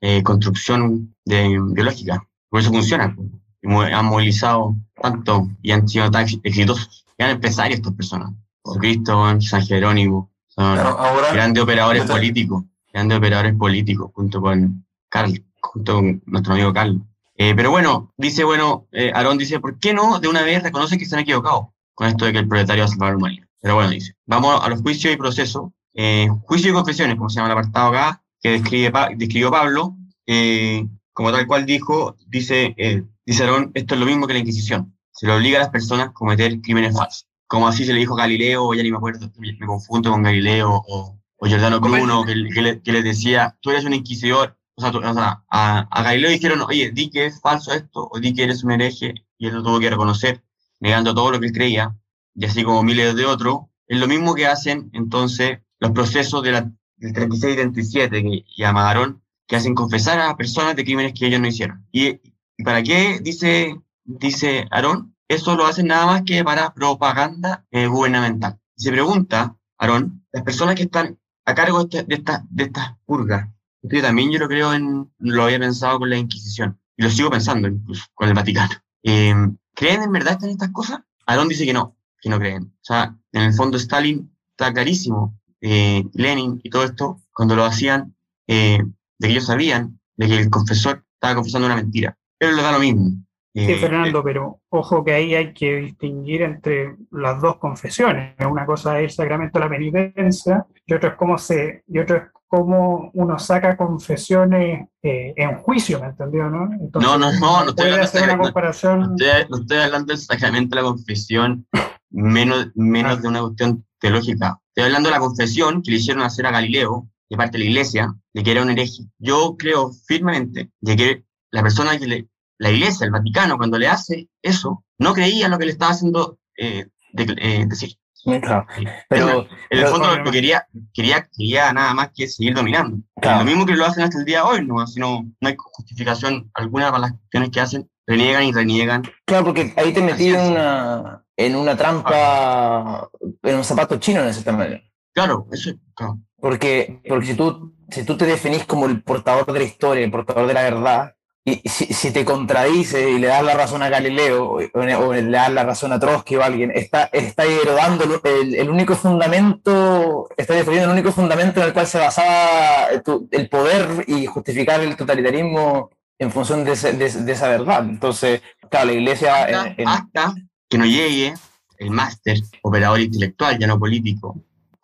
eh, 0.00 0.22
construcción 0.22 1.14
de, 1.24 1.58
biológica. 1.72 2.26
Por 2.48 2.60
eso 2.60 2.70
funciona. 2.70 3.14
Han 3.62 4.06
movilizado 4.06 4.76
tanto 5.00 5.48
y 5.62 5.72
han 5.72 5.88
sido 5.88 6.10
tan 6.10 6.26
exitosos. 6.42 7.04
Eran 7.18 7.32
empresarios 7.32 7.80
estas 7.80 7.94
personas. 7.94 8.32
Jesucristo, 8.64 9.40
San 9.40 9.66
Jerónimo. 9.66 10.30
Son 10.46 10.74
claro, 10.74 10.98
ahora, 10.98 11.32
grandes 11.32 11.62
operadores 11.62 12.02
está... 12.02 12.14
políticos. 12.14 12.64
Grandes 12.92 13.18
operadores 13.18 13.54
políticos, 13.54 14.10
junto 14.14 14.40
con 14.40 14.86
Carl, 15.08 15.44
junto 15.60 15.94
con 15.96 16.22
nuestro 16.26 16.54
amigo 16.54 16.72
Carl. 16.72 17.00
Eh, 17.36 17.54
pero 17.54 17.70
bueno, 17.70 18.12
dice, 18.16 18.44
bueno, 18.44 18.86
eh, 18.92 19.12
Aarón 19.14 19.38
dice, 19.38 19.60
¿por 19.60 19.78
qué 19.78 19.92
no 19.94 20.18
de 20.18 20.28
una 20.28 20.42
vez 20.42 20.62
reconocen 20.62 20.98
que 20.98 21.06
se 21.06 21.14
han 21.14 21.22
equivocado? 21.22 21.72
Con 21.98 22.06
esto 22.06 22.26
de 22.26 22.32
que 22.32 22.38
el 22.38 22.46
proletario 22.46 22.84
va 22.84 22.86
a 22.86 22.88
salvar 22.88 23.12
a 23.12 23.16
humanidad. 23.16 23.48
Pero 23.60 23.74
bueno, 23.74 23.90
dice, 23.90 24.14
vamos 24.24 24.60
a 24.62 24.68
los 24.68 24.82
juicios 24.82 25.12
y 25.12 25.16
procesos. 25.16 25.70
Eh, 25.94 26.28
juicio 26.42 26.70
y 26.70 26.72
confesiones, 26.72 27.16
como 27.16 27.28
se 27.28 27.40
llama 27.40 27.48
el 27.48 27.58
apartado 27.58 27.88
acá, 27.88 28.22
que 28.40 28.50
describe, 28.50 28.92
describió 29.16 29.50
Pablo, 29.50 29.96
eh, 30.24 30.86
como 31.12 31.32
tal 31.32 31.44
cual 31.48 31.66
dijo, 31.66 32.14
dice, 32.28 32.72
eh, 32.78 33.02
dice 33.26 33.42
Aarón, 33.42 33.72
esto 33.74 33.94
es 33.94 34.00
lo 34.00 34.06
mismo 34.06 34.28
que 34.28 34.34
la 34.34 34.38
Inquisición. 34.38 34.96
Se 35.10 35.26
le 35.26 35.32
obliga 35.32 35.58
a 35.58 35.62
las 35.62 35.70
personas 35.70 36.10
a 36.10 36.12
cometer 36.12 36.60
crímenes 36.60 36.96
falsos. 36.96 37.26
Como 37.48 37.66
así 37.66 37.84
se 37.84 37.92
le 37.92 37.98
dijo 37.98 38.14
a 38.14 38.18
Galileo, 38.22 38.72
ya 38.74 38.84
ni 38.84 38.92
me 38.92 38.98
acuerdo, 38.98 39.28
me 39.36 39.58
confundo 39.66 40.12
con 40.12 40.22
Galileo, 40.22 40.80
o, 40.86 41.18
o 41.36 41.46
Giordano 41.48 41.80
Bruno, 41.80 42.24
que, 42.24 42.34
que, 42.54 42.62
le, 42.62 42.80
que, 42.80 42.92
les 42.92 43.02
decía, 43.02 43.58
tú 43.60 43.70
eres 43.70 43.84
un 43.84 43.94
inquisidor. 43.94 44.56
O 44.76 44.80
sea, 44.80 44.92
tú, 44.92 44.98
o 44.98 45.14
sea 45.14 45.42
a, 45.50 45.80
a, 45.90 46.02
Galileo 46.04 46.30
dijeron, 46.30 46.60
oye, 46.60 46.92
di 46.92 47.10
que 47.10 47.26
es 47.26 47.40
falso 47.40 47.72
esto, 47.72 48.08
o 48.08 48.20
di 48.20 48.32
que 48.32 48.44
eres 48.44 48.62
un 48.62 48.70
hereje, 48.70 49.14
y 49.36 49.48
él 49.48 49.54
lo 49.54 49.64
tuvo 49.64 49.80
que 49.80 49.90
reconocer 49.90 50.44
negando 50.80 51.14
todo 51.14 51.32
lo 51.32 51.40
que 51.40 51.46
él 51.46 51.52
creía, 51.52 51.96
y 52.34 52.44
así 52.44 52.62
como 52.62 52.82
miles 52.82 53.16
de 53.16 53.24
otros, 53.24 53.62
es 53.86 53.98
lo 53.98 54.06
mismo 54.06 54.34
que 54.34 54.46
hacen 54.46 54.90
entonces 54.92 55.60
los 55.80 55.90
procesos 55.92 56.42
de 56.42 56.52
la, 56.52 56.72
del 56.96 57.12
36 57.12 57.52
y 57.52 57.56
37 57.56 58.22
que 58.22 58.44
llamaron, 58.56 59.22
que 59.46 59.56
hacen 59.56 59.74
confesar 59.74 60.20
a 60.20 60.36
personas 60.36 60.76
de 60.76 60.84
crímenes 60.84 61.14
que 61.14 61.26
ellos 61.26 61.40
no 61.40 61.48
hicieron. 61.48 61.86
¿Y, 61.90 62.20
y 62.56 62.64
para 62.64 62.82
qué, 62.82 63.18
dice, 63.20 63.80
dice 64.04 64.66
Aarón? 64.70 65.16
Eso 65.26 65.56
lo 65.56 65.66
hacen 65.66 65.86
nada 65.86 66.06
más 66.06 66.22
que 66.22 66.42
para 66.44 66.72
propaganda 66.74 67.66
eh, 67.70 67.86
gubernamental. 67.86 68.58
Se 68.76 68.90
pregunta, 68.90 69.56
Aarón, 69.78 70.24
las 70.32 70.42
personas 70.42 70.74
que 70.74 70.84
están 70.84 71.18
a 71.44 71.54
cargo 71.54 71.84
de, 71.84 72.02
de, 72.02 72.14
esta, 72.14 72.44
de 72.50 72.64
estas 72.64 72.96
purgas, 73.04 73.48
yo 73.82 74.02
también 74.02 74.30
yo 74.30 74.38
lo 74.38 74.48
creo 74.48 74.74
en, 74.74 75.10
lo 75.18 75.44
había 75.44 75.58
pensado 75.58 75.98
con 75.98 76.10
la 76.10 76.16
Inquisición, 76.16 76.78
y 76.96 77.02
lo 77.02 77.10
sigo 77.10 77.30
pensando 77.30 77.68
incluso 77.68 78.04
con 78.14 78.28
el 78.28 78.34
Vaticano. 78.34 78.74
Eh, 79.02 79.34
¿Creen 79.78 80.02
en 80.02 80.10
verdad 80.10 80.42
en 80.42 80.50
estas 80.50 80.72
cosas? 80.72 80.98
Aarón 81.24 81.46
dice 81.46 81.64
que 81.64 81.72
no, 81.72 81.96
que 82.20 82.28
no 82.28 82.40
creen. 82.40 82.64
O 82.64 82.84
sea, 82.84 83.14
en 83.30 83.42
el 83.42 83.52
fondo 83.52 83.76
Stalin 83.76 84.28
está 84.50 84.72
clarísimo, 84.72 85.38
eh, 85.60 86.04
Lenin 86.14 86.60
y 86.64 86.68
todo 86.68 86.82
esto, 86.82 87.20
cuando 87.32 87.54
lo 87.54 87.64
hacían, 87.64 88.12
eh, 88.48 88.82
de 89.18 89.28
que 89.28 89.32
ellos 89.32 89.46
sabían 89.46 90.00
de 90.16 90.26
que 90.26 90.36
el 90.36 90.50
confesor 90.50 91.04
estaba 91.14 91.36
confesando 91.36 91.66
una 91.66 91.76
mentira. 91.76 92.18
Pero 92.36 92.56
le 92.56 92.62
da 92.62 92.72
lo 92.72 92.80
mismo. 92.80 93.24
Sí, 93.54 93.74
Fernando, 93.74 94.22
pero 94.24 94.60
ojo 94.68 95.04
que 95.04 95.14
ahí 95.14 95.34
hay 95.34 95.52
que 95.52 95.76
distinguir 95.76 96.42
entre 96.42 96.96
las 97.12 97.40
dos 97.40 97.56
confesiones. 97.58 98.34
Una 98.48 98.66
cosa 98.66 98.98
es 98.98 99.04
el 99.04 99.10
sacramento 99.10 99.60
de 99.60 99.64
la 99.64 99.70
penitencia 99.70 100.66
y 100.86 100.94
otra 100.94 101.10
es 101.10 101.14
cómo 101.16 101.38
se, 101.38 101.84
y 101.86 101.98
otro 102.00 102.16
es 102.16 102.22
cómo 102.48 103.10
uno 103.14 103.38
saca 103.38 103.76
confesiones 103.76 104.88
eh, 105.02 105.34
en 105.36 105.58
juicio, 105.58 106.00
¿me 106.00 106.06
entendió? 106.06 106.48
¿no? 106.48 106.64
Entonces, 106.72 107.10
no, 107.10 107.18
no, 107.18 107.32
no, 107.32 107.64
no 107.64 107.70
estoy, 107.70 107.90
hacer 107.90 108.24
una 108.24 108.38
comparación... 108.38 109.00
no, 109.00 109.14
estoy, 109.16 109.50
no 109.50 109.58
estoy 109.58 109.78
hablando 109.78 110.12
del 110.12 110.18
sacramento 110.18 110.74
de 110.74 110.82
la 110.82 110.88
confesión 110.88 111.66
menos, 112.10 112.68
menos 112.74 113.22
de 113.22 113.28
una 113.28 113.40
cuestión 113.42 113.86
teológica. 114.00 114.58
Estoy 114.68 114.84
hablando 114.84 115.10
de 115.10 115.14
la 115.14 115.20
confesión 115.20 115.82
que 115.82 115.90
le 115.90 115.98
hicieron 115.98 116.22
hacer 116.22 116.46
a 116.46 116.50
Galileo, 116.50 117.08
de 117.28 117.36
parte 117.36 117.58
de 117.58 117.64
la 117.64 117.70
iglesia, 117.70 118.14
de 118.32 118.42
que 118.42 118.50
era 118.50 118.62
un 118.62 118.70
hereje. 118.70 119.04
Yo 119.18 119.56
creo 119.58 119.92
firmemente 120.06 120.70
de 120.80 120.96
que 120.96 121.24
la 121.50 121.62
persona 121.62 121.98
que 121.98 122.06
le, 122.06 122.28
la 122.58 122.70
iglesia, 122.70 123.04
el 123.04 123.10
Vaticano, 123.10 123.58
cuando 123.58 123.78
le 123.78 123.88
hace 123.88 124.28
eso, 124.42 124.84
no 124.98 125.12
creía 125.12 125.48
lo 125.48 125.58
que 125.58 125.66
le 125.66 125.72
estaba 125.72 125.92
haciendo 125.92 126.38
eh, 126.56 126.86
de, 127.12 127.34
eh, 127.38 127.66
decir. 127.66 127.94
Claro. 128.24 128.66
Pero, 129.08 129.46
en 129.70 129.78
el 129.78 129.86
fondo 129.86 130.16
lo 130.16 130.24
que 130.24 130.30
quería, 130.30 130.66
quería, 130.92 131.28
quería 131.36 131.72
nada 131.72 131.94
más 131.94 132.10
que 132.14 132.26
seguir 132.26 132.54
dominando. 132.54 132.98
Claro. 133.20 133.38
Lo 133.40 133.44
mismo 133.44 133.66
que 133.66 133.76
lo 133.76 133.84
hacen 133.84 134.04
hasta 134.04 134.18
el 134.18 134.24
día 134.24 134.38
de 134.38 134.44
hoy, 134.44 134.66
¿no? 134.66 134.86
Sino, 134.86 135.24
no 135.40 135.48
hay 135.48 135.54
justificación 135.56 136.50
alguna 136.54 136.90
para 136.90 137.02
las 137.02 137.12
cuestiones 137.12 137.50
que 137.50 137.60
hacen, 137.60 137.90
reniegan 138.06 138.44
y 138.44 138.52
reniegan. 138.52 139.02
Claro, 139.24 139.44
porque 139.44 139.72
ahí 139.76 139.92
te 139.92 140.02
metí 140.02 140.28
en 140.28 140.40
una, 140.40 141.24
en 141.36 141.56
una 141.56 141.76
trampa, 141.76 143.08
en 143.42 143.56
un 143.56 143.64
zapato 143.64 143.98
chino 143.98 144.20
en 144.20 144.28
esa 144.28 144.52
manera. 144.52 144.82
Claro, 145.14 145.46
eso 145.52 145.72
claro. 145.94 146.20
Porque, 146.40 147.00
porque 147.08 147.26
si, 147.26 147.34
tú, 147.34 147.74
si 147.90 148.04
tú 148.04 148.16
te 148.16 148.24
definís 148.24 148.64
como 148.64 148.86
el 148.86 149.02
portador 149.02 149.52
de 149.52 149.58
la 149.58 149.64
historia, 149.64 150.04
el 150.04 150.10
portador 150.10 150.46
de 150.46 150.54
la 150.54 150.62
verdad, 150.62 151.14
y 151.48 151.68
si, 151.68 151.86
si, 151.86 152.10
te 152.10 152.24
contradice 152.24 153.10
y 153.10 153.18
le 153.18 153.28
das 153.28 153.42
la 153.42 153.54
razón 153.54 153.82
a 153.82 153.88
Galileo 153.88 154.44
o, 154.44 154.56
o, 154.56 155.12
le 155.14 155.22
das 155.22 155.52
la 155.52 155.64
razón 155.64 155.92
a 155.92 156.00
Trotsky 156.00 156.36
o 156.36 156.42
a 156.42 156.46
alguien, 156.46 156.70
está, 156.74 157.04
está 157.12 157.44
erodando 157.44 158.04
el, 158.24 158.54
el, 158.54 158.70
único 158.70 158.94
fundamento, 158.94 160.28
está 160.36 160.54
destruyendo 160.54 160.90
el 160.90 160.98
único 160.98 161.12
fundamento 161.12 161.60
en 161.60 161.66
el 161.66 161.72
cual 161.72 161.86
se 161.86 161.98
basaba 161.98 162.88
tu, 163.04 163.28
el 163.30 163.48
poder 163.48 164.04
y 164.06 164.26
justificar 164.26 164.80
el 164.80 164.96
totalitarismo 164.96 165.90
en 166.18 166.30
función 166.30 166.64
de, 166.64 166.72
ese, 166.72 166.92
de, 166.92 167.10
de 167.10 167.32
esa 167.32 167.48
verdad. 167.48 167.84
Entonces, 167.88 168.42
claro, 168.70 168.86
la 168.86 168.92
iglesia... 168.92 169.44
Hasta, 169.44 169.66
en, 169.68 169.74
en... 169.78 169.88
hasta 169.88 170.34
que 170.68 170.78
no 170.78 170.84
llegue 170.84 171.34
el 171.78 171.90
máster, 171.90 172.38
operador 172.62 173.00
intelectual, 173.00 173.58
ya 173.58 173.66
no 173.66 173.78
político, 173.78 174.36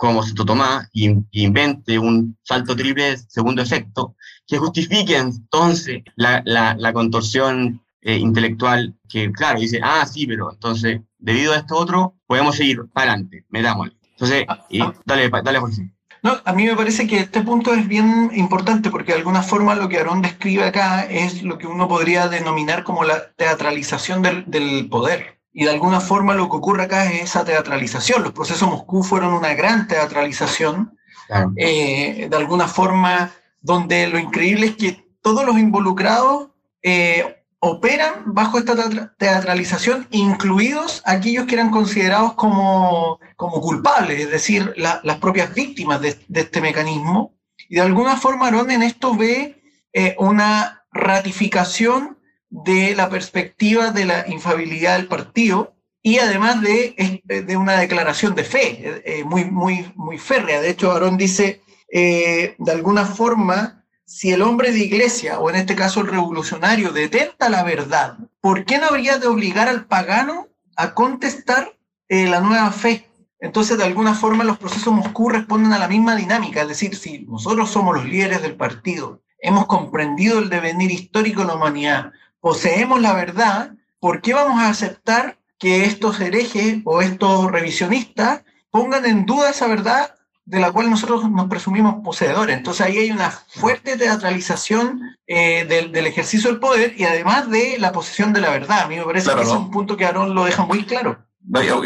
como 0.05 0.23
Santo 0.23 0.45
Tomás, 0.45 0.89
y 0.93 1.17
invente 1.33 1.99
un 1.99 2.37
salto 2.43 2.77
triple 2.77 3.17
segundo 3.17 3.63
efecto, 3.63 4.17
que 4.47 4.59
justifique 4.59 5.17
entonces 5.17 6.03
la, 6.17 6.43
la, 6.45 6.77
la 6.79 6.93
contorsión 6.93 7.83
eh, 8.03 8.17
intelectual, 8.17 8.95
que 9.09 9.33
claro, 9.33 9.61
dice, 9.61 9.81
ah, 9.83 10.05
sí, 10.05 10.27
pero 10.27 10.53
entonces, 10.53 11.01
debido 11.19 11.55
a 11.55 11.57
esto 11.57 11.77
otro, 11.77 12.15
podemos 12.27 12.55
seguir 12.55 12.83
para 12.93 13.13
adelante, 13.13 13.47
metámosle. 13.49 13.97
Entonces, 14.11 14.45
y, 14.69 14.81
dale, 15.07 15.31
dale, 15.43 15.59
José. 15.59 15.91
No, 16.23 16.37
a 16.45 16.53
mí 16.53 16.67
me 16.67 16.77
parece 16.77 17.07
que 17.07 17.21
este 17.21 17.41
punto 17.41 17.73
es 17.73 17.89
bien 17.89 18.31
importante 18.35 18.91
porque 18.91 19.13
de 19.13 19.19
alguna 19.19 19.43
forma 19.43 19.75
lo 19.75 19.89
que 19.89 19.99
Aarón 19.99 20.21
describe 20.21 20.65
acá 20.65 21.05
es 21.05 21.43
lo 21.43 21.57
que 21.57 21.67
uno 21.67 21.89
podría 21.89 22.29
denominar 22.29 22.85
como 22.85 23.05
la 23.05 23.33
teatralización 23.37 24.21
del, 24.21 24.45
del 24.47 24.87
poder. 24.91 25.41
Y 25.57 25.65
de 25.65 25.71
alguna 25.71 26.01
forma 26.01 26.35
lo 26.35 26.51
que 26.51 26.57
ocurre 26.57 26.83
acá 26.83 27.11
es 27.11 27.23
esa 27.23 27.45
teatralización. 27.45 28.25
Los 28.25 28.33
procesos 28.33 28.69
Moscú 28.69 29.05
fueron 29.05 29.33
una 29.33 29.55
gran 29.55 29.87
teatralización. 29.87 30.99
Claro. 31.29 31.53
Eh, 31.57 32.27
de 32.29 32.37
alguna 32.37 32.67
forma, 32.67 33.31
donde 33.61 34.09
lo 34.09 34.19
increíble 34.19 34.67
es 34.67 34.77
que 34.77 35.09
todos 35.23 35.47
los 35.47 35.57
involucrados 35.57 36.49
eh, 36.83 37.45
operan 37.61 38.25
bajo 38.27 38.59
esta 38.59 38.75
teatralización, 39.17 40.07
incluidos 40.11 41.03
aquellos 41.07 41.47
que 41.47 41.55
eran 41.55 41.71
considerados 41.71 42.35
como, 42.35 43.21
como 43.37 43.61
culpables, 43.61 44.21
es 44.21 44.31
decir, 44.31 44.75
la, 44.77 45.01
las 45.03 45.17
propias 45.17 45.55
víctimas 45.55 46.01
de, 46.03 46.19
de, 46.29 46.41
este 46.43 46.61
mecanismo. 46.61 47.33
Y 47.71 47.77
de 47.77 47.81
alguna 47.81 48.17
forma, 48.17 48.49
Aaron 48.49 48.71
en 48.71 48.83
esto 48.83 49.15
ve 49.15 49.63
eh, 49.95 50.15
una 50.19 50.85
ratificación 50.93 52.14
de 52.63 52.95
la 52.95 53.09
perspectiva 53.09 53.91
de 53.91 54.05
la 54.05 54.27
infabilidad 54.29 54.97
del 54.97 55.09
partido 55.09 55.75
y 56.03 56.19
además 56.19 56.61
de, 56.61 57.23
de 57.25 57.57
una 57.57 57.79
declaración 57.79 58.35
de 58.35 58.45
fe 58.45 59.03
eh, 59.05 59.25
muy, 59.25 59.45
muy, 59.47 59.91
muy 59.97 60.19
férrea. 60.19 60.61
De 60.61 60.71
hecho, 60.71 60.93
Aarón 60.93 61.17
dice, 61.17 61.63
eh, 61.91 62.55
de 62.59 62.73
alguna 62.73 63.07
forma, 63.07 63.85
si 64.05 64.31
el 64.31 64.43
hombre 64.43 64.71
de 64.71 64.79
iglesia, 64.79 65.41
o 65.41 65.51
en 65.51 65.57
este 65.57 65.75
caso 65.75 66.01
el 66.01 66.09
revolucionario, 66.09 66.93
detenta 66.93 67.49
la 67.49 67.65
verdad, 67.65 68.19
¿por 68.41 68.65
qué 68.65 68.79
no 68.79 68.87
habría 68.87 69.19
de 69.19 69.27
obligar 69.27 69.69
al 69.69 69.87
pagano 69.87 70.47
a 70.77 70.95
contestar 70.95 71.77
eh, 72.09 72.27
la 72.29 72.41
nueva 72.41 72.71
fe? 72.71 73.11
Entonces, 73.41 73.79
de 73.79 73.85
alguna 73.85 74.15
forma, 74.15 74.45
los 74.45 74.59
procesos 74.59 74.93
Moscú 74.93 75.29
responden 75.29 75.73
a 75.73 75.79
la 75.79 75.89
misma 75.89 76.15
dinámica, 76.15 76.63
es 76.63 76.69
decir, 76.69 76.95
si 76.95 77.21
nosotros 77.21 77.71
somos 77.71 77.97
los 77.97 78.05
líderes 78.05 78.43
del 78.43 78.55
partido, 78.55 79.23
hemos 79.39 79.67
comprendido 79.67 80.39
el 80.39 80.49
devenir 80.49 80.91
histórico 80.91 81.41
de 81.41 81.49
la 81.49 81.55
humanidad, 81.57 82.13
poseemos 82.45 83.01
la 83.01 83.15
verdad, 83.15 83.73
¿por 83.99 84.21
qué 84.21 84.35
vamos 84.35 84.61
a 84.61 84.69
aceptar 84.69 85.39
que 85.59 85.87
estos 85.87 86.21
herejes 86.21 86.83
o 86.85 87.01
estos 87.01 87.51
revisionistas 87.51 88.43
pongan 88.71 89.07
en 89.07 89.25
duda 89.25 89.49
esa 89.49 89.67
verdad 89.67 90.15
de 90.45 90.61
la 90.61 90.71
cual 90.71 90.91
nosotros 90.91 91.31
nos 91.31 91.49
presumimos 91.49 92.05
poseedores. 92.05 92.55
Entonces 92.55 92.85
ahí 92.85 92.99
hay 92.99 93.11
una 93.11 93.31
fuerte 93.31 93.97
teatralización 93.97 95.17
eh, 95.27 95.65
del, 95.65 96.07
ejercicio 96.07 96.51
del 96.51 96.61
poder 96.61 96.93
y 96.99 97.05
además 97.05 97.49
de 97.49 97.79
la 97.79 97.93
posesión 97.93 98.35
de 98.35 98.43
la 98.43 98.51
verdad. 98.51 98.81
A 98.81 98.89
mí 98.89 98.97
me 98.97 99.05
parece 99.05 99.35
que 99.35 99.41
es 99.41 99.49
un 99.49 99.71
punto 99.71 99.97
que 99.97 100.05
Aarón 100.05 100.35
lo 100.35 100.45
deja 100.45 100.67
muy 100.67 100.85
claro. 100.85 101.25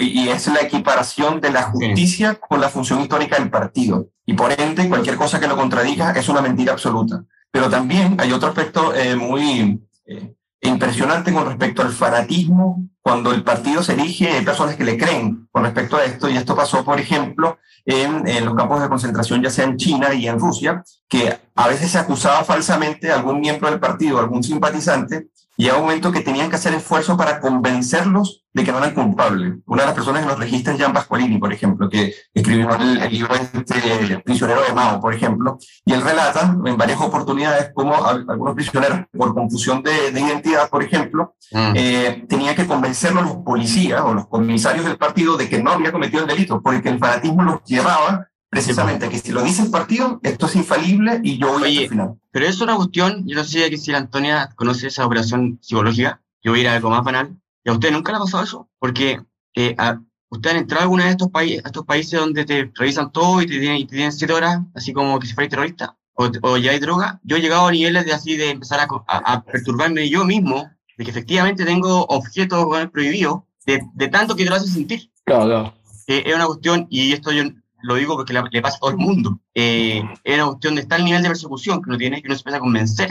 Y 0.01 0.29
es 0.29 0.49
la 0.49 0.63
equiparación 0.63 1.41
de 1.41 1.53
la 1.53 1.63
justicia 1.71 2.35
con 2.35 2.61
la 2.61 2.69
función 2.69 3.01
histórica 3.01 3.39
del 3.39 3.49
partido. 3.49 4.09
Y 4.27 4.35
por 4.35 4.51
ende, 4.61 4.89
cualquier 4.89 5.15
cosa 5.15 5.39
que 5.39 5.47
lo 5.47 5.57
contradiga 5.57 6.11
es 6.11 6.29
una 6.29 6.43
mentira 6.43 6.73
absoluta. 6.73 7.23
Pero 7.53 7.71
también 7.71 8.17
hay 8.19 8.33
otro 8.33 8.49
aspecto 8.49 8.93
eh, 8.93 9.15
muy 9.15 9.81
eh, 10.05 10.35
impresionante 10.61 11.33
con 11.33 11.47
respecto 11.47 11.83
al 11.83 11.93
fanatismo 11.93 12.89
cuando 13.01 13.33
el 13.33 13.43
partido 13.43 13.83
se 13.83 13.95
elige, 13.95 14.31
hay 14.31 14.45
personas 14.45 14.77
que 14.77 14.85
le 14.85 14.99
creen 14.99 15.49
con 15.51 15.65
respecto 15.65 15.97
a 15.97 16.05
esto, 16.05 16.29
y 16.29 16.37
esto 16.37 16.55
pasó, 16.55 16.85
por 16.85 17.01
ejemplo, 17.01 17.59
en, 17.87 18.45
los 18.45 18.55
campos 18.55 18.83
de 18.83 18.89
concentración, 18.89 19.43
ya 19.43 19.49
sea 19.49 19.65
en 19.65 19.79
China 19.79 20.13
y 20.13 20.29
en 20.29 20.39
Rusia, 20.39 20.83
que 21.09 21.39
a 21.55 21.69
veces 21.69 21.91
se 21.91 21.99
acusaba 21.99 22.45
falsamente 22.45 23.11
a 23.11 23.17
algún 23.17 23.41
miembro 23.41 23.71
del 23.71 23.81
partido, 23.81 24.19
algún 24.19 24.43
simpatizante, 24.43 25.29
y 25.61 25.69
a 25.69 25.75
un 25.75 25.83
momento 25.83 26.13
que 26.13 26.21
tenían 26.21 26.49
que 26.49 26.55
hacer 26.55 26.73
esfuerzo 26.73 27.17
para 27.17 27.41
convencerlos 27.41 28.45
de 28.53 28.63
que 28.63 28.71
no 28.71 28.79
eran 28.79 28.95
culpables. 28.95 29.55
Una 29.67 29.83
de 29.83 29.87
las 29.87 29.95
personas 29.97 30.23
que 30.23 30.29
los 30.29 30.39
registra 30.39 30.73
es 30.73 30.79
Jean 30.79 30.93
Pasqualini, 30.93 31.39
por 31.39 31.53
ejemplo, 31.53 31.89
que 31.91 32.15
escribió 32.33 32.71
el, 32.77 33.11
libro 33.11 33.35
este, 33.35 34.19
Prisionero 34.25 34.63
de 34.63 34.73
Mao, 34.73 35.01
por 35.01 35.13
ejemplo, 35.13 35.59
y 35.85 35.93
él 35.93 36.03
relata 36.03 36.57
en 36.65 36.77
varias 36.77 37.01
oportunidades 37.01 37.73
cómo 37.75 37.93
algunos 38.05 38.55
prisioneros, 38.55 39.01
por 39.13 39.35
confusión 39.35 39.83
de, 39.83 40.11
identidad, 40.13 40.71
por 40.71 40.85
ejemplo, 40.85 41.35
mm. 41.51 41.73
eh, 41.75 42.25
tenían 42.29 42.55
que 42.55 42.67
convencerlos 42.67 43.25
los 43.25 43.37
policías 43.39 44.01
o 44.03 44.15
los 44.15 44.29
comisarios 44.29 44.85
del 44.85 44.97
partido 44.97 45.37
de 45.37 45.49
que 45.49 45.61
no 45.61 45.73
había 45.73 45.91
cometido 45.91 46.23
el 46.23 46.29
delito, 46.29 46.63
porque 46.63 46.89
el 46.89 47.01
fanatismo 47.01 47.43
los 47.43 47.65
llevaba 47.65 48.29
precisamente 48.51 49.09
que 49.09 49.19
si 49.19 49.33
lo 49.33 49.43
dice 49.43 49.63
el 49.63 49.71
partido, 49.71 50.21
esto 50.23 50.47
es 50.47 50.57
infalible 50.57 51.21
y 51.23 51.39
yo 51.39 51.59
voy 51.59 51.79
al 51.79 51.89
final. 51.89 52.15
Pero 52.31 52.47
es 52.47 52.61
una 52.61 52.77
cuestión, 52.77 53.27
yo 53.27 53.37
no 53.37 53.45
sé 53.45 53.77
si 53.77 53.91
la 53.91 53.99
Antonia 53.99 54.51
conoce 54.57 54.89
esa 54.89 55.07
operación 55.07 55.59
psicológica, 55.61 56.21
yo 56.43 56.53
voy 56.53 56.61
a 56.61 56.63
ir 56.63 56.69
a 56.69 56.75
algo 56.75 56.91
más 56.91 57.05
banal, 57.05 57.37
y 57.65 57.71
a 57.71 57.73
usted 57.73 57.93
nunca 57.93 58.13
le 58.13 58.19
ha 58.19 58.21
pasado 58.21 58.45
eso, 58.45 58.69
porque 58.79 59.21
eh, 59.55 59.75
a, 59.79 60.01
usted 60.31 60.51
ha 60.51 60.59
entrado 60.59 60.81
a 60.81 60.85
alguno 60.85 61.05
de 61.05 61.11
estos, 61.11 61.29
países 61.29 61.63
estos 61.65 61.85
países 61.85 62.19
donde 62.19 62.45
te 62.45 62.71
revisan 62.75 63.13
todo 63.13 63.43
y 63.43 63.47
te 63.47 63.59
tienen, 63.59 63.79
y 63.79 63.87
te 63.87 63.97
tienen 63.97 64.13
siete 64.13 64.33
horas, 64.33 64.61
así 64.75 64.93
como 64.93 65.19
que 65.19 65.27
si 65.27 65.35
fuera 65.35 65.51
terrorista, 65.51 65.97
o, 66.15 66.31
o, 66.43 66.57
ya 66.57 66.73
hay 66.73 66.81
droga. 66.81 67.21
Yo 67.23 67.37
he 67.37 67.41
llegado 67.41 67.67
a 67.67 67.73
niveles 67.73 68.05
de 68.05 68.13
así 68.13 68.37
de 68.37 68.51
empezar 68.51 68.81
a, 68.81 68.89
a, 69.07 69.45
perturbarme 69.45 70.09
yo 70.09 70.25
mismo, 70.25 70.69
de 70.97 71.05
que 71.05 71.11
efectivamente 71.11 71.65
tengo 71.65 72.05
objetos 72.07 72.67
prohibidos, 72.93 73.43
de, 73.67 73.81
de 73.95 74.09
tanto 74.09 74.35
que 74.35 74.45
te 74.45 74.51
lo 74.51 74.57
hace 74.57 74.69
sentir. 74.69 75.11
Claro, 75.25 75.45
claro. 75.45 75.75
Eh, 76.09 76.23
es 76.27 76.35
una 76.35 76.47
cuestión, 76.47 76.87
y 76.91 77.13
esto 77.13 77.31
yo 77.31 77.45
lo 77.83 77.95
digo 77.95 78.17
porque 78.17 78.33
le, 78.33 78.63
pasa 78.63 78.77
a 78.77 78.81
todo 78.81 78.91
el 78.91 78.97
mundo, 78.97 79.41
eh, 79.55 80.03
es 80.25 80.35
una 80.35 80.47
cuestión 80.47 80.75
de 80.75 80.83
estar 80.83 80.99
el 80.99 81.05
nivel 81.05 81.23
de 81.23 81.29
persecución 81.29 81.83
que 81.83 81.91
uno 81.91 81.99
tiene, 81.99 82.21
que 82.21 82.29
uno 82.29 82.35
se 82.35 82.41
empieza 82.41 82.57
a 82.57 82.61
convencer 82.61 83.11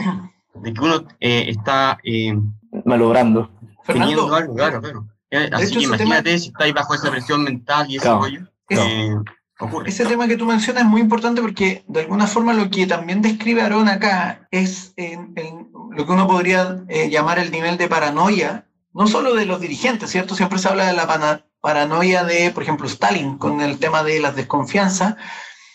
de 0.62 0.72
que 0.72 0.80
uno 0.80 1.04
eh, 1.20 1.46
está... 1.48 1.98
Eh, 2.04 2.38
Malogrando. 2.84 3.50
Teniendo 3.86 4.34
algo, 4.34 4.54
claro, 4.54 4.80
claro. 4.80 5.06
Eh, 5.30 5.48
así 5.52 5.74
que 5.74 5.84
imagínate 5.84 6.38
si 6.38 6.48
estáis 6.48 6.74
bajo 6.74 6.94
esa 6.94 7.10
presión 7.10 7.42
mental 7.42 7.86
y 7.88 7.96
ese 7.96 8.08
rollo. 8.10 8.40
Eh, 8.68 9.14
ocurre. 9.58 9.88
Ese 9.88 10.04
tema 10.04 10.28
que 10.28 10.36
tú 10.36 10.44
mencionas 10.44 10.84
es 10.84 10.88
muy 10.88 11.00
importante 11.00 11.40
porque 11.40 11.84
de 11.88 12.00
alguna 12.00 12.26
forma 12.26 12.52
lo 12.52 12.70
que 12.70 12.86
también 12.86 13.22
describe 13.22 13.62
Aarón 13.62 13.88
acá 13.88 14.46
es 14.50 14.94
lo 14.96 16.06
que 16.06 16.12
uno 16.12 16.26
podría 16.26 16.84
llamar 17.10 17.38
el 17.38 17.50
nivel 17.50 17.78
de 17.78 17.88
paranoia, 17.88 18.66
no 18.92 19.06
solo 19.06 19.34
de 19.34 19.46
los 19.46 19.60
dirigentes, 19.60 20.10
¿cierto? 20.10 20.34
Siempre 20.34 20.58
se 20.58 20.68
habla 20.68 20.86
de 20.86 20.92
la 20.92 21.06
paranoia 21.68 22.24
de, 22.24 22.50
por 22.50 22.62
ejemplo, 22.62 22.86
Stalin 22.86 23.36
con 23.36 23.60
el 23.60 23.78
tema 23.78 24.02
de 24.02 24.20
las 24.20 24.34
desconfianzas, 24.34 25.16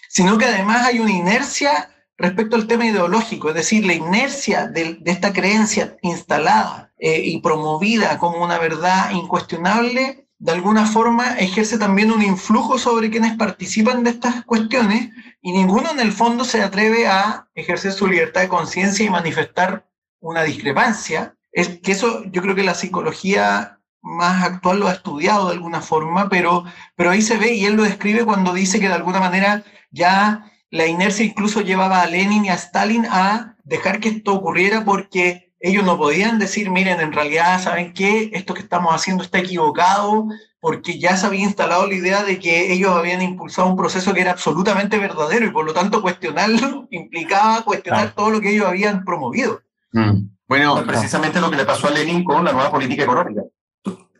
sino 0.09 0.39
que 0.39 0.45
además 0.45 0.87
hay 0.87 0.97
una 0.97 1.11
inercia 1.11 1.91
respecto 2.17 2.55
al 2.55 2.65
tema 2.65 2.87
ideológico, 2.87 3.49
es 3.49 3.55
decir, 3.55 3.85
la 3.85 3.93
inercia 3.93 4.65
de, 4.65 4.99
esta 5.05 5.31
creencia 5.33 5.95
instalada 6.01 6.91
eh, 6.97 7.21
y 7.23 7.41
promovida 7.41 8.17
como 8.17 8.43
una 8.43 8.57
verdad 8.57 9.11
incuestionable, 9.11 10.27
de 10.39 10.51
alguna 10.51 10.87
forma 10.87 11.37
ejerce 11.37 11.77
también 11.77 12.11
un 12.11 12.23
influjo 12.23 12.79
sobre 12.79 13.11
quienes 13.11 13.37
participan 13.37 14.03
de 14.03 14.09
estas 14.09 14.43
cuestiones 14.45 15.11
y 15.43 15.51
ninguno 15.51 15.91
en 15.91 15.99
el 15.99 16.11
fondo 16.11 16.43
se 16.43 16.63
atreve 16.63 17.05
a 17.05 17.47
ejercer 17.53 17.91
su 17.91 18.07
libertad 18.07 18.41
de 18.41 18.47
conciencia 18.47 19.05
y 19.05 19.11
manifestar 19.11 19.87
una 20.19 20.41
discrepancia. 20.41 21.35
Es 21.51 21.67
que 21.81 21.91
eso 21.91 22.23
yo 22.31 22.41
creo 22.41 22.55
que 22.55 22.63
la 22.63 22.73
psicología 22.73 23.77
más 24.03 24.43
actual 24.43 24.79
lo 24.79 24.87
ha 24.87 24.93
estudiado 24.93 25.47
de 25.47 25.53
alguna 25.53 25.81
forma, 25.81 26.29
pero, 26.29 26.65
pero 26.95 27.09
ahí 27.09 27.21
se 27.21 27.37
ve 27.37 27.55
y 27.55 27.65
él 27.65 27.75
lo 27.75 27.83
describe 27.83 28.25
cuando 28.25 28.53
dice 28.53 28.79
que 28.79 28.89
de 28.89 28.93
alguna 28.93 29.19
manera 29.19 29.63
ya 29.91 30.51
la 30.69 30.85
inercia 30.85 31.25
incluso 31.25 31.61
llevaba 31.61 32.01
a 32.01 32.07
Lenin 32.07 32.45
y 32.45 32.49
a 32.49 32.55
Stalin 32.55 33.05
a 33.09 33.55
dejar 33.63 33.99
que 33.99 34.09
esto 34.09 34.33
ocurriera 34.33 34.83
porque 34.83 35.53
ellos 35.59 35.85
no 35.85 35.97
podían 35.97 36.39
decir, 36.39 36.69
miren, 36.69 36.99
en 36.99 37.13
realidad, 37.13 37.61
¿saben 37.61 37.93
qué? 37.93 38.29
Esto 38.33 38.53
que 38.53 38.61
estamos 38.61 38.93
haciendo 38.93 39.23
está 39.23 39.39
equivocado, 39.39 40.27
porque 40.59 40.99
ya 40.99 41.15
se 41.15 41.25
había 41.25 41.45
instalado 41.45 41.87
la 41.87 41.93
idea 41.93 42.23
de 42.23 42.37
que 42.37 42.73
ellos 42.73 42.91
habían 42.91 43.21
impulsado 43.21 43.69
un 43.69 43.77
proceso 43.77 44.13
que 44.13 44.19
era 44.19 44.31
absolutamente 44.31 44.97
verdadero 44.97 45.45
y 45.45 45.51
por 45.51 45.65
lo 45.65 45.73
tanto 45.73 46.01
cuestionarlo 46.01 46.87
implicaba 46.91 47.61
cuestionar 47.63 48.13
todo 48.13 48.29
lo 48.31 48.41
que 48.41 48.53
ellos 48.53 48.67
habían 48.67 49.05
promovido. 49.05 49.61
Mm. 49.93 50.27
Bueno, 50.47 50.83
precisamente 50.85 51.39
lo 51.39 51.49
que 51.49 51.57
le 51.57 51.65
pasó 51.65 51.87
a 51.87 51.91
Lenin 51.91 52.25
con 52.25 52.43
la 52.43 52.51
nueva 52.51 52.69
política 52.69 53.03
económica. 53.03 53.43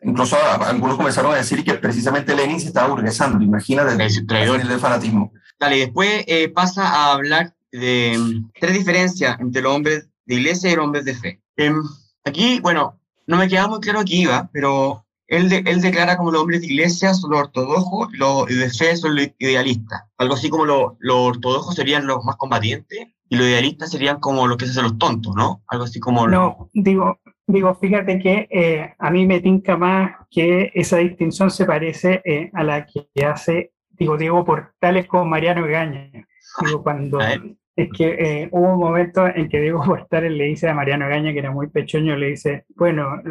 Incluso 0.06 0.38
algunos 0.62 0.97
comenzaron 0.97 1.34
a 1.34 1.38
decir 1.38 1.64
que 1.64 1.76
precisamente 1.76 2.36
Lenin 2.36 2.60
se 2.60 2.68
estaba 2.68 2.89
burguesando, 2.89 3.43
imagínate 3.43 3.93
el, 3.93 4.72
el 4.72 4.80
fanatismo. 4.80 5.32
Dale, 5.60 5.78
después 5.78 6.24
eh, 6.28 6.49
pasa 6.49 6.88
a 6.88 7.14
hablar 7.14 7.56
de 7.72 8.18
mm, 8.18 8.51
tres 8.60 8.74
diferencias 8.74 9.39
entre 9.39 9.62
los 9.62 9.74
hombres 9.74 10.10
de 10.26 10.36
iglesia 10.36 10.72
y 10.72 10.76
los 10.76 10.86
hombres 10.86 11.06
de 11.06 11.16
fe. 11.16 11.41
Em, 11.56 11.82
aquí, 12.26 12.60
bueno, 12.60 12.99
no 13.28 13.38
me 13.38 13.47
queda 13.47 13.68
muy 13.68 13.80
claro 13.80 13.99
aquí 13.99 14.24
iba, 14.24 14.49
pero 14.51 15.06
él, 15.28 15.51
él 15.51 15.82
declara 15.82 16.18
como 16.18 16.32
los 16.32 16.41
hombres 16.41 16.62
de 16.62 16.68
iglesia 16.68 17.14
son 17.14 17.32
los 17.32 17.39
ortodoxos 17.39 18.14
y 18.14 18.18
los 18.18 18.47
de 18.47 18.70
fe 18.70 18.95
son 18.97 19.16
los 19.16 19.28
idealistas. 19.39 20.04
Algo 20.18 20.36
así 20.36 20.49
como 20.49 20.66
los 20.66 20.93
ortodoxos 21.10 21.76
serían 21.76 22.06
los 22.06 22.24
más 22.24 22.36
combatientes 22.36 23.08
y 23.30 23.36
los 23.36 23.47
idealistas 23.47 23.91
serían 23.91 24.20
como 24.20 24.47
los 24.47 24.58
que 24.58 24.66
se 24.66 24.72
hacen 24.72 24.84
los 24.84 24.97
tontos, 24.97 25.34
¿no? 25.36 25.64
Algo 25.68 25.86
así 25.86 25.99
como... 25.99 26.28
No, 26.28 26.70
digo, 26.74 27.20
digo, 27.48 27.76
fíjate 27.76 28.20
que 28.20 28.48
eh, 28.50 28.94
a 28.98 29.12
mí 29.12 29.26
me 29.26 29.39
tinca 29.41 29.78
más 29.78 30.16
que 30.30 30.72
esa 30.74 30.98
distinción 30.98 31.52
se 31.52 31.66
parece 31.66 32.22
eh, 32.26 32.50
a 32.54 32.64
la 32.64 32.86
que 32.86 33.26
hace 33.26 33.74
digo, 33.91 34.18
digo 34.18 34.44
por 34.44 34.74
tales 34.80 35.08
como 35.08 35.26
Mariano 35.26 35.66
Egaña. 35.66 36.10
Digo, 36.66 36.84
cuando 36.84 37.20
es 37.76 37.89
que 37.96 38.08
eh, 38.20 38.50
hubo 38.52 38.74
un 38.74 38.80
momento 38.80 39.26
en 39.26 39.50
que 39.50 39.60
Diego 39.60 39.84
Portales 39.86 40.32
le 40.32 40.46
dice 40.46 40.70
a 40.70 40.74
Mariano 40.74 41.06
Egaña, 41.08 41.34
que 41.34 41.39
era 41.39 41.52
muy 41.52 41.68
pechoño, 41.68 42.16
le 42.16 42.28
dice, 42.32 42.66
bueno, 42.76 43.22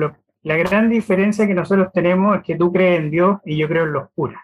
la 0.43 0.57
gran 0.57 0.89
diferencia 0.91 1.47
que 1.47 1.55
nosotros 1.55 1.93
tenemos 1.93 2.37
es 2.37 2.43
que 2.43 2.57
tú 2.57 2.73
crees 2.73 3.01
en 3.01 3.11
Dios 3.11 3.39
y 3.45 3.57
yo 3.57 3.69
creo 3.69 3.85
en 3.85 3.93
los 3.93 4.11
curas. 4.15 4.41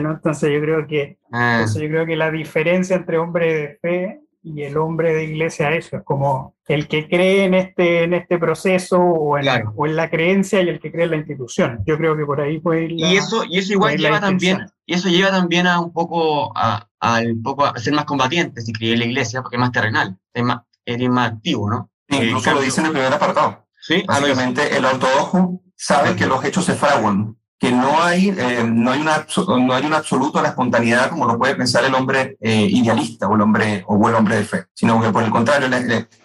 ¿no? 0.00 0.12
Entonces 0.12 0.50
yo 0.50 0.60
creo 0.60 0.86
que 0.86 1.18
ah. 1.30 1.56
entonces 1.56 1.82
yo 1.82 1.88
creo 1.88 2.06
que 2.06 2.16
la 2.16 2.30
diferencia 2.30 2.96
entre 2.96 3.18
hombre 3.18 3.52
de 3.52 3.78
fe 3.82 4.20
y 4.54 4.62
el 4.62 4.76
hombre 4.76 5.14
de 5.14 5.24
iglesia 5.24 5.72
eso, 5.72 5.96
es 5.96 6.02
como 6.02 6.54
el 6.66 6.88
que 6.88 7.08
cree 7.08 7.44
en 7.44 7.54
este, 7.54 8.04
en 8.04 8.14
este 8.14 8.38
proceso 8.38 8.98
o 8.98 9.38
en, 9.38 9.46
o 9.76 9.86
en 9.86 9.96
la 9.96 10.10
creencia 10.10 10.62
y 10.62 10.68
el 10.68 10.80
que 10.80 10.90
cree 10.90 11.04
en 11.04 11.10
la 11.12 11.16
institución. 11.16 11.80
Yo 11.86 11.96
creo 11.96 12.16
que 12.16 12.24
por 12.24 12.40
ahí 12.40 12.58
puede 12.58 12.84
ir 12.84 12.92
y 12.92 13.16
eso 13.16 13.44
Y 13.48 13.58
eso 13.58 13.72
igual 13.72 13.96
lleva 13.96 14.20
también, 14.20 14.66
y 14.86 14.94
eso 14.94 15.08
lleva 15.08 15.30
también 15.30 15.66
a 15.66 15.80
un 15.80 15.92
poco 15.92 16.56
a, 16.56 16.88
a, 17.00 17.20
poco 17.42 17.64
a 17.64 17.76
ser 17.78 17.92
más 17.92 18.04
combatiente 18.04 18.60
si 18.60 18.72
cree 18.72 18.94
en 18.94 19.00
la 19.00 19.04
iglesia, 19.06 19.42
porque 19.42 19.56
es 19.56 19.60
más 19.60 19.72
terrenal, 19.72 20.16
es 20.32 20.42
más, 20.42 20.60
es 20.84 21.08
más 21.08 21.32
activo, 21.32 21.70
¿no? 21.70 21.90
incluso 22.08 22.52
lo 22.52 22.60
dice 22.60 22.80
en 22.80 22.86
el 22.86 22.92
primer 22.92 23.12
apartado. 23.12 23.66
Sí, 23.80 24.02
Básicamente 24.06 24.76
el 24.76 24.84
ortodoxo 24.84 25.60
sabe 25.76 26.16
que 26.16 26.26
los 26.26 26.44
hechos 26.44 26.64
se 26.64 26.74
fraguan 26.74 27.36
que 27.58 27.72
no 27.72 28.00
hay, 28.00 28.28
eh, 28.28 28.62
no, 28.64 28.92
hay 28.92 29.00
una, 29.00 29.26
no 29.58 29.74
hay 29.74 29.84
un 29.84 29.92
absoluto 29.92 30.38
a 30.38 30.42
la 30.42 30.50
espontaneidad 30.50 31.10
como 31.10 31.26
lo 31.26 31.36
puede 31.36 31.56
pensar 31.56 31.84
el 31.84 31.94
hombre 31.94 32.36
eh, 32.40 32.68
idealista 32.70 33.26
o 33.26 33.34
el 33.34 33.40
hombre, 33.40 33.82
o 33.86 34.08
el 34.08 34.14
hombre 34.14 34.36
de 34.36 34.44
fe, 34.44 34.66
sino 34.74 35.00
que 35.02 35.10
por 35.10 35.24
el 35.24 35.30
contrario, 35.30 35.68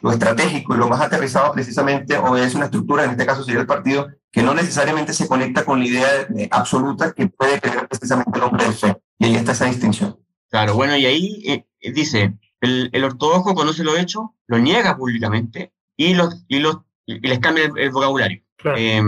lo 0.02 0.12
estratégico 0.12 0.76
y 0.76 0.78
lo 0.78 0.88
más 0.88 1.02
aterrizado 1.02 1.52
precisamente 1.52 2.18
obedece 2.18 2.56
una 2.56 2.66
estructura, 2.66 3.06
en 3.06 3.12
este 3.12 3.26
caso 3.26 3.44
sería 3.44 3.62
el 3.62 3.68
partido, 3.68 4.10
que 4.32 4.44
no 4.44 4.54
necesariamente 4.54 5.14
se 5.14 5.28
conecta 5.28 5.66
con 5.66 5.80
la 5.80 5.86
idea 5.86 6.08
absoluta 6.52 7.14
que 7.14 7.28
puede 7.28 7.60
creer 7.60 7.88
precisamente 7.88 8.38
el 8.38 8.44
hombre 8.44 8.66
de 8.66 8.72
fe. 8.72 8.98
Y 9.18 9.26
ahí 9.26 9.36
está 9.36 9.54
esa 9.54 9.66
distinción. 9.66 10.20
Claro, 10.50 10.76
bueno, 10.76 10.96
y 10.98 11.06
ahí 11.06 11.44
eh, 11.48 11.92
dice, 11.94 12.38
el, 12.62 12.90
el 12.94 13.04
ortodoxo 13.04 13.56
conoce 13.56 13.84
los 13.84 13.98
hechos, 13.98 14.26
lo 14.46 14.60
niega 14.60 14.98
públicamente 14.98 15.74
y, 15.98 16.14
los, 16.14 16.46
y, 16.48 16.60
los, 16.60 16.78
y 17.08 17.28
les 17.28 17.40
cambia 17.40 17.66
el, 17.66 17.72
el 17.78 17.90
vocabulario. 17.90 18.44
Claro. 18.58 18.78
Eh, 18.78 19.02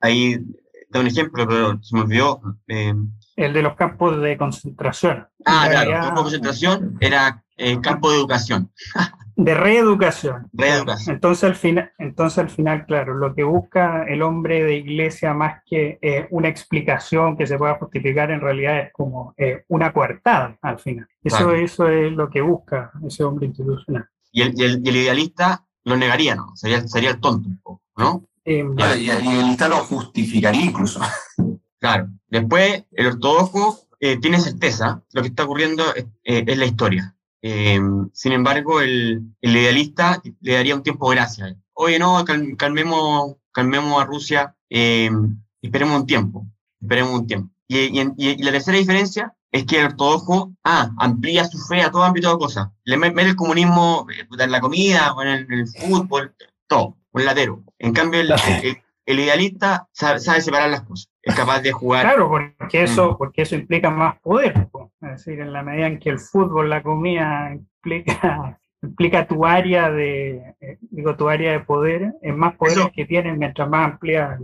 ahí 0.00 0.38
da 0.90 1.00
un 1.00 1.06
ejemplo, 1.06 1.46
pero 1.48 1.82
se 1.82 1.94
me 1.96 2.02
olvidó. 2.02 2.40
eh, 2.68 2.94
el 3.36 3.52
de 3.54 3.62
los 3.62 3.74
campos 3.74 4.20
de 4.20 4.36
concentración. 4.36 5.26
ah, 5.46 5.66
claro, 5.70 5.90
realidad, 5.90 6.00
campo 6.02 6.16
de 6.18 6.22
concentración 6.24 6.96
era 7.00 7.42
eh, 7.56 7.80
campo 7.80 8.10
de 8.10 8.18
educación. 8.18 8.70
De 9.36 9.54
reeducación. 9.54 10.50
Reeducación. 10.52 11.14
Entonces 11.14 11.44
al, 11.44 11.54
final, 11.56 11.90
entonces 11.96 12.38
al 12.38 12.50
final, 12.50 12.84
claro, 12.84 13.14
lo 13.14 13.34
que 13.34 13.42
busca 13.42 14.04
el 14.06 14.20
hombre 14.20 14.62
de 14.64 14.74
iglesia 14.74 15.32
más 15.32 15.62
que 15.64 15.98
eh, 16.02 16.26
una 16.30 16.48
explicación 16.48 17.38
que 17.38 17.46
se 17.46 17.56
pueda 17.56 17.76
justificar, 17.76 18.30
en 18.30 18.42
realidad 18.42 18.80
es 18.80 18.92
como 18.92 19.32
eh, 19.38 19.64
una 19.68 19.94
coartada 19.94 20.58
al 20.60 20.78
final. 20.78 21.06
Eso, 21.24 21.36
Claro. 21.38 21.54
eso 21.54 21.88
es 21.88 22.12
lo 22.12 22.28
que 22.28 22.42
busca 22.42 22.90
ese 23.06 23.24
hombre 23.24 23.46
institucional. 23.46 24.06
Y 24.30 24.42
el, 24.42 24.52
y 24.60 24.62
el, 24.62 24.82
y 24.84 24.88
el 24.90 24.96
idealista 24.96 25.64
lo 25.84 25.96
negaría, 25.96 26.34
¿no? 26.34 26.54
Sería, 26.54 26.86
sería 26.86 27.10
el 27.12 27.20
tonto 27.20 27.48
un 27.48 27.60
poco, 27.62 27.82
¿no? 27.96 28.26
Eh, 28.44 28.64
Claro, 28.76 28.96
y, 28.98 29.06
y 29.06 29.10
el 29.10 29.46
lista 29.48 29.68
lo 29.68 29.76
justificaría 29.84 30.64
incluso. 30.64 31.00
Claro. 31.78 32.08
Después, 32.28 32.84
el 32.92 33.06
ortodoxo 33.06 33.86
eh, 34.00 34.18
tiene 34.18 34.38
certeza, 34.40 35.02
lo 35.12 35.22
que 35.22 35.28
está 35.28 35.44
ocurriendo 35.44 35.94
es, 35.94 36.04
eh, 36.24 36.44
es 36.46 36.58
la 36.58 36.66
historia. 36.66 37.14
Eh, 37.42 37.80
sin 38.12 38.32
embargo, 38.32 38.80
el, 38.80 39.22
el 39.40 39.56
idealista 39.56 40.20
le 40.40 40.54
daría 40.54 40.74
un 40.74 40.82
tiempo 40.82 41.08
de 41.10 41.16
gracia. 41.16 41.56
Oye, 41.72 41.98
no, 41.98 42.22
cal- 42.24 42.56
calmemos, 42.56 43.36
calmemos 43.52 44.00
a 44.02 44.04
Rusia, 44.06 44.54
eh, 44.68 45.10
esperemos 45.62 46.00
un 46.00 46.06
tiempo, 46.06 46.46
esperemos 46.80 47.20
un 47.20 47.26
tiempo. 47.26 47.50
Y, 47.66 47.78
y 47.96 48.00
en- 48.00 48.14
y- 48.16 48.30
y 48.30 48.42
la 48.42 48.52
tercera 48.52 48.76
diferencia 48.78 49.34
es 49.52 49.64
que 49.64 49.78
el 49.80 49.86
ortodoxo, 49.86 50.52
ah, 50.64 50.90
amplía 50.98 51.44
su 51.46 51.58
fe 51.58 51.82
a 51.82 51.90
todo 51.90 52.04
ámbito 52.04 52.30
de 52.30 52.38
cosas. 52.38 52.68
Le 52.84 52.96
me- 52.96 53.10
mete 53.10 53.30
el 53.30 53.36
comunismo 53.36 54.06
eh, 54.10 54.26
en 54.38 54.50
la 54.50 54.60
comida, 54.60 55.12
o 55.14 55.22
en 55.22 55.28
el, 55.28 55.40
en 55.44 55.58
el 55.60 55.68
fútbol, 55.68 56.34
todo, 56.66 56.98
un 57.12 57.24
latero. 57.24 57.64
En 57.78 57.92
cambio, 57.92 58.20
el, 58.20 58.30
el- 58.62 58.78
el 59.06 59.18
idealista 59.18 59.88
sabe, 59.92 60.20
sabe 60.20 60.40
separar 60.40 60.70
las 60.70 60.82
cosas. 60.82 61.10
Es 61.22 61.34
capaz 61.34 61.60
de 61.62 61.72
jugar 61.72 62.02
Claro, 62.06 62.28
porque 62.28 62.82
Mm. 62.82 62.84
eso, 62.84 63.16
porque 63.18 63.42
eso 63.42 63.56
implica 63.56 63.90
más 63.90 64.20
poder. 64.20 64.68
po. 64.70 64.92
Es 65.00 65.10
decir, 65.24 65.40
en 65.40 65.52
la 65.52 65.62
medida 65.64 65.86
en 65.88 65.98
que 65.98 66.10
el 66.10 66.20
fútbol, 66.20 66.70
la 66.70 66.82
comida 66.82 67.52
implica, 67.52 68.60
implica 68.82 69.26
tu 69.26 69.44
área 69.44 69.90
de, 69.90 70.54
eh, 70.60 70.78
digo, 70.90 71.16
tu 71.16 71.28
área 71.28 71.52
de 71.52 71.60
poder, 71.60 72.12
es 72.22 72.34
más 72.36 72.54
poder 72.56 72.78
Eso- 72.78 72.92
que 72.94 73.04
tienes 73.06 73.36
mientras 73.36 73.68
más 73.68 73.92
amplia. 73.92 74.38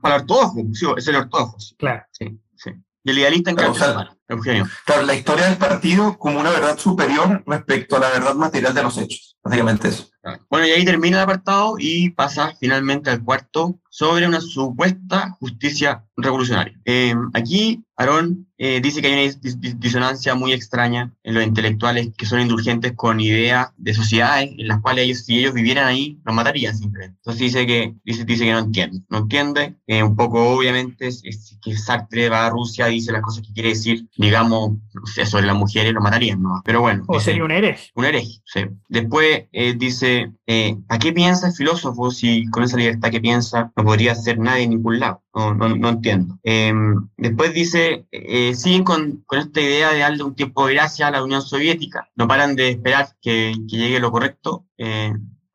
Para 0.00 0.16
el 0.16 0.20
ortodoxo, 0.22 0.54
sí, 0.72 0.86
es 0.96 1.08
el 1.08 1.16
ortodoxo, 1.16 1.58
sí, 1.60 1.76
Claro. 1.76 2.02
sí, 2.10 2.40
sí. 2.56 2.70
Y 3.04 3.10
el 3.10 3.18
idealista 3.18 3.50
en 3.50 3.56
Claro, 3.56 3.72
cambio 3.74 3.86
o 4.00 4.04
sea, 4.04 4.17
Eugenio. 4.28 4.66
Claro, 4.84 5.02
la 5.02 5.14
historia 5.14 5.46
del 5.46 5.56
partido 5.56 6.18
como 6.18 6.40
una 6.40 6.50
verdad 6.50 6.78
superior 6.78 7.42
respecto 7.46 7.96
a 7.96 8.00
la 8.00 8.10
verdad 8.10 8.34
material 8.34 8.74
de 8.74 8.82
los 8.82 8.98
hechos. 8.98 9.36
Básicamente 9.42 9.88
eso. 9.88 10.10
Bueno, 10.50 10.66
y 10.66 10.70
ahí 10.72 10.84
termina 10.84 11.16
el 11.16 11.22
apartado 11.22 11.76
y 11.78 12.10
pasa 12.10 12.52
finalmente 12.60 13.08
al 13.08 13.24
cuarto 13.24 13.78
sobre 13.88 14.26
una 14.26 14.42
supuesta 14.42 15.30
justicia 15.40 16.04
revolucionaria. 16.16 16.78
Eh, 16.84 17.14
aquí, 17.32 17.82
Aarón 17.96 18.46
eh, 18.58 18.80
dice 18.82 19.00
que 19.00 19.06
hay 19.06 19.12
una 19.14 19.22
dis- 19.22 19.58
dis- 19.58 19.78
disonancia 19.78 20.34
muy 20.34 20.52
extraña 20.52 21.14
en 21.22 21.34
los 21.34 21.44
intelectuales 21.44 22.10
que 22.16 22.26
son 22.26 22.40
indulgentes 22.40 22.92
con 22.94 23.20
ideas 23.20 23.68
de 23.78 23.94
sociedades 23.94 24.50
en 24.58 24.68
las 24.68 24.82
cuales 24.82 25.04
ellos, 25.06 25.24
si 25.24 25.38
ellos 25.38 25.54
vivieran 25.54 25.86
ahí, 25.86 26.20
los 26.24 26.34
matarían 26.34 26.76
simplemente. 26.76 27.16
Entonces 27.20 27.40
dice 27.40 27.66
que, 27.66 27.94
dice, 28.04 28.24
dice 28.24 28.44
que 28.44 28.52
no 28.52 28.58
entiende. 28.58 29.00
No 29.08 29.18
entiende. 29.18 29.76
Eh, 29.86 30.02
un 30.02 30.14
poco, 30.14 30.50
obviamente, 30.50 31.06
es, 31.06 31.22
es 31.24 31.56
que 31.62 31.74
Sartre 31.76 32.28
va 32.28 32.46
a 32.46 32.50
Rusia, 32.50 32.86
dice 32.86 33.12
las 33.12 33.22
cosas 33.22 33.46
que 33.46 33.54
quiere 33.54 33.70
decir, 33.70 34.06
digamos, 34.18 34.72
no 34.92 35.06
sé, 35.06 35.24
sobre 35.24 35.46
las 35.46 35.56
mujeres, 35.56 35.92
lo 35.94 36.00
matarían, 36.00 36.42
¿no? 36.42 36.60
Pero 36.64 36.80
bueno. 36.80 37.04
O 37.06 37.14
dice- 37.14 37.26
sería 37.26 37.44
un 37.44 37.50
hereje. 37.52 37.90
un 37.94 38.04
hereje, 38.04 38.40
sí. 38.44 38.60
Después 38.88 39.44
eh, 39.52 39.74
dice, 39.78 40.32
eh, 40.46 40.76
¿a 40.88 40.98
qué 40.98 41.12
piensa 41.12 41.46
el 41.46 41.54
filósofo 41.54 42.10
si 42.10 42.44
con 42.50 42.64
esa 42.64 42.76
libertad 42.76 43.10
que 43.10 43.20
piensa 43.20 43.72
no 43.76 43.84
podría 43.84 44.14
ser 44.16 44.38
nadie 44.38 44.64
en 44.64 44.70
ningún 44.70 44.98
lado? 44.98 45.22
No, 45.34 45.54
no, 45.54 45.68
no 45.76 45.88
entiendo. 45.88 46.36
Eh, 46.42 46.72
después 47.16 47.54
dice, 47.54 48.06
eh, 48.10 48.54
siguen 48.54 48.82
con, 48.84 49.22
con 49.24 49.38
esta 49.38 49.60
idea 49.60 49.92
de 49.92 50.00
darle 50.00 50.24
un 50.24 50.34
tiempo 50.34 50.66
de 50.66 50.74
gracia 50.74 51.06
a 51.06 51.10
la 51.12 51.22
Unión 51.22 51.40
Soviética. 51.42 52.08
No 52.16 52.26
paran 52.26 52.56
de 52.56 52.70
esperar 52.70 53.08
que, 53.22 53.54
que 53.70 53.76
llegue 53.76 54.00
lo 54.00 54.10
correcto. 54.10 54.66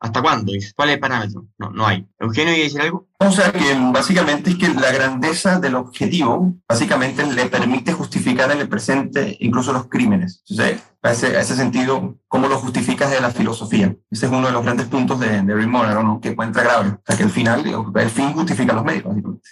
¿Hasta 0.04 0.22
cuándo? 0.22 0.52
¿Cuál 0.76 0.90
es 0.90 0.96
el 0.96 1.00
parámetro? 1.00 1.48
No, 1.58 1.70
no 1.70 1.88
hay. 1.88 2.06
Eugenio, 2.20 2.52
¿quiere 2.54 2.64
decir 2.64 2.82
algo? 2.82 3.08
O 3.20 3.32
sea 3.32 3.54
que 3.54 3.74
básicamente 3.94 4.50
es 4.50 4.58
que 4.58 4.68
la 4.68 4.92
grandeza 4.92 5.62
del 5.62 5.76
objetivo 5.76 6.54
básicamente 6.68 7.26
le 7.26 7.46
permite 7.46 7.94
justificar 7.94 8.52
en 8.52 8.60
el 8.60 8.68
presente 8.68 9.38
incluso 9.40 9.72
los 9.72 9.88
crímenes. 9.88 10.42
¿sí? 10.44 10.62
A, 11.04 11.12
ese, 11.14 11.38
a 11.38 11.40
ese 11.40 11.56
sentido, 11.56 12.18
¿cómo 12.28 12.50
lo 12.50 12.60
justificas 12.60 13.12
de 13.12 13.22
la 13.22 13.32
filosofía? 13.32 13.96
Ese 14.12 14.26
es 14.26 14.32
uno 14.32 14.48
de 14.48 14.52
los 14.52 14.64
grandes 14.64 14.88
puntos 14.88 15.22
de, 15.22 15.42
de 15.42 15.68
Monroe, 15.68 16.04
¿no? 16.04 16.20
que 16.20 16.30
encuentra 16.30 16.64
grave. 16.64 16.90
O 16.90 17.02
sea 17.08 17.16
que 17.16 17.24
al 17.24 17.32
final 17.32 17.64
el 17.96 18.10
fin 18.10 18.34
justifica 18.34 18.74
los 18.74 18.84
medios. 18.84 19.06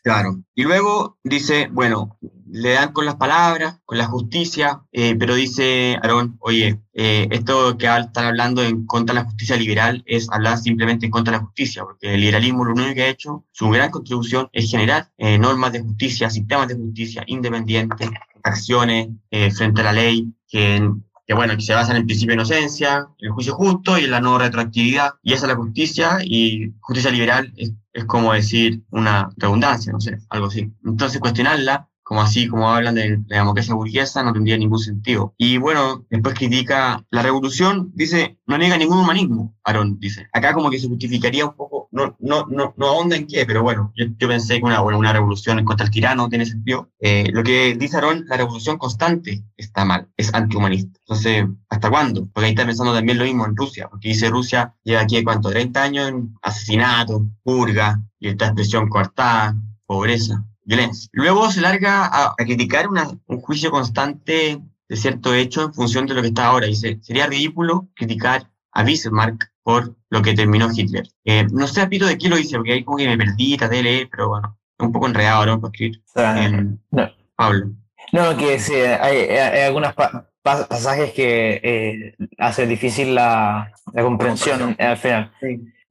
Claro. 0.03 0.41
Y 0.53 0.63
luego 0.63 1.17
dice, 1.23 1.69
bueno, 1.71 2.17
le 2.51 2.73
dan 2.73 2.91
con 2.91 3.05
las 3.05 3.15
palabras, 3.15 3.79
con 3.85 3.97
la 3.97 4.05
justicia, 4.05 4.81
eh, 4.91 5.15
pero 5.17 5.35
dice 5.35 5.97
Aarón, 6.01 6.37
oye, 6.41 6.81
eh, 6.93 7.27
esto 7.31 7.77
que 7.77 7.87
están 7.87 8.25
hablando 8.25 8.61
en 8.61 8.85
contra 8.85 9.15
de 9.15 9.21
la 9.21 9.25
justicia 9.25 9.55
liberal 9.55 10.03
es 10.05 10.29
hablar 10.29 10.57
simplemente 10.57 11.05
en 11.05 11.11
contra 11.11 11.31
de 11.31 11.39
la 11.39 11.45
justicia, 11.45 11.83
porque 11.83 12.13
el 12.13 12.19
liberalismo 12.19 12.65
lo 12.65 12.73
único 12.73 12.93
que 12.93 13.03
ha 13.03 13.09
hecho, 13.09 13.45
su 13.51 13.69
gran 13.69 13.89
contribución 13.89 14.49
es 14.51 14.69
generar 14.69 15.11
eh, 15.17 15.37
normas 15.37 15.71
de 15.71 15.81
justicia, 15.81 16.29
sistemas 16.29 16.67
de 16.67 16.75
justicia 16.75 17.23
independientes, 17.27 18.09
acciones 18.43 19.07
eh, 19.29 19.51
frente 19.51 19.81
a 19.81 19.85
la 19.85 19.93
ley 19.93 20.33
que, 20.49 20.91
que, 21.25 21.33
bueno, 21.33 21.55
que 21.55 21.61
se 21.61 21.73
basan 21.73 21.95
en 21.95 22.01
el 22.01 22.05
principio 22.05 22.31
de 22.31 22.41
inocencia, 22.41 23.07
en 23.17 23.27
el 23.27 23.31
juicio 23.31 23.53
justo 23.53 23.97
y 23.97 24.07
la 24.07 24.19
no 24.19 24.37
retroactividad. 24.37 25.11
Y 25.23 25.33
esa 25.33 25.45
es 25.45 25.51
la 25.51 25.57
justicia 25.57 26.17
y 26.21 26.73
justicia 26.81 27.11
liberal 27.11 27.53
es, 27.55 27.71
es 27.93 28.03
como 28.05 28.33
decir 28.33 28.81
una 28.89 29.29
redundancia, 29.37 29.93
no 29.93 30.01
sé, 30.01 30.17
algo 30.29 30.47
así. 30.47 30.69
Entonces 30.83 31.21
cuestionarla 31.21 31.87
como 32.11 32.23
así, 32.23 32.49
como 32.49 32.69
hablan 32.69 32.95
de 32.95 33.23
la 33.27 33.37
democracia 33.37 33.73
burguesa, 33.73 34.21
no 34.21 34.33
tendría 34.33 34.57
ningún 34.57 34.79
sentido. 34.79 35.33
Y 35.37 35.55
bueno, 35.55 36.05
después 36.09 36.35
critica 36.35 37.05
la 37.09 37.21
revolución, 37.21 37.89
dice, 37.93 38.37
no 38.47 38.57
niega 38.57 38.77
ningún 38.77 38.97
humanismo, 38.97 39.55
Aarón 39.63 39.97
dice. 39.97 40.27
Acá 40.33 40.51
como 40.51 40.69
que 40.69 40.77
se 40.77 40.89
justificaría 40.89 41.45
un 41.45 41.55
poco, 41.55 41.87
no, 41.93 42.17
no, 42.19 42.47
no, 42.49 42.73
no 42.75 42.85
ahonda 42.85 43.15
en 43.15 43.27
qué, 43.27 43.45
pero 43.45 43.63
bueno, 43.63 43.93
yo, 43.95 44.07
yo 44.17 44.27
pensé 44.27 44.59
que 44.59 44.65
una, 44.65 44.81
bueno, 44.81 44.99
una 44.99 45.13
revolución 45.13 45.63
contra 45.63 45.85
el 45.85 45.91
tirano 45.91 46.27
tiene 46.27 46.45
sentido. 46.45 46.89
Eh, 46.99 47.29
lo 47.31 47.43
que 47.43 47.75
dice 47.75 47.95
Aarón, 47.95 48.25
la 48.27 48.35
revolución 48.35 48.77
constante 48.77 49.45
está 49.55 49.85
mal, 49.85 50.09
es 50.17 50.33
antihumanista. 50.33 50.99
Entonces, 50.99 51.45
¿hasta 51.69 51.89
cuándo? 51.89 52.27
Porque 52.33 52.47
ahí 52.47 52.51
está 52.51 52.65
pensando 52.65 52.93
también 52.93 53.19
lo 53.19 53.23
mismo 53.23 53.45
en 53.45 53.55
Rusia, 53.55 53.87
porque 53.89 54.09
dice 54.09 54.29
Rusia 54.29 54.75
lleva 54.83 54.99
aquí, 54.99 55.23
¿cuánto? 55.23 55.49
30 55.49 55.81
años 55.81 56.09
en 56.09 56.35
asesinato, 56.41 57.25
purga, 57.41 58.01
libertad 58.19 58.47
de 58.47 58.51
expresión 58.51 58.89
coartada, 58.89 59.55
pobreza 59.85 60.45
violencia. 60.63 61.09
Luego 61.13 61.49
se 61.51 61.61
larga 61.61 62.05
a, 62.05 62.27
a 62.37 62.45
criticar 62.45 62.87
una, 62.87 63.09
un 63.27 63.41
juicio 63.41 63.71
constante 63.71 64.59
de 64.89 64.97
cierto 64.97 65.33
hecho 65.33 65.63
en 65.65 65.73
función 65.73 66.05
de 66.05 66.13
lo 66.13 66.21
que 66.21 66.27
está 66.29 66.47
ahora. 66.47 66.67
Dice, 66.67 66.99
sería 67.01 67.27
ridículo 67.27 67.87
criticar 67.95 68.47
a 68.73 68.83
Bismarck 68.83 69.51
por 69.63 69.95
lo 70.09 70.21
que 70.21 70.33
terminó 70.33 70.69
Hitler. 70.75 71.07
Eh, 71.25 71.45
no 71.51 71.67
sé, 71.67 71.85
Pito, 71.87 72.05
de 72.05 72.17
qué 72.17 72.27
lo 72.29 72.35
dice, 72.35 72.55
porque 72.57 72.73
ahí 72.73 72.83
como 72.83 72.97
que 72.97 73.07
me 73.07 73.17
perdí, 73.17 73.55
traté 73.57 73.77
de 73.77 73.83
leer, 73.83 74.09
pero 74.09 74.29
bueno, 74.29 74.57
un 74.79 74.91
poco 74.91 75.07
enredado, 75.07 75.45
¿no? 75.45 75.61
Para 75.61 75.71
escribir. 75.71 76.01
O 76.07 76.11
sea, 76.13 76.45
Eh, 76.45 76.65
no. 76.91 77.11
Pablo. 77.35 77.71
No, 78.11 78.35
que 78.35 78.59
sí, 78.59 78.73
hay, 78.73 79.17
hay- 79.29 79.61
algunos 79.61 79.93
pa- 79.93 80.27
pa- 80.41 80.67
pasajes 80.67 81.13
que 81.13 81.61
eh, 81.63 82.15
hacen 82.39 82.67
difícil 82.67 83.13
la, 83.15 83.71
la 83.93 84.01
comprensión 84.03 84.75
al 84.79 84.97
final. 84.97 85.31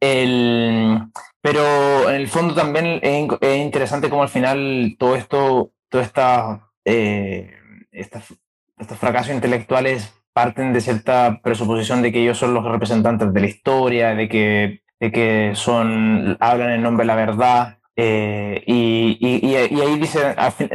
El, 0.01 0.98
pero 1.42 2.09
en 2.09 2.16
el 2.16 2.28
fondo 2.28 2.55
también 2.55 3.01
es, 3.03 3.28
es 3.40 3.59
interesante 3.59 4.09
como 4.09 4.22
al 4.22 4.28
final 4.28 4.96
todo 4.98 5.14
esto, 5.16 5.72
toda 5.88 6.05
esta, 6.05 6.68
eh, 6.84 7.51
esta- 7.92 8.22
estos 8.78 8.98
fracasos 8.98 9.34
intelectuales 9.34 10.12
parten 10.32 10.72
de 10.72 10.80
cierta 10.80 11.40
presuposición 11.42 12.01
de 12.03 12.12
que 12.12 12.22
ellos 12.22 12.38
son 12.38 12.55
los 12.55 12.64
representantes 12.64 13.32
de 13.32 13.40
la 13.40 13.46
historia, 13.46 14.14
de 14.14 14.28
que, 14.28 14.82
de 15.01 15.12
que 15.12 15.53
son, 15.55 16.36
hablan 16.40 16.70
en 16.70 16.82
nombre 16.82 17.03
de 17.05 17.07
la 17.09 17.14
verdad. 17.16 17.76
eh, 18.03 18.62
y, 18.66 19.18
y- 19.20 19.46
y- 19.51 19.57
ahí 19.57 19.98
dice, 19.98 20.34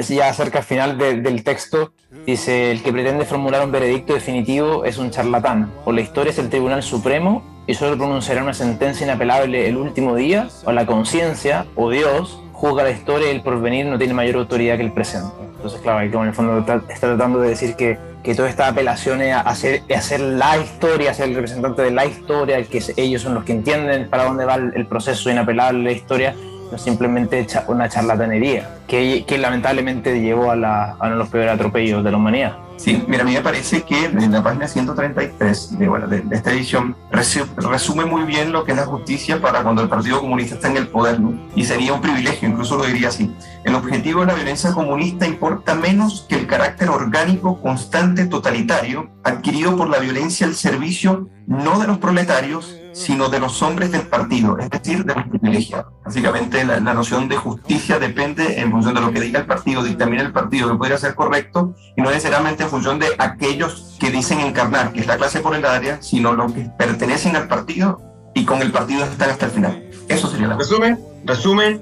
ya 0.10 0.32
cerca 0.34 0.60
al 0.60 0.64
final 0.64 0.96
de- 1.00 1.22
del 1.22 1.44
texto, 1.44 1.94
dice, 2.28 2.70
el 2.72 2.84
que 2.84 2.92
pretende 2.94 3.26
formular 3.26 3.66
un 3.66 3.72
veredicto 3.72 4.14
definitivo 4.14 4.86
es 4.86 5.00
un 5.00 5.10
charlatán, 5.10 5.72
o 5.86 5.92
la 5.92 6.02
historia 6.02 6.30
es 6.30 6.38
el 6.38 6.50
Tribunal 6.52 6.84
Supremo 6.84 7.42
y 7.68 7.74
solo 7.74 7.98
pronunciará 7.98 8.44
una 8.44 8.54
sentencia 8.54 9.06
inapelable 9.06 9.68
el 9.68 9.78
último 9.78 10.16
día, 10.16 10.48
o 10.66 10.72
la 10.72 10.86
conciencia, 10.86 11.66
o 11.76 11.90
Dios, 11.90 12.42
juzga 12.52 12.84
la 12.84 12.92
historia 12.92 13.32
y 13.32 13.36
el 13.36 13.42
porvenir 13.42 13.86
no 13.86 13.98
tiene 13.98 14.14
mayor 14.14 14.38
autoridad 14.38 14.78
que 14.78 14.84
el 14.84 14.92
presente. 14.92 15.34
Entonces, 15.56 15.82
claro, 15.82 16.00
ahí 16.00 16.10
como 16.10 16.24
en 16.24 16.30
el 16.30 16.36
fondo 16.36 16.60
está 16.60 17.08
tratando 17.08 17.40
de 17.40 17.50
decir 17.50 17.76
que, 17.76 17.98
que 18.24 18.36
toda 18.36 18.50
esta 18.50 18.68
apelación 18.68 19.22
es 19.22 19.34
a 19.34 19.42
hacer, 19.42 19.82
hacer 19.96 20.20
la 20.20 20.58
historia, 20.58 21.12
a 21.12 21.14
ser 21.14 21.30
el 21.30 21.36
representante 21.36 21.82
de 21.82 21.92
la 21.92 22.06
historia, 22.06 22.64
que 22.64 22.82
ellos 22.98 23.22
son 23.24 23.34
los 23.34 23.44
que 23.44 23.54
entienden 23.54 24.10
para 24.10 24.26
dónde 24.26 24.46
va 24.46 24.56
el, 24.56 24.74
el 24.76 24.86
proceso 24.86 25.30
inapelable 25.30 25.80
de 25.80 25.86
la 25.86 25.92
historia, 25.92 26.36
no 26.72 26.78
simplemente 26.78 27.46
una 27.68 27.90
charlatanería, 27.90 28.70
que, 28.88 29.24
que 29.28 29.38
lamentablemente 29.38 30.20
llevó 30.22 30.52
a, 30.52 30.56
la- 30.56 30.96
a 31.00 31.10
de 31.10 31.16
los 31.16 31.30
peores 31.30 31.52
atropellos 31.54 32.04
de 32.04 32.12
la 32.12 32.18
humanidad. 32.18 32.58
Sí, 32.78 33.02
mira, 33.08 33.24
a 33.24 33.26
mí 33.26 33.32
me 33.32 33.40
parece 33.42 33.84
que 33.84 34.04
en 34.06 34.32
la 34.34 34.44
página 34.44 34.68
133 34.68 35.80
de, 35.80 36.24
esta 36.32 36.52
edición 36.52 36.94
resu- 37.10 37.48
resume 37.56 38.04
muy 38.04 38.24
bien 38.24 38.52
lo 38.52 38.66
que 38.66 38.74
es 38.74 38.78
la 38.78 38.86
justicia 38.86 39.40
para 39.42 39.64
cuando 39.64 39.82
el 39.82 39.88
Partido 39.88 40.20
Comunista 40.20 40.56
está 40.56 40.68
en 40.68 40.76
el 40.78 40.88
poder. 40.90 41.18
Y 41.56 41.64
sería 41.64 41.94
un 41.94 42.02
privilegio, 42.02 42.50
incluso 42.50 42.76
lo 42.76 42.84
diría 42.84 43.08
así. 43.08 43.34
El 43.64 43.76
objetivo 43.76 44.22
de 44.22 44.28
la 44.28 44.34
violencia 44.34 44.74
comunista 44.74 45.26
importa 45.26 45.74
menos 45.74 46.26
que 46.28 46.36
el 46.36 46.48
carácter 46.48 46.90
orgánico, 46.90 47.62
constante, 47.62 48.26
totalitario, 48.26 49.10
adquirido 49.24 49.78
por 49.78 49.90
la 49.90 50.00
violencia 50.00 50.46
al 50.46 50.56
servicio 50.56 51.30
no 51.48 51.80
de 51.80 51.88
los 51.88 52.00
proletarios, 52.00 52.76
sino 52.96 53.28
de 53.30 53.40
los 53.40 53.62
hombres 53.62 53.92
del 53.92 54.04
partido, 54.08 54.58
es 54.58 54.70
decir, 54.70 55.04
de 55.04 55.14
los 55.14 55.28
privilegiados. 55.28 55.94
Básicamente 56.04 56.64
la, 56.64 56.80
la 56.80 56.94
noción 56.94 57.28
de 57.28 57.36
justicia 57.36 58.00
depende 58.00 58.60
en 58.60 58.72
función 58.72 58.94
de 58.96 59.02
lo 59.02 59.12
que 59.12 59.20
diga 59.20 59.42
el 59.42 59.46
partido, 59.46 59.84
dictamina 59.84 60.22
el 60.24 60.32
partido, 60.32 60.72
que 60.72 60.78
podría 60.78 60.98
ser 60.98 61.14
correcto, 61.14 61.76
y 61.98 62.02
no 62.02 62.10
necesariamente 62.10 62.64
en 62.64 62.70
función 62.70 62.98
de 63.00 63.08
aquellos 63.18 63.98
que 64.00 64.10
dicen 64.12 64.40
encarnar, 64.40 64.94
que 64.94 65.02
es 65.02 65.08
la 65.08 65.18
clase 65.18 65.42
proletaria, 65.42 66.02
sino 66.02 66.34
los 66.34 66.54
que 66.54 66.70
pertenecen 66.78 67.36
al 67.36 67.48
partido 67.48 68.02
y 68.34 68.46
con 68.46 68.62
el 68.62 68.72
partido 68.72 69.04
están 69.04 69.30
hasta 69.30 69.46
el 69.48 69.52
final. 69.52 69.84
Eso 70.08 70.30
sería 70.30 70.48
la 70.48 70.58
Resumen, 70.58 71.00
resumen, 71.26 71.82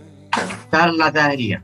charlatanería. 0.71 1.63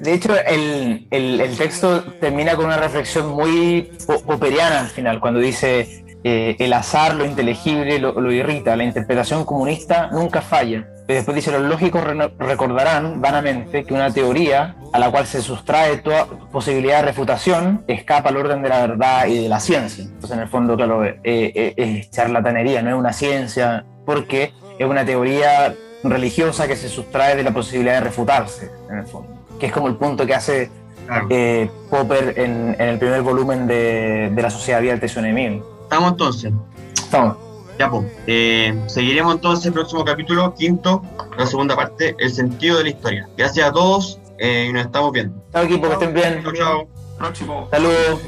De 0.00 0.14
hecho, 0.14 0.34
el, 0.46 1.06
el- 1.10 1.40
el 1.40 1.56
texto 1.56 2.02
termina 2.20 2.54
con 2.54 2.66
una 2.66 2.76
reflexión 2.76 3.28
muy 3.28 3.90
po- 4.06 4.20
popperiana 4.22 4.80
al 4.80 4.88
final, 4.88 5.20
cuando 5.20 5.40
dice 5.40 6.04
eh, 6.24 6.56
el 6.58 6.72
azar, 6.72 7.14
lo 7.14 7.24
inteligible, 7.24 7.98
lo, 7.98 8.20
lo 8.20 8.32
irrita, 8.32 8.76
la 8.76 8.84
interpretación 8.84 9.44
comunista 9.44 10.08
nunca 10.12 10.42
falla. 10.42 10.86
Y 11.08 11.12
después 11.14 11.34
dice, 11.34 11.50
los 11.50 11.62
lógicos 11.62 12.04
re- 12.04 12.32
recordarán 12.38 13.20
vanamente 13.20 13.84
que 13.84 13.94
una 13.94 14.12
teoría 14.12 14.76
a 14.92 14.98
la 14.98 15.10
cual 15.10 15.26
se 15.26 15.42
sustrae 15.42 15.98
toda 15.98 16.26
posibilidad 16.52 16.98
de 16.98 17.06
refutación 17.06 17.84
escapa 17.88 18.28
al 18.28 18.36
orden 18.36 18.62
de 18.62 18.68
la 18.68 18.80
verdad 18.86 19.26
y 19.26 19.42
de 19.42 19.48
la 19.48 19.60
ciencia. 19.60 20.04
Entonces, 20.04 20.32
en 20.32 20.40
el 20.40 20.48
fondo, 20.48 20.76
claro, 20.76 21.04
eh, 21.04 21.18
eh, 21.24 21.74
es 21.76 22.10
charlatanería, 22.10 22.82
no 22.82 22.90
es 22.90 22.96
una 22.96 23.12
ciencia, 23.12 23.84
porque 24.06 24.52
es 24.78 24.86
una 24.86 25.04
teoría 25.04 25.74
religiosa 26.04 26.66
que 26.66 26.76
se 26.76 26.88
sustrae 26.88 27.36
de 27.36 27.42
la 27.42 27.50
posibilidad 27.50 27.94
de 27.94 28.00
refutarse, 28.00 28.70
en 28.90 28.98
el 28.98 29.06
fondo 29.06 29.38
que 29.58 29.66
es 29.66 29.72
como 29.72 29.88
el 29.88 29.96
punto 29.96 30.24
que 30.24 30.34
hace 30.34 30.70
eh, 31.28 31.68
Popper 31.90 32.32
en, 32.38 32.74
en 32.78 32.88
el 32.88 32.98
primer 32.98 33.20
volumen 33.20 33.66
de, 33.66 34.30
de 34.32 34.42
La 34.42 34.48
Sociedad 34.48 34.78
Abierta 34.78 35.04
y 35.04 35.08
su 35.10 35.18
enemigo. 35.18 35.69
Estamos 35.90 36.12
entonces. 36.12 36.52
Estamos. 36.94 37.36
Ya, 37.76 37.90
pues. 37.90 38.06
Eh, 38.28 38.80
seguiremos 38.86 39.34
entonces 39.34 39.66
el 39.66 39.72
próximo 39.72 40.04
capítulo, 40.04 40.54
quinto, 40.54 41.02
la 41.36 41.44
segunda 41.46 41.74
parte, 41.74 42.14
el 42.20 42.32
sentido 42.32 42.78
de 42.78 42.84
la 42.84 42.90
historia. 42.90 43.28
Gracias 43.36 43.68
a 43.68 43.72
todos 43.72 44.20
eh, 44.38 44.66
y 44.70 44.72
nos 44.72 44.86
estamos 44.86 45.10
viendo. 45.10 45.42
Chao 45.52 45.64
equipo, 45.64 45.88
que 45.88 45.94
estén 45.94 46.14
bien. 46.14 46.44
Chao, 46.44 46.52
chao. 46.52 46.88
próximo. 47.18 47.68
Saludos. 47.72 48.20